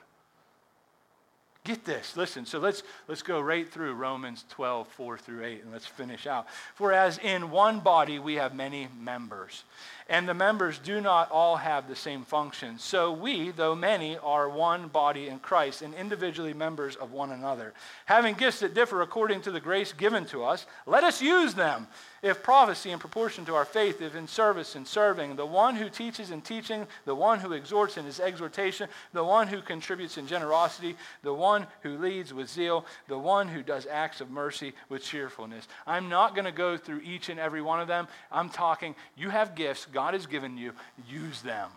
Get 1.63 1.85
this. 1.85 2.17
Listen, 2.17 2.47
so 2.47 2.59
let's, 2.59 2.83
let's 3.07 3.23
go 3.23 3.39
right 3.39 3.69
through 3.69 3.93
Romans 3.93 4.47
12, 4.49 4.89
4 4.89 5.19
through 5.19 5.45
8, 5.45 5.63
and 5.65 5.73
let's 5.73 5.87
finish 5.87 6.27
out. 6.27 6.47
For 6.75 6.91
as 6.93 7.19
in 7.19 7.51
one 7.51 7.81
body 7.81 8.19
we 8.19 8.37
have 8.37 8.55
many 8.55 8.89
members, 8.99 9.65
and 10.11 10.29
the 10.29 10.35
members 10.35 10.79
do 10.81 11.01
not 11.01 11.31
all 11.31 11.57
have 11.57 11.89
the 11.89 11.95
same 11.95 12.25
function. 12.25 12.79
So 12.81 13.13
we, 13.13 13.53
though 13.53 13.77
many, 13.77 14.19
are 14.19 14.49
one 14.49 14.89
body 14.89 15.29
in 15.29 15.39
Christ, 15.39 15.83
and 15.83 15.95
individually 15.95 16.53
members 16.53 16.97
of 16.97 17.13
one 17.13 17.31
another. 17.31 17.73
Having 18.07 18.35
gifts 18.35 18.59
that 18.61 18.75
differ 18.75 19.03
according 19.03 19.43
to 19.43 19.53
the 19.53 19.61
grace 19.61 19.93
given 19.93 20.27
to 20.27 20.43
us, 20.43 20.67
let 20.85 21.05
us 21.05 21.23
use 21.23 21.55
them. 21.55 21.87
If 22.23 22.43
prophecy 22.43 22.91
in 22.91 22.99
proportion 22.99 23.47
to 23.47 23.55
our 23.55 23.65
faith, 23.65 24.03
if 24.03 24.15
in 24.15 24.27
service 24.27 24.75
and 24.75 24.87
serving, 24.87 25.37
the 25.37 25.47
one 25.47 25.75
who 25.75 25.89
teaches 25.89 26.33
in 26.33 26.43
teaching, 26.43 26.87
the 27.07 27.15
one 27.15 27.39
who 27.39 27.55
exhorts 27.55 27.97
in 27.97 28.05
his 28.05 28.21
exhortation, 28.21 28.91
the 29.15 29.25
one 29.25 29.49
who 29.49 29.63
contributes 29.63 30.19
in 30.19 30.27
generosity, 30.27 30.97
the 31.23 31.33
one 31.33 31.67
who 31.83 31.97
leads 31.97 32.35
with 32.35 32.51
zeal, 32.51 32.85
the 33.09 33.17
one 33.17 33.49
who 33.49 33.63
does 33.63 33.87
acts 33.87 34.21
of 34.21 34.31
mercy 34.31 34.75
with 34.91 35.03
cheerfulness. 35.03 35.67
I'm 35.87 36.11
not 36.11 36.35
going 36.35 36.45
to 36.45 36.53
go 36.53 36.77
through 36.77 37.01
each 37.05 37.31
and 37.31 37.41
every 37.41 37.63
one 37.63 37.81
of 37.81 37.89
them. 37.89 38.07
I'm 38.31 38.51
talking, 38.51 38.95
you 39.17 39.31
have 39.31 39.55
gifts 39.55 39.87
God 39.87 40.00
has 40.15 40.27
given 40.27 40.57
you, 40.57 40.73
use 41.09 41.43
them. 41.43 41.71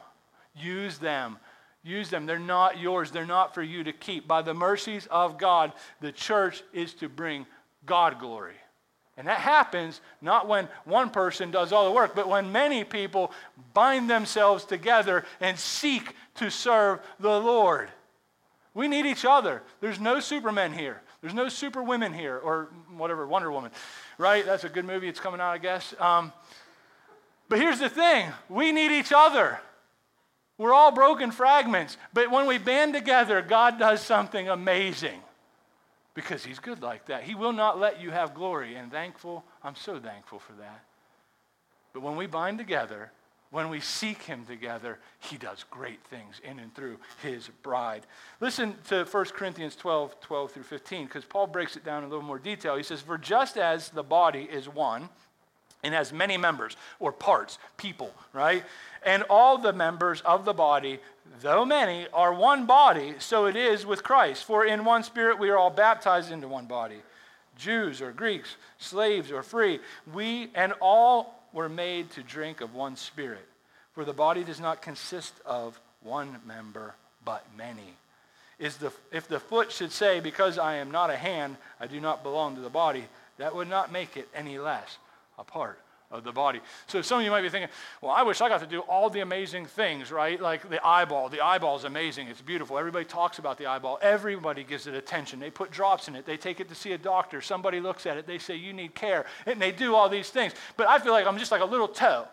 Use 0.55 0.97
them. 0.97 1.37
Use 1.83 2.09
them. 2.09 2.25
They're 2.25 2.39
not 2.39 2.79
yours. 2.79 3.11
They're 3.11 3.25
not 3.25 3.53
for 3.53 3.61
you 3.61 3.83
to 3.83 3.91
keep. 3.91 4.27
By 4.27 4.41
the 4.41 4.53
mercies 4.53 5.07
of 5.11 5.37
God, 5.37 5.73
the 5.99 6.11
church 6.11 6.63
is 6.71 6.93
to 6.95 7.09
bring 7.09 7.45
God 7.85 8.19
glory. 8.19 8.55
And 9.17 9.27
that 9.27 9.39
happens 9.39 10.01
not 10.21 10.47
when 10.47 10.67
one 10.85 11.09
person 11.09 11.51
does 11.51 11.71
all 11.71 11.85
the 11.85 11.95
work, 11.95 12.15
but 12.15 12.27
when 12.27 12.51
many 12.51 12.83
people 12.83 13.31
bind 13.73 14.09
themselves 14.09 14.65
together 14.65 15.25
and 15.39 15.57
seek 15.59 16.15
to 16.35 16.49
serve 16.49 16.99
the 17.19 17.39
Lord. 17.39 17.89
We 18.73 18.87
need 18.87 19.05
each 19.05 19.23
other. 19.23 19.61
There's 19.81 19.99
no 19.99 20.19
supermen 20.19 20.73
here. 20.73 21.01
There's 21.21 21.33
no 21.33 21.47
superwomen 21.47 22.11
here, 22.11 22.37
or 22.37 22.69
whatever, 22.97 23.25
Wonder 23.25 23.51
Woman, 23.51 23.71
right? 24.17 24.45
That's 24.45 24.65
a 24.65 24.69
good 24.69 24.83
movie. 24.83 25.07
It's 25.07 25.21
coming 25.21 25.39
out, 25.39 25.51
I 25.51 25.57
guess. 25.57 25.93
Um, 25.99 26.33
but 27.53 27.61
here's 27.61 27.77
the 27.77 27.87
thing 27.87 28.31
we 28.49 28.71
need 28.71 28.91
each 28.91 29.13
other. 29.15 29.59
We're 30.57 30.73
all 30.73 30.91
broken 30.91 31.29
fragments. 31.29 31.97
But 32.11 32.31
when 32.31 32.47
we 32.47 32.57
band 32.57 32.95
together, 32.95 33.43
God 33.43 33.77
does 33.77 34.01
something 34.01 34.49
amazing 34.49 35.19
because 36.15 36.43
he's 36.43 36.57
good 36.57 36.81
like 36.81 37.05
that. 37.05 37.21
He 37.21 37.35
will 37.35 37.53
not 37.53 37.79
let 37.79 38.01
you 38.01 38.09
have 38.09 38.33
glory. 38.33 38.73
And 38.73 38.91
thankful, 38.91 39.43
I'm 39.63 39.75
so 39.75 39.99
thankful 39.99 40.39
for 40.39 40.53
that. 40.53 40.83
But 41.93 42.01
when 42.01 42.15
we 42.15 42.25
bind 42.25 42.57
together, 42.57 43.11
when 43.51 43.69
we 43.69 43.81
seek 43.81 44.23
him 44.23 44.47
together, 44.47 44.97
he 45.19 45.37
does 45.37 45.63
great 45.69 46.03
things 46.05 46.41
in 46.43 46.57
and 46.57 46.73
through 46.73 46.97
his 47.21 47.49
bride. 47.61 48.07
Listen 48.39 48.73
to 48.87 49.05
1 49.05 49.25
Corinthians 49.25 49.75
12, 49.75 50.19
12 50.21 50.51
through 50.53 50.63
15, 50.63 51.05
because 51.05 51.23
Paul 51.23 51.45
breaks 51.45 51.75
it 51.75 51.85
down 51.85 51.99
in 51.99 52.05
a 52.05 52.09
little 52.09 52.25
more 52.25 52.39
detail. 52.39 52.75
He 52.75 52.81
says, 52.81 53.01
For 53.01 53.19
just 53.19 53.57
as 53.57 53.89
the 53.89 54.01
body 54.01 54.49
is 54.51 54.67
one 54.67 55.09
and 55.83 55.93
has 55.93 56.13
many 56.13 56.37
members 56.37 56.75
or 56.99 57.11
parts, 57.11 57.59
people, 57.77 58.13
right? 58.31 58.63
And 59.05 59.23
all 59.29 59.57
the 59.57 59.73
members 59.73 60.21
of 60.21 60.45
the 60.45 60.53
body, 60.53 60.99
though 61.41 61.65
many, 61.65 62.07
are 62.13 62.33
one 62.33 62.65
body, 62.65 63.15
so 63.19 63.45
it 63.45 63.55
is 63.55 63.85
with 63.85 64.03
Christ. 64.03 64.45
For 64.45 64.65
in 64.65 64.85
one 64.85 65.03
spirit 65.03 65.37
we 65.37 65.49
are 65.49 65.57
all 65.57 65.69
baptized 65.69 66.31
into 66.31 66.47
one 66.47 66.65
body 66.65 67.01
Jews 67.55 68.01
or 68.01 68.11
Greeks, 68.11 68.55
slaves 68.79 69.31
or 69.31 69.43
free. 69.43 69.79
We 70.11 70.49
and 70.55 70.73
all 70.81 71.43
were 71.53 71.69
made 71.69 72.09
to 72.11 72.23
drink 72.23 72.61
of 72.61 72.73
one 72.73 72.95
spirit. 72.95 73.45
For 73.93 74.05
the 74.05 74.13
body 74.13 74.43
does 74.43 74.59
not 74.59 74.81
consist 74.81 75.33
of 75.45 75.79
one 76.01 76.37
member, 76.47 76.95
but 77.23 77.45
many. 77.55 77.93
Is 78.57 78.77
the, 78.77 78.91
if 79.11 79.27
the 79.27 79.39
foot 79.39 79.71
should 79.71 79.91
say, 79.91 80.19
Because 80.19 80.57
I 80.57 80.75
am 80.75 80.89
not 80.89 81.11
a 81.11 81.15
hand, 81.15 81.57
I 81.79 81.85
do 81.85 81.99
not 81.99 82.23
belong 82.23 82.55
to 82.55 82.61
the 82.61 82.69
body, 82.69 83.05
that 83.37 83.55
would 83.55 83.69
not 83.69 83.91
make 83.91 84.17
it 84.17 84.29
any 84.33 84.57
less 84.57 84.97
a 85.37 85.43
part 85.43 85.79
of 86.13 86.23
the 86.23 86.31
body. 86.31 86.61
So 86.85 87.01
some 87.01 87.19
of 87.19 87.25
you 87.25 87.31
might 87.31 87.41
be 87.41 87.49
thinking, 87.49 87.71
well, 87.99 88.11
I 88.11 88.21
wish 88.21 88.39
I 88.39 88.47
got 88.47 88.59
to 88.61 88.67
do 88.67 88.81
all 88.81 89.09
the 89.09 89.21
amazing 89.21 89.65
things, 89.65 90.11
right? 90.11 90.39
Like 90.39 90.69
the 90.69 90.85
eyeball. 90.85 91.27
The 91.27 91.41
eyeball 91.41 91.75
is 91.75 91.85
amazing. 91.85 92.27
It's 92.27 92.39
beautiful. 92.39 92.77
Everybody 92.77 93.03
talks 93.03 93.39
about 93.39 93.57
the 93.57 93.65
eyeball. 93.65 93.97
Everybody 94.01 94.63
gives 94.63 94.85
it 94.85 94.93
attention. 94.93 95.39
They 95.39 95.49
put 95.49 95.71
drops 95.71 96.07
in 96.07 96.15
it. 96.15 96.25
They 96.25 96.37
take 96.37 96.59
it 96.59 96.69
to 96.69 96.75
see 96.75 96.91
a 96.91 96.99
doctor. 96.99 97.41
Somebody 97.41 97.79
looks 97.79 98.05
at 98.05 98.17
it. 98.17 98.27
They 98.27 98.37
say, 98.37 98.55
you 98.55 98.73
need 98.73 98.93
care. 98.93 99.25
And 99.47 99.59
they 99.59 99.71
do 99.71 99.95
all 99.95 100.07
these 100.07 100.29
things. 100.29 100.53
But 100.77 100.87
I 100.87 100.99
feel 100.99 101.13
like 101.13 101.25
I'm 101.25 101.39
just 101.39 101.51
like 101.51 101.61
a 101.61 101.65
little 101.65 101.87
toe, 101.87 102.27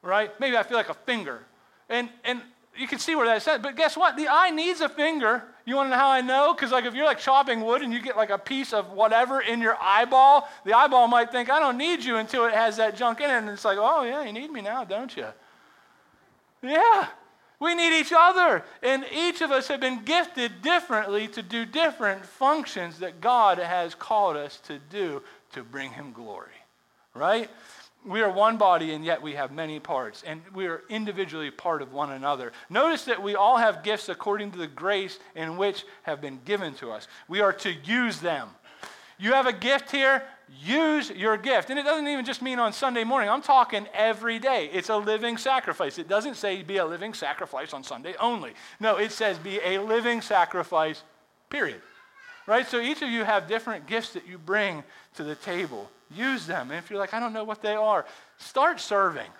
right? 0.00 0.30
Maybe 0.38 0.56
I 0.56 0.62
feel 0.62 0.76
like 0.76 0.88
a 0.88 0.94
finger. 0.94 1.40
And, 1.88 2.08
and 2.24 2.40
you 2.76 2.86
can 2.86 2.98
see 2.98 3.14
where 3.14 3.26
that's 3.26 3.46
at. 3.48 3.62
But 3.62 3.76
guess 3.76 3.96
what? 3.96 4.16
The 4.16 4.28
eye 4.28 4.50
needs 4.50 4.80
a 4.80 4.88
finger. 4.88 5.42
You 5.64 5.76
want 5.76 5.86
to 5.86 5.90
know 5.90 5.96
how 5.96 6.10
I 6.10 6.20
know? 6.20 6.54
Because 6.54 6.72
like 6.72 6.84
if 6.84 6.94
you're 6.94 7.06
like 7.06 7.18
chopping 7.18 7.62
wood 7.62 7.82
and 7.82 7.92
you 7.92 8.00
get 8.00 8.16
like 8.16 8.30
a 8.30 8.38
piece 8.38 8.72
of 8.72 8.92
whatever 8.92 9.40
in 9.40 9.60
your 9.60 9.76
eyeball, 9.80 10.48
the 10.64 10.74
eyeball 10.74 11.08
might 11.08 11.32
think, 11.32 11.50
I 11.50 11.58
don't 11.58 11.78
need 11.78 12.04
you 12.04 12.16
until 12.16 12.44
it 12.46 12.54
has 12.54 12.76
that 12.76 12.96
junk 12.96 13.20
in 13.20 13.30
it. 13.30 13.34
And 13.34 13.48
it's 13.48 13.64
like, 13.64 13.78
oh 13.80 14.02
yeah, 14.02 14.24
you 14.24 14.32
need 14.32 14.50
me 14.50 14.60
now, 14.60 14.84
don't 14.84 15.14
you? 15.16 15.26
Yeah. 16.62 17.06
We 17.60 17.74
need 17.74 17.98
each 17.98 18.12
other. 18.14 18.64
And 18.82 19.06
each 19.12 19.40
of 19.40 19.50
us 19.50 19.68
have 19.68 19.80
been 19.80 20.04
gifted 20.04 20.60
differently 20.60 21.28
to 21.28 21.42
do 21.42 21.64
different 21.64 22.26
functions 22.26 22.98
that 22.98 23.20
God 23.20 23.58
has 23.58 23.94
called 23.94 24.36
us 24.36 24.58
to 24.66 24.78
do 24.90 25.22
to 25.52 25.62
bring 25.62 25.92
him 25.92 26.12
glory. 26.12 26.48
Right? 27.14 27.48
We 28.04 28.20
are 28.20 28.30
one 28.30 28.56
body 28.56 28.92
and 28.92 29.04
yet 29.04 29.20
we 29.20 29.32
have 29.32 29.52
many 29.52 29.80
parts 29.80 30.22
and 30.26 30.42
we 30.54 30.66
are 30.66 30.82
individually 30.88 31.50
part 31.50 31.82
of 31.82 31.92
one 31.92 32.12
another. 32.12 32.52
Notice 32.68 33.04
that 33.04 33.22
we 33.22 33.34
all 33.34 33.56
have 33.56 33.82
gifts 33.82 34.08
according 34.08 34.50
to 34.52 34.58
the 34.58 34.66
grace 34.66 35.18
in 35.34 35.56
which 35.56 35.84
have 36.02 36.20
been 36.20 36.40
given 36.44 36.74
to 36.74 36.90
us. 36.90 37.08
We 37.28 37.40
are 37.40 37.52
to 37.52 37.72
use 37.72 38.20
them. 38.20 38.48
You 39.18 39.32
have 39.32 39.46
a 39.46 39.52
gift 39.52 39.90
here 39.90 40.22
use 40.62 41.10
your 41.10 41.36
gift. 41.36 41.70
And 41.70 41.78
it 41.78 41.84
doesn't 41.84 42.06
even 42.06 42.24
just 42.24 42.42
mean 42.42 42.58
on 42.58 42.72
sunday 42.72 43.04
morning. 43.04 43.30
I'm 43.30 43.42
talking 43.42 43.86
every 43.94 44.38
day. 44.38 44.68
It's 44.72 44.90
a 44.90 44.96
living 44.96 45.38
sacrifice. 45.38 45.98
It 45.98 46.08
doesn't 46.08 46.34
say 46.34 46.62
be 46.62 46.76
a 46.76 46.84
living 46.84 47.14
sacrifice 47.14 47.72
on 47.72 47.82
sunday 47.82 48.14
only. 48.20 48.52
No 48.80 48.96
it 48.96 49.12
says 49.12 49.38
be 49.38 49.60
a 49.64 49.78
living 49.78 50.20
sacrifice 50.20 51.02
period 51.48 51.80
right 52.46 52.66
so 52.66 52.80
each 52.80 53.02
of 53.02 53.08
you 53.10 53.24
have 53.24 53.48
different 53.48 53.86
gifts 53.86 54.12
that 54.12 54.26
you 54.26 54.38
bring 54.38 54.82
to 55.14 55.24
the 55.24 55.34
table 55.34 55.90
Use 56.16 56.46
them. 56.46 56.70
And 56.70 56.78
if 56.78 56.90
you're 56.90 56.98
like, 56.98 57.14
I 57.14 57.20
don't 57.20 57.32
know 57.32 57.44
what 57.44 57.62
they 57.62 57.74
are, 57.74 58.04
start 58.38 58.80
serving. 58.80 59.30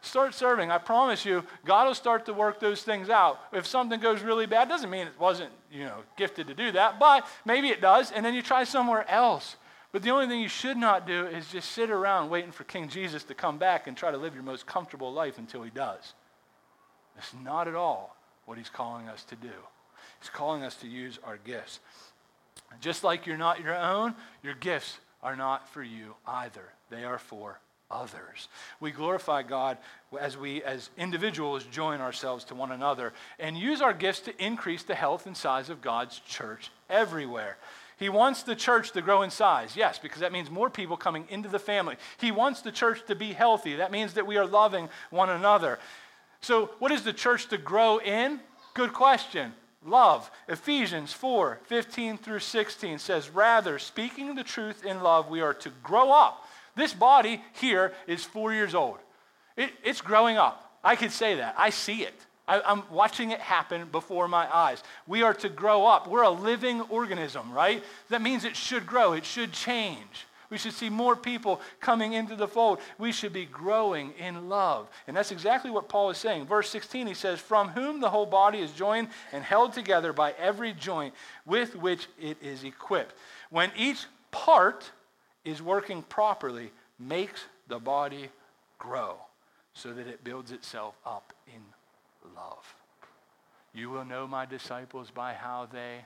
Start 0.00 0.34
serving. 0.34 0.70
I 0.70 0.78
promise 0.78 1.24
you, 1.24 1.42
God 1.64 1.86
will 1.86 1.94
start 1.94 2.26
to 2.26 2.32
work 2.32 2.60
those 2.60 2.82
things 2.82 3.10
out. 3.10 3.40
If 3.52 3.66
something 3.66 3.98
goes 3.98 4.22
really 4.22 4.46
bad, 4.46 4.68
doesn't 4.68 4.90
mean 4.90 5.06
it 5.08 5.18
wasn't, 5.18 5.50
you 5.70 5.84
know, 5.84 5.98
gifted 6.16 6.46
to 6.46 6.54
do 6.54 6.70
that, 6.72 6.98
but 7.00 7.26
maybe 7.44 7.68
it 7.68 7.80
does, 7.80 8.12
and 8.12 8.24
then 8.24 8.34
you 8.34 8.42
try 8.42 8.64
somewhere 8.64 9.08
else. 9.10 9.56
But 9.92 10.02
the 10.02 10.10
only 10.10 10.26
thing 10.26 10.40
you 10.40 10.48
should 10.48 10.76
not 10.76 11.06
do 11.06 11.26
is 11.26 11.48
just 11.48 11.72
sit 11.72 11.90
around 11.90 12.30
waiting 12.30 12.52
for 12.52 12.64
King 12.64 12.88
Jesus 12.88 13.24
to 13.24 13.34
come 13.34 13.58
back 13.58 13.86
and 13.86 13.96
try 13.96 14.10
to 14.10 14.16
live 14.16 14.34
your 14.34 14.42
most 14.42 14.66
comfortable 14.66 15.12
life 15.12 15.38
until 15.38 15.62
he 15.62 15.70
does. 15.70 16.14
That's 17.14 17.32
not 17.42 17.66
at 17.66 17.74
all 17.74 18.16
what 18.44 18.58
he's 18.58 18.68
calling 18.68 19.08
us 19.08 19.24
to 19.24 19.36
do. 19.36 19.52
He's 20.20 20.30
calling 20.30 20.62
us 20.62 20.76
to 20.76 20.86
use 20.86 21.18
our 21.24 21.38
gifts. 21.38 21.80
Just 22.80 23.04
like 23.04 23.26
you're 23.26 23.36
not 23.36 23.60
your 23.60 23.76
own, 23.76 24.14
your 24.42 24.54
gifts 24.54 24.98
are 25.22 25.36
not 25.36 25.68
for 25.68 25.82
you 25.82 26.14
either. 26.26 26.72
They 26.90 27.04
are 27.04 27.18
for 27.18 27.60
others. 27.90 28.48
We 28.80 28.90
glorify 28.90 29.42
God 29.42 29.78
as 30.20 30.36
we, 30.36 30.62
as 30.62 30.90
individuals, 30.96 31.64
join 31.64 32.00
ourselves 32.00 32.44
to 32.44 32.54
one 32.54 32.72
another 32.72 33.12
and 33.38 33.56
use 33.56 33.80
our 33.80 33.92
gifts 33.92 34.20
to 34.20 34.44
increase 34.44 34.82
the 34.82 34.94
health 34.94 35.26
and 35.26 35.36
size 35.36 35.70
of 35.70 35.80
God's 35.80 36.18
church 36.20 36.70
everywhere. 36.90 37.56
He 37.98 38.08
wants 38.08 38.42
the 38.42 38.54
church 38.54 38.92
to 38.92 39.00
grow 39.00 39.22
in 39.22 39.30
size, 39.30 39.74
yes, 39.74 39.98
because 39.98 40.20
that 40.20 40.32
means 40.32 40.50
more 40.50 40.68
people 40.68 40.96
coming 40.96 41.24
into 41.30 41.48
the 41.48 41.58
family. 41.58 41.96
He 42.18 42.30
wants 42.30 42.60
the 42.60 42.72
church 42.72 43.00
to 43.06 43.14
be 43.14 43.32
healthy. 43.32 43.76
That 43.76 43.90
means 43.90 44.14
that 44.14 44.26
we 44.26 44.36
are 44.36 44.46
loving 44.46 44.90
one 45.10 45.30
another. 45.30 45.78
So, 46.42 46.70
what 46.78 46.92
is 46.92 47.04
the 47.04 47.14
church 47.14 47.48
to 47.48 47.58
grow 47.58 47.98
in? 47.98 48.40
Good 48.74 48.92
question 48.92 49.54
love. 49.86 50.30
Ephesians 50.48 51.12
4 51.12 51.60
15 51.64 52.18
through 52.18 52.40
16 52.40 52.98
says, 52.98 53.30
Rather, 53.30 53.78
speaking 53.78 54.34
the 54.34 54.44
truth 54.44 54.84
in 54.84 55.02
love, 55.02 55.28
we 55.28 55.40
are 55.40 55.54
to 55.54 55.70
grow 55.82 56.12
up 56.12 56.44
This 56.74 56.92
body 56.92 57.40
here 57.54 57.92
is 58.06 58.24
four 58.24 58.52
years 58.52 58.74
old. 58.74 58.98
It, 59.56 59.70
it's 59.82 60.00
growing 60.00 60.36
up. 60.36 60.78
I 60.84 60.94
could 60.96 61.12
say 61.12 61.36
that. 61.36 61.54
I 61.56 61.70
see 61.70 62.02
it. 62.02 62.14
I, 62.48 62.60
am 62.70 62.84
watching 62.90 63.32
it 63.32 63.40
happen 63.40 63.88
before 63.90 64.28
my 64.28 64.46
eyes. 64.54 64.82
We 65.06 65.22
are 65.22 65.34
to 65.34 65.48
grow 65.48 65.86
up. 65.86 66.06
We're 66.06 66.22
a 66.22 66.30
living 66.30 66.80
organism, 66.82 67.52
right? 67.52 67.82
That 68.08 68.22
means 68.22 68.44
it 68.44 68.56
should 68.56 68.86
grow, 68.86 69.14
it 69.14 69.24
should 69.24 69.52
change. 69.52 70.26
We 70.50 70.58
should 70.58 70.72
see 70.72 70.88
more 70.88 71.16
people 71.16 71.60
coming 71.80 72.12
into 72.12 72.36
the 72.36 72.48
fold. 72.48 72.80
We 72.98 73.12
should 73.12 73.32
be 73.32 73.46
growing 73.46 74.12
in 74.18 74.48
love. 74.48 74.88
And 75.06 75.16
that's 75.16 75.32
exactly 75.32 75.70
what 75.70 75.88
Paul 75.88 76.10
is 76.10 76.18
saying. 76.18 76.46
Verse 76.46 76.68
16, 76.70 77.06
he 77.06 77.14
says, 77.14 77.40
From 77.40 77.68
whom 77.68 78.00
the 78.00 78.10
whole 78.10 78.26
body 78.26 78.58
is 78.58 78.72
joined 78.72 79.08
and 79.32 79.42
held 79.42 79.72
together 79.72 80.12
by 80.12 80.32
every 80.38 80.72
joint 80.72 81.14
with 81.44 81.74
which 81.76 82.06
it 82.20 82.36
is 82.42 82.64
equipped. 82.64 83.14
When 83.50 83.70
each 83.76 84.04
part 84.30 84.90
is 85.44 85.62
working 85.62 86.02
properly, 86.02 86.70
makes 86.98 87.44
the 87.68 87.78
body 87.78 88.28
grow 88.78 89.16
so 89.74 89.92
that 89.92 90.06
it 90.06 90.24
builds 90.24 90.52
itself 90.52 90.94
up 91.04 91.32
in 91.46 91.62
love. 92.34 92.74
You 93.74 93.90
will 93.90 94.04
know 94.04 94.26
my 94.26 94.46
disciples 94.46 95.10
by 95.10 95.34
how 95.34 95.68
they 95.70 96.04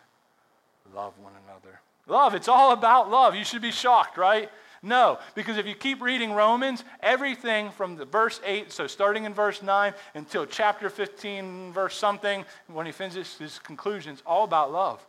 love 0.94 1.12
one 1.22 1.34
another. 1.46 1.80
Love, 2.10 2.34
it's 2.34 2.48
all 2.48 2.72
about 2.72 3.08
love. 3.08 3.36
You 3.36 3.44
should 3.44 3.62
be 3.62 3.70
shocked, 3.70 4.18
right? 4.18 4.50
No, 4.82 5.18
because 5.34 5.58
if 5.58 5.66
you 5.66 5.74
keep 5.74 6.02
reading 6.02 6.32
Romans, 6.32 6.82
everything 7.02 7.70
from 7.70 7.96
the 7.96 8.04
verse 8.04 8.40
8, 8.44 8.72
so 8.72 8.86
starting 8.86 9.24
in 9.24 9.32
verse 9.32 9.62
9 9.62 9.94
until 10.14 10.44
chapter 10.44 10.90
15, 10.90 11.72
verse 11.72 11.94
something, 11.94 12.44
when 12.66 12.86
he 12.86 12.92
finishes 12.92 13.36
his 13.38 13.58
conclusions, 13.60 14.22
all 14.26 14.44
about 14.44 14.72
love. 14.72 15.06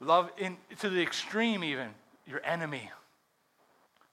Love 0.00 0.30
in, 0.36 0.56
to 0.80 0.90
the 0.90 1.00
extreme, 1.00 1.64
even, 1.64 1.88
your 2.26 2.44
enemy. 2.44 2.90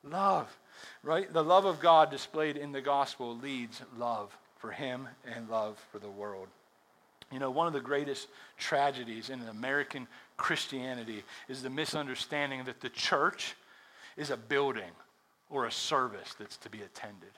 Love, 0.04 0.56
right? 1.04 1.32
The 1.34 1.44
love 1.44 1.66
of 1.66 1.82
God 1.82 2.12
displayed 2.12 2.56
in 2.56 2.72
the 2.72 2.82
gospel 2.82 3.36
leads 3.36 3.82
love 3.98 4.36
for 4.58 4.72
him 4.72 5.10
and 5.36 5.50
love 5.50 5.84
for 5.92 6.00
the 6.00 6.10
world. 6.10 6.48
You 7.32 7.40
know, 7.40 7.50
one 7.50 7.68
of 7.68 7.74
the 7.74 7.82
greatest 7.82 8.28
tragedies 8.58 9.30
in 9.30 9.42
American 9.44 10.08
Christianity 10.38 11.24
is 11.50 11.64
the 11.64 11.70
misunderstanding 11.70 12.64
that 12.66 12.82
the 12.82 12.90
church 12.90 13.56
is 14.16 14.30
a 14.30 14.38
building 14.38 14.92
or 15.50 15.66
a 15.66 15.72
service 15.72 16.36
that's 16.40 16.58
to 16.58 16.70
be 16.70 16.82
attended. 16.82 17.32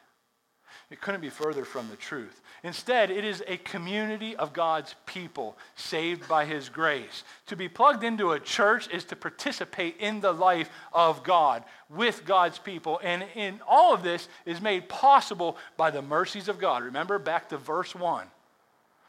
It 0.89 1.01
couldn't 1.01 1.21
be 1.21 1.29
further 1.29 1.65
from 1.65 1.89
the 1.89 1.97
truth. 1.97 2.41
Instead, 2.63 3.11
it 3.11 3.25
is 3.25 3.43
a 3.45 3.57
community 3.57 4.37
of 4.37 4.53
God's 4.53 4.95
people 5.05 5.57
saved 5.75 6.27
by 6.29 6.45
His 6.45 6.69
grace. 6.69 7.23
To 7.47 7.57
be 7.57 7.67
plugged 7.67 8.05
into 8.05 8.31
a 8.31 8.39
church 8.39 8.87
is 8.89 9.03
to 9.05 9.15
participate 9.17 9.97
in 9.99 10.21
the 10.21 10.31
life 10.31 10.69
of 10.93 11.23
God 11.23 11.65
with 11.89 12.25
God's 12.25 12.57
people. 12.57 13.01
And 13.03 13.25
in 13.35 13.59
all 13.67 13.93
of 13.93 14.01
this 14.01 14.29
is 14.45 14.61
made 14.61 14.87
possible 14.87 15.57
by 15.75 15.91
the 15.91 16.01
mercies 16.01 16.47
of 16.47 16.59
God. 16.59 16.83
Remember 16.83 17.19
back 17.19 17.49
to 17.49 17.57
verse 17.57 17.93
1. 17.93 18.27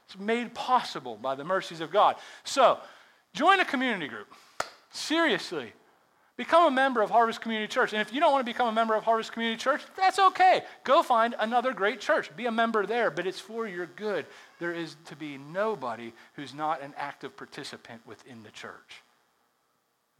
It's 0.08 0.18
made 0.18 0.54
possible 0.54 1.18
by 1.20 1.34
the 1.34 1.44
mercies 1.44 1.82
of 1.82 1.90
God. 1.90 2.16
So, 2.42 2.78
join 3.34 3.60
a 3.60 3.64
community 3.64 4.08
group. 4.08 4.32
Seriously. 4.90 5.72
Become 6.38 6.68
a 6.68 6.70
member 6.70 7.02
of 7.02 7.10
Harvest 7.10 7.42
Community 7.42 7.68
Church. 7.70 7.92
And 7.92 8.00
if 8.00 8.12
you 8.12 8.20
don't 8.20 8.32
want 8.32 8.46
to 8.46 8.50
become 8.50 8.68
a 8.68 8.72
member 8.72 8.94
of 8.94 9.02
Harvest 9.02 9.32
Community 9.32 9.60
Church, 9.60 9.82
that's 9.96 10.18
okay. 10.18 10.62
Go 10.84 11.02
find 11.02 11.34
another 11.40 11.74
great 11.74 12.00
church. 12.00 12.34
Be 12.36 12.46
a 12.46 12.52
member 12.52 12.86
there, 12.86 13.10
but 13.10 13.26
it's 13.26 13.40
for 13.40 13.66
your 13.66 13.86
good. 13.86 14.24
There 14.60 14.72
is 14.72 14.96
to 15.06 15.16
be 15.16 15.36
nobody 15.36 16.12
who's 16.34 16.54
not 16.54 16.80
an 16.80 16.94
active 16.96 17.36
participant 17.36 18.00
within 18.06 18.44
the 18.44 18.50
church. 18.50 19.02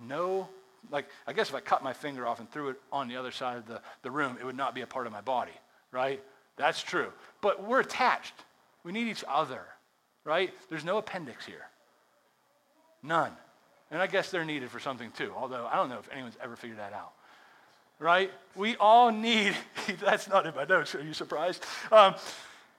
No, 0.00 0.48
like, 0.90 1.06
I 1.26 1.32
guess 1.32 1.48
if 1.48 1.54
I 1.54 1.60
cut 1.60 1.82
my 1.82 1.92
finger 1.92 2.26
off 2.26 2.40
and 2.40 2.50
threw 2.50 2.70
it 2.70 2.80
on 2.92 3.08
the 3.08 3.16
other 3.16 3.30
side 3.30 3.56
of 3.56 3.66
the, 3.66 3.80
the 4.02 4.10
room, 4.10 4.36
it 4.40 4.44
would 4.44 4.56
not 4.56 4.74
be 4.74 4.80
a 4.82 4.86
part 4.86 5.06
of 5.06 5.12
my 5.12 5.20
body, 5.20 5.52
right? 5.92 6.20
That's 6.56 6.82
true. 6.82 7.12
But 7.40 7.62
we're 7.62 7.80
attached. 7.80 8.34
We 8.82 8.90
need 8.90 9.08
each 9.08 9.24
other, 9.28 9.62
right? 10.24 10.52
There's 10.68 10.84
no 10.84 10.98
appendix 10.98 11.46
here. 11.46 11.66
None. 13.02 13.32
And 13.90 14.02
I 14.02 14.06
guess 14.06 14.30
they're 14.30 14.44
needed 14.44 14.70
for 14.70 14.80
something 14.80 15.10
too, 15.12 15.32
although 15.36 15.66
I 15.70 15.76
don't 15.76 15.88
know 15.88 15.98
if 15.98 16.08
anyone's 16.12 16.36
ever 16.42 16.56
figured 16.56 16.78
that 16.78 16.92
out. 16.92 17.12
Right? 17.98 18.30
We 18.54 18.76
all 18.76 19.10
need, 19.10 19.56
that's 20.00 20.28
not 20.28 20.46
in 20.46 20.54
my 20.54 20.64
notes, 20.64 20.94
are 20.94 21.02
you 21.02 21.14
surprised? 21.14 21.64
Um, 21.90 22.14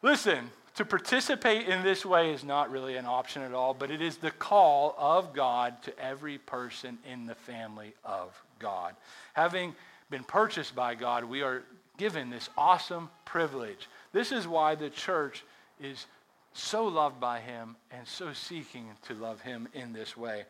listen, 0.01 0.49
to 0.75 0.85
participate 0.85 1.67
in 1.67 1.83
this 1.83 2.05
way 2.05 2.31
is 2.31 2.43
not 2.43 2.71
really 2.71 2.95
an 2.95 3.05
option 3.05 3.41
at 3.41 3.53
all, 3.53 3.73
but 3.73 3.91
it 3.91 4.01
is 4.01 4.17
the 4.17 4.31
call 4.31 4.95
of 4.97 5.33
God 5.33 5.81
to 5.83 5.99
every 5.99 6.37
person 6.37 6.97
in 7.11 7.25
the 7.25 7.35
family 7.35 7.93
of 8.05 8.41
God. 8.59 8.95
Having 9.33 9.75
been 10.09 10.23
purchased 10.23 10.75
by 10.75 10.95
God, 10.95 11.25
we 11.25 11.41
are 11.41 11.63
given 11.97 12.29
this 12.29 12.49
awesome 12.57 13.09
privilege. 13.25 13.89
This 14.13 14.31
is 14.31 14.47
why 14.47 14.75
the 14.75 14.89
church 14.89 15.43
is 15.81 16.05
so 16.53 16.85
loved 16.85 17.19
by 17.19 17.39
Him 17.39 17.75
and 17.91 18.07
so 18.07 18.33
seeking 18.33 18.87
to 19.03 19.13
love 19.13 19.41
Him 19.41 19.67
in 19.73 19.93
this 19.93 20.17
way. 20.17 20.45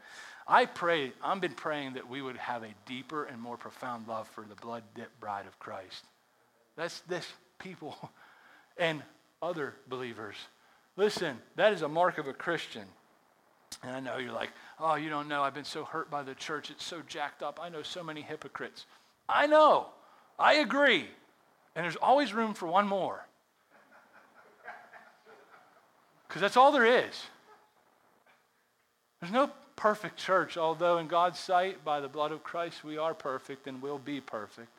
I 0.47 0.66
pray, 0.66 1.14
I've 1.24 1.41
been 1.41 1.54
praying 1.54 1.93
that 1.93 2.10
we 2.10 2.22
would 2.22 2.38
have 2.38 2.64
a 2.64 2.74
deeper 2.88 3.26
and 3.26 3.39
more 3.39 3.58
profound 3.58 4.08
love 4.08 4.28
for 4.28 4.43
the 4.43 4.56
blood 4.56 4.84
dipped 4.95 5.20
bride 5.20 5.45
of 5.45 5.60
Christ. 5.60 6.06
That's 6.76 7.02
this 7.02 7.28
people 7.60 7.95
and 8.78 9.04
other 9.41 9.76
believers. 9.88 10.36
Listen, 10.97 11.38
that 11.56 11.74
is 11.74 11.82
a 11.82 11.88
mark 11.88 12.18
of 12.18 12.28
a 12.28 12.34
Christian. 12.34 12.86
And 13.84 13.95
I 13.95 14.00
know 14.00 14.18
you're 14.18 14.34
like, 14.34 14.50
oh, 14.80 14.95
you 14.95 15.10
don't 15.10 15.28
know. 15.28 15.43
I've 15.43 15.54
been 15.54 15.64
so 15.64 15.84
hurt 15.84 16.10
by 16.10 16.24
the 16.24 16.34
church. 16.34 16.72
It's 16.72 16.84
so 16.84 17.02
jacked 17.08 17.43
up. 17.43 17.60
I 17.62 17.70
know 17.70 17.84
so 17.84 18.04
many 18.04 18.22
hypocrites. 18.22 18.86
I 19.28 19.45
know. 19.45 19.88
I 20.38 20.56
agree. 20.56 21.08
And 21.76 21.86
there's 21.86 21.95
always 21.95 22.34
room 22.34 22.54
for 22.54 22.66
one 22.66 22.88
more. 22.88 23.26
Because 26.30 26.41
that's 26.41 26.55
all 26.55 26.71
there 26.71 26.86
is. 26.86 27.23
There's 29.19 29.34
no 29.34 29.51
perfect 29.75 30.17
church, 30.17 30.57
although 30.57 30.99
in 30.99 31.07
God's 31.07 31.39
sight, 31.39 31.84
by 31.84 31.99
the 31.99 32.07
blood 32.07 32.32
of 32.32 32.43
Christ, 32.43 32.84
we 32.84 32.97
are 32.97 33.13
perfect 33.13 33.67
and 33.67 33.82
will 33.82 33.97
be 33.97 34.21
perfect. 34.21 34.69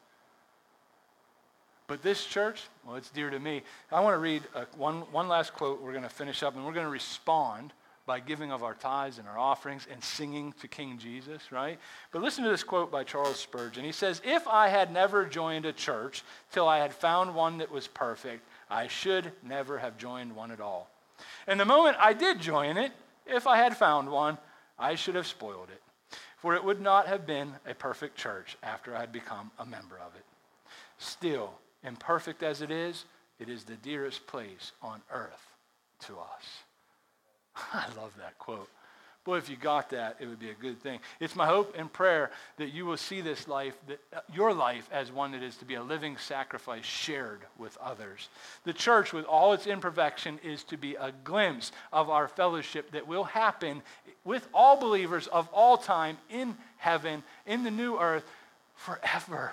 But 1.88 2.03
this 2.03 2.24
church, 2.24 2.62
well, 2.86 2.94
it's 2.94 3.11
dear 3.11 3.30
to 3.30 3.40
me. 3.40 3.62
I 3.90 4.01
want 4.01 4.14
to 4.14 4.18
read 4.18 4.44
a, 4.55 4.66
one, 4.76 5.01
one 5.11 5.26
last 5.26 5.53
quote. 5.53 5.82
We're 5.82 5.90
going 5.90 6.05
to 6.05 6.09
finish 6.09 6.44
up, 6.44 6.55
and 6.55 6.64
we're 6.64 6.72
going 6.72 6.86
to 6.86 6.90
respond 6.90 7.72
by 8.07 8.20
giving 8.20 8.53
of 8.53 8.62
our 8.62 8.74
tithes 8.74 9.18
and 9.18 9.26
our 9.26 9.38
offerings 9.38 9.88
and 9.90 10.03
singing 10.03 10.55
to 10.61 10.68
King 10.68 10.98
Jesus, 10.98 11.51
right? 11.51 11.80
But 12.12 12.22
listen 12.22 12.44
to 12.44 12.51
this 12.51 12.62
quote 12.62 12.92
by 12.92 13.03
Charles 13.03 13.40
Spurgeon. 13.40 13.84
He 13.84 13.92
says, 13.92 14.22
If 14.24 14.46
I 14.46 14.68
had 14.68 14.92
never 14.92 15.24
joined 15.24 15.66
a 15.66 15.72
church 15.72 16.22
till 16.53 16.68
I 16.68 16.78
had 16.78 16.92
found 16.92 17.34
one 17.34 17.59
that 17.59 17.72
was 17.72 17.88
perfect, 17.88 18.44
I 18.70 18.86
should 18.86 19.32
never 19.42 19.78
have 19.78 19.98
joined 19.98 20.36
one 20.36 20.53
at 20.53 20.61
all. 20.61 20.89
And 21.47 21.59
the 21.59 21.64
moment 21.64 21.97
I 22.01 22.12
did 22.12 22.41
join 22.41 22.77
it, 22.77 22.93
if 23.27 23.47
I 23.47 23.59
had 23.59 23.77
found 23.77 24.11
one, 24.11 24.39
I 24.79 24.95
should 24.95 25.14
have 25.14 25.27
spoiled 25.27 25.68
it, 25.71 25.83
for 26.39 26.55
it 26.55 26.64
would 26.64 26.81
not 26.81 27.07
have 27.07 27.27
been 27.27 27.53
a 27.66 27.75
perfect 27.75 28.16
church 28.16 28.57
after 28.62 28.97
I 28.97 29.01
had 29.01 29.12
become 29.12 29.51
a 29.59 29.66
member 29.66 29.99
of 29.99 30.14
it. 30.16 30.25
Still, 30.99 31.53
imperfect 31.83 32.43
as 32.43 32.62
it 32.62 32.71
is, 32.71 33.05
it 33.39 33.49
is 33.49 33.64
the 33.64 33.77
dearest 33.77 34.27
place 34.27 34.73
on 34.83 35.01
earth 35.12 35.55
to 36.01 36.18
us. 36.18 36.64
I 37.73 37.87
love 37.97 38.12
that 38.18 38.39
quote. 38.39 38.68
If 39.35 39.49
you 39.49 39.57
got 39.57 39.91
that, 39.91 40.16
it 40.20 40.26
would 40.26 40.39
be 40.39 40.51
a 40.51 40.55
good 40.55 40.81
thing. 40.83 41.01
It's 41.18 41.37
my 41.37 41.47
hope 41.47 41.74
and 41.76 41.93
prayer 41.93 42.31
that 42.57 42.72
you 42.72 42.87
will 42.87 42.97
see 42.97 43.20
this 43.20 43.49
life, 43.49 43.74
that, 43.89 44.01
uh, 44.14 44.20
your 44.33 44.53
life, 44.53 44.89
as 44.93 45.11
one 45.11 45.33
that 45.33 45.43
is 45.43 45.57
to 45.57 45.64
be 45.64 45.74
a 45.74 45.83
living 45.83 46.16
sacrifice 46.16 46.85
shared 46.85 47.41
with 47.59 47.76
others. 47.78 48.28
The 48.64 48.72
church, 48.72 49.12
with 49.12 49.24
all 49.24 49.53
its 49.53 49.66
imperfection, 49.66 50.39
is 50.43 50.64
to 50.64 50.76
be 50.76 50.95
a 50.95 51.12
glimpse 51.24 51.72
of 51.93 52.11
our 52.11 52.28
fellowship 52.28 52.91
that 52.93 53.07
will 53.07 53.24
happen 53.24 53.83
with 54.24 54.47
all 54.53 54.78
believers 54.78 55.26
of 55.26 55.49
all 55.53 55.76
time 55.76 56.18
in 56.28 56.57
heaven, 56.78 57.22
in 57.47 57.64
the 57.64 57.70
new 57.70 57.99
earth, 57.99 58.24
forever. 58.76 59.53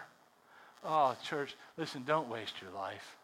Oh, 0.83 1.15
church, 1.23 1.55
listen, 1.77 2.03
don't 2.05 2.29
waste 2.29 2.61
your 2.61 2.71
life. 2.71 3.17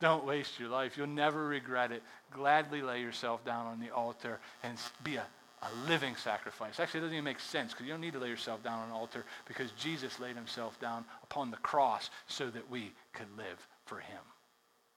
Don't 0.00 0.24
waste 0.26 0.58
your 0.58 0.68
life. 0.68 0.98
You'll 0.98 1.06
never 1.06 1.46
regret 1.46 1.92
it. 1.92 2.02
Gladly 2.30 2.82
lay 2.82 3.00
yourself 3.00 3.44
down 3.44 3.66
on 3.66 3.80
the 3.80 3.90
altar 3.90 4.40
and 4.62 4.76
be 5.02 5.16
a 5.16 5.24
a 5.64 5.88
living 5.88 6.14
sacrifice. 6.16 6.78
Actually, 6.78 6.98
it 6.98 7.02
doesn't 7.02 7.14
even 7.14 7.24
make 7.24 7.40
sense 7.40 7.72
because 7.72 7.86
you 7.86 7.92
don't 7.92 8.00
need 8.00 8.12
to 8.12 8.18
lay 8.18 8.28
yourself 8.28 8.62
down 8.62 8.80
on 8.80 8.88
an 8.88 8.94
altar 8.94 9.24
because 9.46 9.70
Jesus 9.72 10.20
laid 10.20 10.36
himself 10.36 10.78
down 10.80 11.04
upon 11.22 11.50
the 11.50 11.56
cross 11.58 12.10
so 12.26 12.50
that 12.50 12.70
we 12.70 12.92
could 13.12 13.26
live 13.36 13.66
for 13.86 13.98
him. 13.98 14.20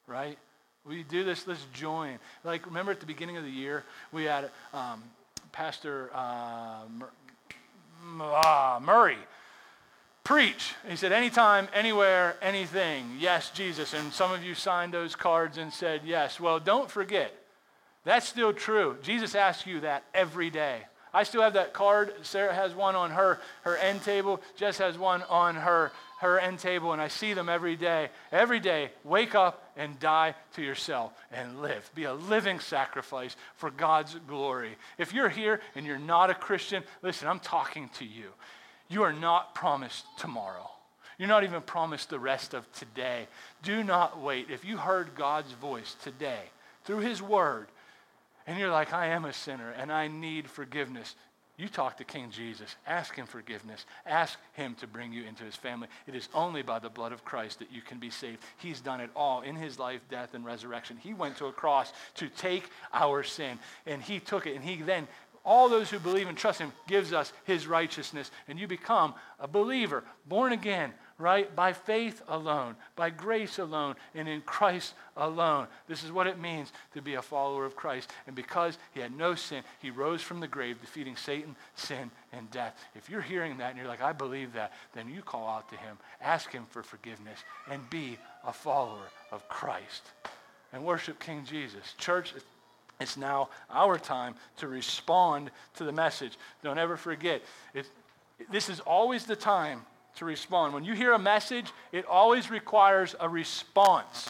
Right? 0.08 0.38
We 0.86 1.04
do 1.04 1.24
this, 1.24 1.48
let's 1.48 1.66
join. 1.74 2.20
Like, 2.44 2.66
remember 2.66 2.92
at 2.92 3.00
the 3.00 3.06
beginning 3.06 3.38
of 3.38 3.44
the 3.44 3.50
year, 3.50 3.84
we 4.12 4.24
had 4.24 4.50
um, 4.74 5.04
Pastor 5.52 6.10
uh, 6.14 6.84
uh, 8.22 8.80
Murray 8.82 9.18
preach. 10.24 10.76
He 10.88 10.98
said, 10.98 11.14
anytime, 11.14 11.70
anywhere, 11.74 12.36
anything. 12.42 13.16
Yes, 13.18 13.50
Jesus. 13.52 13.94
And 13.94 14.12
some 14.12 14.34
of 14.34 14.44
you 14.44 14.56
signed 14.56 14.94
those 14.94 15.16
cards 15.16 15.58
and 15.58 15.72
said 15.72 16.02
yes. 16.06 16.40
Well, 16.40 16.60
don't 16.60 16.92
forget, 16.92 17.34
that's 18.08 18.28
still 18.28 18.54
true. 18.54 18.98
Jesus 19.02 19.36
asks 19.36 19.68
you 19.68 19.82
that 19.82 20.04
every 20.14 20.50
day. 20.50 20.80
I 21.14 21.24
still 21.24 21.42
have 21.42 21.54
that 21.54 21.74
card. 21.74 22.14
Sarah 22.22 22.54
has 22.54 22.76
one 22.76 22.96
on 22.96 23.12
her, 23.12 23.40
her 23.64 23.76
end 23.78 24.04
table. 24.04 24.42
Jess 24.56 24.78
has 24.78 24.98
one 24.98 25.24
on 25.24 25.56
her, 25.56 25.92
her 26.20 26.40
end 26.40 26.60
table, 26.60 26.94
and 26.94 27.02
I 27.02 27.08
see 27.08 27.34
them 27.34 27.50
every 27.50 27.76
day. 27.76 28.10
Every 28.32 28.60
day, 28.60 28.92
wake 29.04 29.36
up 29.36 29.72
and 29.76 30.00
die 30.00 30.36
to 30.54 30.62
yourself 30.62 31.12
and 31.32 31.62
live. 31.62 31.90
Be 31.96 32.04
a 32.04 32.14
living 32.14 32.60
sacrifice 32.60 33.36
for 33.56 33.72
God's 33.72 34.16
glory. 34.28 34.78
If 34.98 35.14
you're 35.14 35.28
here 35.28 35.60
and 35.76 35.86
you're 35.86 35.98
not 35.98 36.30
a 36.30 36.36
Christian, 36.36 36.84
listen, 37.02 37.28
I'm 37.28 37.40
talking 37.40 37.90
to 37.98 38.06
you. 38.06 38.30
You 38.90 39.04
are 39.04 39.14
not 39.14 39.56
promised 39.56 40.06
tomorrow. 40.18 40.70
You're 41.18 41.28
not 41.28 41.44
even 41.44 41.62
promised 41.62 42.10
the 42.10 42.20
rest 42.20 42.54
of 42.54 42.72
today. 42.74 43.28
Do 43.64 43.84
not 43.84 44.22
wait. 44.22 44.50
If 44.50 44.64
you 44.64 44.78
heard 44.78 45.16
God's 45.16 45.52
voice 45.54 45.96
today 46.04 46.42
through 46.86 47.00
His 47.00 47.22
Word, 47.22 47.68
and 48.48 48.58
you're 48.58 48.72
like, 48.72 48.94
I 48.94 49.08
am 49.08 49.26
a 49.26 49.34
sinner 49.34 49.72
and 49.72 49.92
I 49.92 50.08
need 50.08 50.50
forgiveness, 50.50 51.16
you 51.58 51.68
talk 51.68 51.98
to 51.98 52.04
King 52.04 52.30
Jesus. 52.30 52.76
Ask 52.86 53.16
him 53.16 53.26
forgiveness. 53.26 53.88
Ask 54.06 54.38
him 54.54 54.76
to 54.76 54.86
bring 54.86 55.12
you 55.12 55.24
into 55.24 55.44
his 55.44 55.56
family. 55.56 55.88
It 56.06 56.14
is 56.14 56.30
only 56.36 56.62
by 56.62 56.78
the 56.78 56.90
blood 56.90 57.12
of 57.12 57.26
Christ 57.26 57.58
that 57.60 57.72
you 57.72 57.82
can 57.82 57.98
be 57.98 58.12
saved. 58.12 58.44
He's 58.58 58.80
done 58.80 59.02
it 59.02 59.10
all 59.16 59.42
in 59.42 59.56
his 59.56 59.80
life, 59.80 60.02
death, 60.08 60.36
and 60.36 60.46
resurrection. 60.46 60.98
He 60.98 61.16
went 61.16 61.36
to 61.38 61.48
a 61.48 61.52
cross 61.52 61.94
to 62.16 62.30
take 62.30 62.70
our 62.94 63.24
sin, 63.24 63.58
and 63.88 64.04
he 64.04 64.20
took 64.20 64.46
it, 64.46 64.54
and 64.54 64.64
he 64.64 64.76
then 64.84 65.08
all 65.44 65.68
those 65.68 65.90
who 65.90 65.98
believe 65.98 66.28
and 66.28 66.38
trust 66.38 66.60
him 66.60 66.74
gives 66.88 67.14
us 67.14 67.32
his 67.46 67.68
righteousness 67.68 68.32
and 68.50 68.60
you 68.60 68.68
become 68.68 69.16
a 69.40 69.48
believer 69.48 70.04
born 70.28 70.52
again 70.52 70.92
right? 71.20 71.56
By 71.56 71.74
faith 71.74 72.22
alone, 72.28 72.76
by 72.96 73.10
grace 73.10 73.58
alone, 73.58 73.96
and 74.14 74.28
in 74.28 74.42
Christ 74.42 74.94
alone. 75.16 75.68
This 75.88 76.04
is 76.04 76.12
what 76.12 76.28
it 76.28 76.40
means 76.40 76.72
to 76.94 77.02
be 77.02 77.16
a 77.16 77.22
follower 77.22 77.66
of 77.66 77.76
Christ. 77.76 78.12
And 78.28 78.36
because 78.36 78.78
he 78.94 79.00
had 79.00 79.18
no 79.18 79.34
sin, 79.34 79.64
he 79.80 79.90
rose 79.90 80.22
from 80.22 80.40
the 80.40 80.48
grave, 80.48 80.80
defeating 80.80 81.16
Satan, 81.16 81.56
sin, 81.76 82.12
and 82.32 82.50
death. 82.52 82.80
If 82.96 83.10
you're 83.10 83.22
hearing 83.22 83.58
that 83.58 83.72
and 83.72 83.80
you're 83.80 83.88
like, 83.88 84.02
I 84.02 84.14
believe 84.14 84.54
that, 84.54 84.74
then 84.94 85.10
you 85.10 85.22
call 85.22 85.48
out 85.48 85.70
to 85.70 85.78
him, 85.78 85.98
ask 86.22 86.52
him 86.52 86.66
for 86.70 86.84
forgiveness, 86.84 87.40
and 87.70 87.90
be 87.90 88.18
a 88.46 88.54
follower 88.54 89.10
of 89.32 89.48
Christ. 89.50 90.04
And 90.72 90.84
worship 90.84 91.20
King 91.20 91.46
Jesus. 91.46 91.94
Church, 91.98 92.34
it's 93.00 93.18
now 93.18 93.50
our 93.70 93.98
time 93.98 94.36
to 94.58 94.68
respond 94.68 95.50
to 95.76 95.84
the 95.84 95.92
message. 95.92 96.38
Don't 96.64 96.78
ever 96.78 96.98
forget, 96.98 97.42
this 98.52 98.70
is 98.70 98.80
always 98.82 99.26
the 99.26 99.36
time 99.36 99.82
to 100.18 100.26
respond. 100.26 100.74
When 100.74 100.84
you 100.84 100.94
hear 100.94 101.14
a 101.14 101.20
message, 101.20 101.72
it 101.92 102.06
always 102.06 102.50
requires 102.50 103.16
a 103.20 103.28
response. 103.28 104.30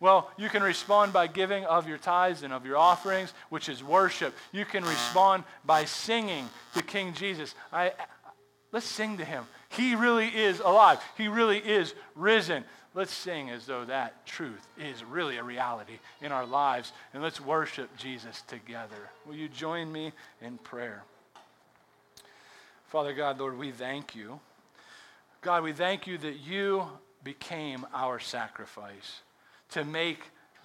Well, 0.00 0.30
you 0.38 0.48
can 0.48 0.62
respond 0.62 1.12
by 1.12 1.26
giving 1.26 1.64
of 1.66 1.86
your 1.86 1.98
tithes 1.98 2.42
and 2.42 2.52
of 2.52 2.64
your 2.64 2.78
offerings, 2.78 3.34
which 3.50 3.68
is 3.68 3.84
worship. 3.84 4.34
You 4.50 4.64
can 4.64 4.84
respond 4.84 5.44
by 5.64 5.84
singing 5.84 6.48
to 6.74 6.82
King 6.82 7.12
Jesus. 7.12 7.54
I, 7.70 7.92
let's 8.72 8.86
sing 8.86 9.18
to 9.18 9.24
him. 9.24 9.44
He 9.68 9.94
really 9.94 10.28
is 10.28 10.60
alive. 10.60 11.00
He 11.18 11.28
really 11.28 11.58
is 11.58 11.94
risen. 12.14 12.64
Let's 12.94 13.12
sing 13.12 13.50
as 13.50 13.66
though 13.66 13.84
that 13.84 14.26
truth 14.26 14.66
is 14.78 15.04
really 15.04 15.36
a 15.36 15.44
reality 15.44 15.98
in 16.22 16.32
our 16.32 16.46
lives, 16.46 16.92
and 17.14 17.22
let's 17.22 17.40
worship 17.40 17.94
Jesus 17.96 18.42
together. 18.42 19.10
Will 19.26 19.36
you 19.36 19.48
join 19.48 19.92
me 19.92 20.12
in 20.40 20.58
prayer? 20.58 21.04
Father 22.88 23.12
God, 23.12 23.38
Lord, 23.38 23.56
we 23.56 23.70
thank 23.70 24.16
you 24.16 24.40
God, 25.42 25.62
we 25.62 25.72
thank 25.72 26.06
you 26.06 26.18
that 26.18 26.40
you 26.40 26.84
became 27.24 27.86
our 27.94 28.18
sacrifice 28.18 29.20
to 29.70 29.84
make 29.84 30.20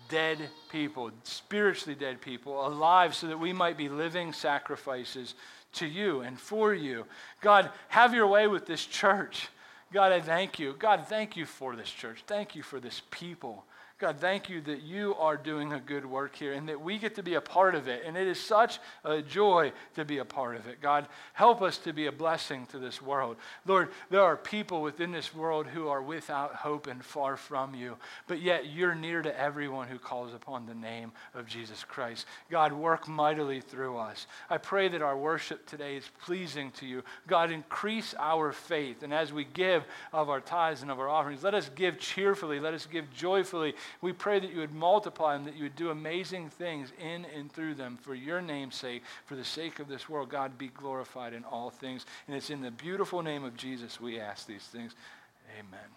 dead 0.09 0.37
people, 0.69 1.11
spiritually 1.23 1.95
dead 1.95 2.21
people, 2.21 2.65
alive 2.67 3.15
so 3.15 3.27
that 3.27 3.39
we 3.39 3.53
might 3.53 3.77
be 3.77 3.89
living 3.89 4.33
sacrifices 4.33 5.35
to 5.73 5.87
you 5.87 6.21
and 6.21 6.39
for 6.39 6.73
you. 6.73 7.05
God, 7.41 7.69
have 7.89 8.13
your 8.13 8.27
way 8.27 8.47
with 8.47 8.65
this 8.65 8.85
church. 8.85 9.47
God, 9.93 10.11
I 10.11 10.21
thank 10.21 10.59
you. 10.59 10.75
God, 10.77 11.07
thank 11.07 11.37
you 11.37 11.45
for 11.45 11.75
this 11.75 11.89
church. 11.89 12.23
Thank 12.27 12.55
you 12.55 12.63
for 12.63 12.79
this 12.79 13.01
people. 13.11 13.65
God, 14.05 14.19
thank 14.19 14.49
you 14.51 14.61
that 14.61 14.83
you 14.83 15.15
are 15.15 15.35
doing 15.35 15.73
a 15.73 15.79
good 15.79 16.05
work 16.05 16.35
here 16.35 16.53
and 16.53 16.69
that 16.69 16.79
we 16.79 16.99
get 16.99 17.15
to 17.15 17.23
be 17.23 17.33
a 17.33 17.41
part 17.41 17.73
of 17.73 17.87
it. 17.87 18.03
And 18.05 18.15
it 18.15 18.27
is 18.27 18.39
such 18.39 18.77
a 19.03 19.23
joy 19.23 19.71
to 19.95 20.05
be 20.05 20.19
a 20.19 20.25
part 20.25 20.55
of 20.55 20.67
it. 20.67 20.79
God, 20.79 21.07
help 21.33 21.63
us 21.63 21.79
to 21.79 21.91
be 21.91 22.05
a 22.05 22.11
blessing 22.11 22.67
to 22.67 22.77
this 22.77 23.01
world. 23.01 23.37
Lord, 23.65 23.89
there 24.11 24.21
are 24.21 24.37
people 24.37 24.83
within 24.83 25.11
this 25.11 25.33
world 25.33 25.65
who 25.65 25.87
are 25.87 26.03
without 26.03 26.53
hope 26.53 26.85
and 26.85 27.03
far 27.03 27.35
from 27.35 27.73
you, 27.73 27.97
but 28.27 28.43
yet 28.43 28.67
you're 28.67 28.93
near 28.93 29.23
to 29.23 29.39
everyone 29.39 29.87
who 29.87 29.97
calls 29.97 30.35
upon 30.35 30.67
the 30.67 30.75
name 30.75 31.11
of 31.33 31.47
Jesus 31.47 31.83
Christ. 31.83 32.27
God, 32.51 32.73
work 32.73 33.07
mightily 33.07 33.59
through 33.59 33.97
us. 33.97 34.27
I 34.51 34.59
pray 34.59 34.87
that 34.87 35.01
our 35.01 35.17
worship 35.17 35.65
today 35.65 35.95
is 35.95 36.11
pleasing 36.23 36.69
to 36.73 36.85
you. 36.85 37.01
God, 37.25 37.49
increase 37.49 38.13
our 38.19 38.51
faith. 38.51 39.01
And 39.01 39.11
as 39.11 39.33
we 39.33 39.45
give 39.45 39.83
of 40.13 40.29
our 40.29 40.41
tithes 40.41 40.83
and 40.83 40.91
of 40.91 40.99
our 40.99 41.09
offerings, 41.09 41.41
let 41.41 41.55
us 41.55 41.71
give 41.73 41.97
cheerfully, 41.97 42.59
let 42.59 42.75
us 42.75 42.85
give 42.85 43.11
joyfully 43.11 43.73
we 44.01 44.13
pray 44.13 44.39
that 44.39 44.51
you 44.51 44.59
would 44.59 44.73
multiply 44.73 45.33
them, 45.33 45.45
that 45.45 45.55
you 45.55 45.63
would 45.63 45.75
do 45.75 45.89
amazing 45.89 46.49
things 46.49 46.91
in 46.99 47.25
and 47.25 47.51
through 47.51 47.75
them 47.75 47.97
for 48.01 48.15
your 48.15 48.41
name's 48.41 48.75
sake, 48.75 49.03
for 49.25 49.35
the 49.35 49.45
sake 49.45 49.79
of 49.79 49.87
this 49.87 50.09
world. 50.09 50.29
God, 50.29 50.57
be 50.57 50.67
glorified 50.67 51.33
in 51.33 51.43
all 51.43 51.69
things. 51.69 52.05
And 52.27 52.35
it's 52.35 52.49
in 52.49 52.61
the 52.61 52.71
beautiful 52.71 53.21
name 53.21 53.43
of 53.43 53.55
Jesus 53.55 53.99
we 53.99 54.19
ask 54.19 54.47
these 54.47 54.63
things. 54.63 54.95
Amen. 55.59 55.95